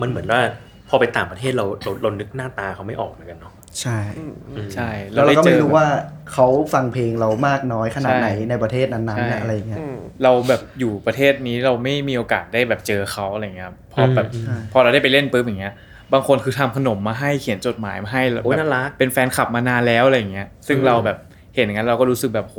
[0.00, 0.40] มันเหมือนว่า
[0.88, 3.52] พอไปต่างประเทศเราเราเรานึกหน้าตาเขาไม่ออกเหมือนกันเนาะ
[3.82, 4.24] ใช่อื
[4.66, 5.86] มใช่แล้วเราก็จไม่อรู้ว่า
[6.32, 15.74] เขาฟังเพลงเรามากน้อยขนาดใช่ไหนในประเทศนั้นๆใช่น่ะอะไรอย่างเงี้ยอืมเราแบบอยู่ประเทศนี้เราไม่มีโอกาสได้แบบเจอเขาอะไรเงี้ยครับพอแบบใช่พอเราได้ไปเล่นปุ๊บอย่างเงี้ย
[16.12, 21.18] บางคนคือทำขนมมาให้เขียนจดหมายมาให้แล้วโอ้ยแบบน่ารักเป็นแฟนคลับมานานแล้วอะไรเงี้ย ซึ่งอืมเราแบบ
[21.54, 22.58] เห็นอย่างนั้นเราก็รู้สึกแบบโห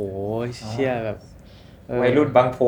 [0.68, 1.37] เชี่ยแบบเออ
[2.02, 2.58] วัยรุ่นบางโพ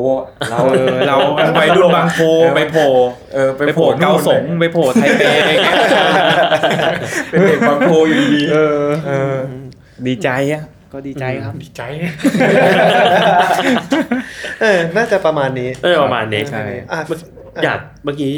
[0.51, 1.15] เราเออเรา
[1.61, 2.19] วัยรุ่นบางโพ
[2.55, 2.87] ไปโผล่
[3.33, 5.75] เออไปโผล่เกาสงไปโผล่ไทเปอย่างเงี้ย
[7.29, 8.57] เป็นเด็กบางโพอยู่ดีเอ
[9.33, 9.37] อ
[10.07, 10.63] ดีใจอะ
[10.93, 11.81] ก็ดีใจครับดีใจ
[14.61, 16.99] เออน่าจะประมาณนี้เออประมาณนี้ใช่อะ
[17.63, 18.33] อยากเมื่อกี้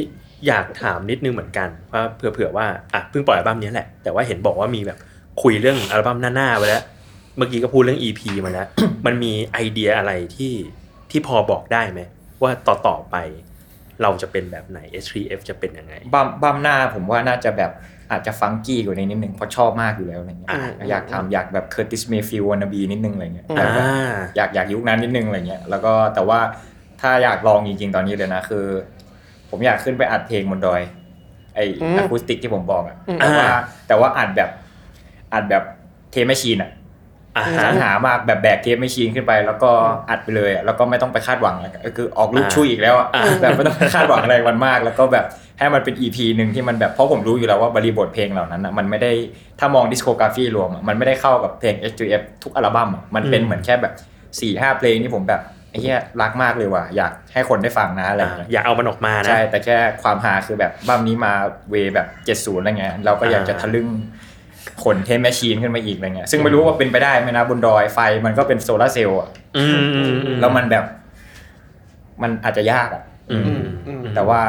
[0.48, 4.98] อยากถามนิดนึงเหมือนกันว่าเผื่อๆว่าอะเพิ่งปล่อยอัลบั้มนี้แหละแต่ว่าเห็นบอกว่ามีแบบ
[5.42, 6.84] คุยเรื่องอัลบั้มหน้าๆไปแล้ว
[7.38, 8.68] เมื่อกี้ก็พูดเรื่อง EP มาแล้ว
[9.06, 10.54] มันมีไอเดียอะไรที่
[11.12, 12.02] ที่พอบอกได้ไหม
[12.42, 13.16] ว่าต่อต่อๆไป
[14.02, 17.72] เราจะเป็นแบบไหน H3F จะเป็นยังไงบัมบัมหน้าผมว่าน่าจะแบบ
[18.12, 23.88] อาจจะฟังกี้กว่านี้นิดนึงเพราะชอบมากอยู่แล้วอะไรเงี้ยอ่าอยากทำอยากแบบเคอร์ติสเมฟิลวานาบีนิดนึงอะไรเงี้ยอ่าแบบ
[24.36, 26.40] อยากอยากยุคนั้นนิดนึงอะไรเงี้ยแล้วก็แต่ว่า
[27.02, 28.66] ถ้าอยากลองจริงๆตอนนี้เลยนะคือ
[29.50, 30.82] ผมอยากขึ้นไปอัดเพลงบนดอย
[31.56, 33.48] ไออืมอะคูสติกที่ผมบอกอะอืมแต่ว่า
[33.88, 34.50] แต่ว่าอัดแบบ
[35.34, 35.64] อัดแบบ
[36.12, 36.72] เทมแมชชีนอะ
[37.38, 39.72] อ่าสรฮะรหามากแบบแบกเทปไม่ชีนขึ้นไป แล้วก็
[40.10, 45.26] อัดไปเลยอะแล้วก็ไม่ต้องไปคาดหวังอะไรก็คือออกลูกอ่าชุยอีกแล้วอะอ่าแบบไม่ต้องไปคาดหวังอะไรมันมาก แล้วก็แบบ
[45.60, 49.12] ให้มันเป็น EP หนึ่งที่มันแบบเพราะผมรู้อยู่แล้วว่าบริบทเพลงเหล่านั้นอะมันไม่ได้
[49.60, 61.34] ถ้ามองดิสโ o กราฟีรวมอะมันไม่ได้เข้ากับเพลง H2F ทุกอัลบั้มอะมันเป็นเหมือนแค่แบบ4ี่ห้าเพลงที่ผมแบบไอ้เหี้ยรักมากเลยว่ะอยากให้คนได้ฟังนะอะไรอย่างเงี้ยอย่าเอามันออกมานะใช่แต่แค่ความฮาคือแบบบัมนี้มา
[61.70, 62.08] เวแบบ
[62.54, 63.88] 70อะไรเงี้ยเราก็อยากจะอ่าทะลึ่ง
[64.84, 70.86] ขนเทมแมชชีนขึ้นมาอีกอะไรเงี้ยซึ่งไม่รู้ว่าเป็นไปได้ไหมนะบนดอยไฟมันก็เป็นโซลาร์เซลล์อะอืมอืมอืมแล้วมันแบบ
[72.22, 73.44] มันอาจจะยากอะอืม
[73.88, 74.42] อืมแต่ว่า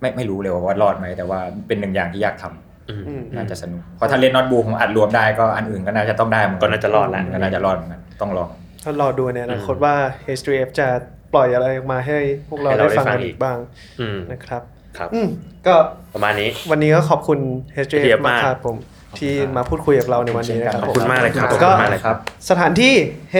[0.00, 8.48] ไม่ไม่รู้เลยว่ารอดไหมแต่ว่าเป็นหนึ่งอย่างที่อยากทำอืมอืมน่าจะสนุกเพราะถ้าเล่นน็อตบูผมอัดรวมได้ก็อันอื่นก็น่าจะต้องได้เหมือนก็น่าจะรอดละก็น่าจะรอดเหมือนกันต้องลอง
[8.82, 9.94] ถ้ารอดูในอนาคตว่า
[10.38, 10.88] H3F จะ
[11.34, 12.18] ปล่อยอะไรออกมาให้
[12.48, 13.58] พวกเราให้เราได้ฟังได้ฟังกันอีอีกกบ้าง
[14.00, 14.62] อืมนะครับ
[14.98, 15.28] ครับอืม
[15.66, 15.74] ก็
[16.14, 17.38] ประมาณนี้ วันนี้ก็ขอบคุณ
[17.84, 18.76] HTF H3F มากมากครับผม
[19.18, 22.16] ที่มาพูดคุยกับเราในวันนี้นะครับขอบคุณมากเลยครับก็ขอบคุณมากเลยครับ
[22.50, 22.94] สถานที่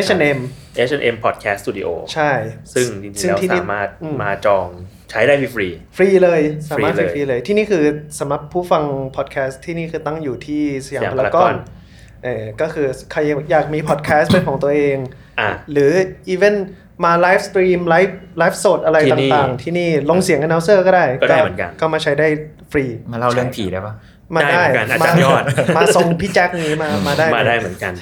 [0.07, 0.39] H&M
[0.89, 2.33] H&M Podcast Studio ใช่
[2.75, 4.67] ซึ่งจริงๆซึ่งแล้วที่นี่สามารถอืมมาจอง
[5.11, 6.41] ใช้ได้ฟรี ฟรีเลย
[6.71, 7.85] สามารถฟรีเลยฟรีเลย ที่นี่คือ
[8.19, 8.83] สำหรับผู้ฟัง
[9.17, 11.79] พอดแคสต์ที่นี่คือตั้งอยู่ที่สยามสยามพารากอน Paragon
[12.25, 14.97] เออก็คือใครอยากมีพอดแคสต์เป็นของตัวเอง
[15.41, 15.93] อะหรือ
[16.29, 16.55] อีเวน
[17.05, 21.05] มา livestream live live สดอะไรที่นี่ต่างๆ ที่นี่ลงเสียง a n n o u n c e r ก็ได้
[21.23, 22.29] ก็ได้เหมือนกัน ก็มาใช้ได้
[22.73, 23.95] ฟรี มาเล่าเรื่องผีได้ปะ
[24.35, 25.43] มาได้ได้เหมือนกันอาจารย์ยอด
[25.77, 27.93] มาทรงพี่แจ็คนี้มามาได้มาได้เลยเหมือนกัน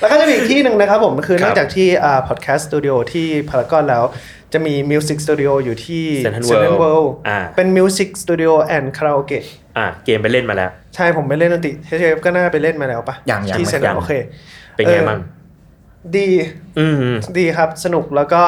[0.00, 4.04] แล้วก็จะมีอีกที่หนึ่งนะครับผมคือครับนอกจากที่อ่า podcast studio ที่พารากอนแล้ว
[4.52, 9.44] จะมี music studio อยู่ที่ Central Central World World อ่าเป็น music studio and คาราโอเกะ
[9.78, 14.12] อะเกมไปเล่นมาแล้ว ใช่ผมไปเล่นดนตรีเชฟก็น่าไปเล่นมาแล้วปะยังยังที่ไม่เซนยังโอเค
[14.76, 15.18] เป็นไงเออบ้าง
[16.18, 16.28] ดี
[16.78, 18.42] อืมดีครับสนุกแล้วก็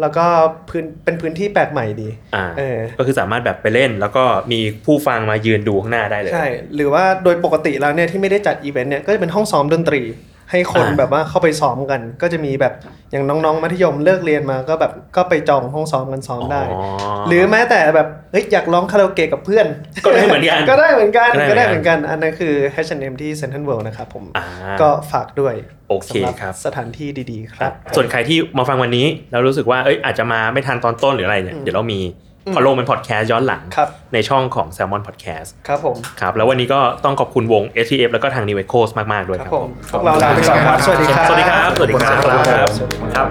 [0.00, 0.26] แล้วก็
[0.68, 10.02] พื้นเป็นพื้นที่แปลกใหม่ดีอ่าเออก็คือสามารถแบบไปเล่น แล้วก็มีผู้ฟังมายืนดูข้างหน้าได้เลยใช่หรือว่าโดยปกติแล้วเนี่ยที่ไม่ได้จัดอีเวนต์เนี่ยก็จะเป็นห้องซ้อมดนตรี
[10.50, 12.72] ให้คนอ่าแบบว่าเข้าไปซ้อมกัน ก็จะมีแบบ
[13.10, 16.82] อย่างน้องๆมัธยมเลิกเรียนมาก็แบบก็ไปจองห้องซ้อมกันซ้อมได้อ๋อ
[17.28, 19.66] หรือแม้แต่แบบเฮ้ยอยากร้องคาราโอเกะกับเพื่อน
[20.04, 22.54] ก็ได้เหมือนกันก็ได้เหมือนกันก็ก็ได้ได้เหเหมืมืออนนกักันนอันนั้นคือ
[22.86, 24.44] H&M ที่ Central World นะครับผมอ่า
[24.80, 25.54] ก็ฝากด้วย
[25.88, 32.00] โอเคสำหรับครับสถานที่ดีๆ ครับ ส่วนใครที่มาฟังวันนี้แล้วรู้สึกว่าเอ้ยอาจจะมาไม่ทันตอนต้นหรืออะไรเนี่ยอืมเดี๋ยวเรามี
[32.46, 42.68] อืมพอลงเป็นพอดแคสต์ย้อนหลังครับในช่องของ Salmon Podcast ครับผมครับแล้ววันนี้ก็ต้องขอบคุณวง STF แล้วก็ทาง New Echoes มาก ๆ ด้วยคครัรับบผมพวกเราลาไปก่อนครับ สวัสดีครับ สวัสดีครับ สวัสดีครับสวัสดีครับ
[43.14, 43.28] ครับ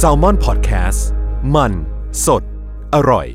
[0.00, 1.00] s a l m o n PODCAST
[1.54, 1.72] มัน
[2.26, 2.42] สด
[2.94, 3.26] อร่อย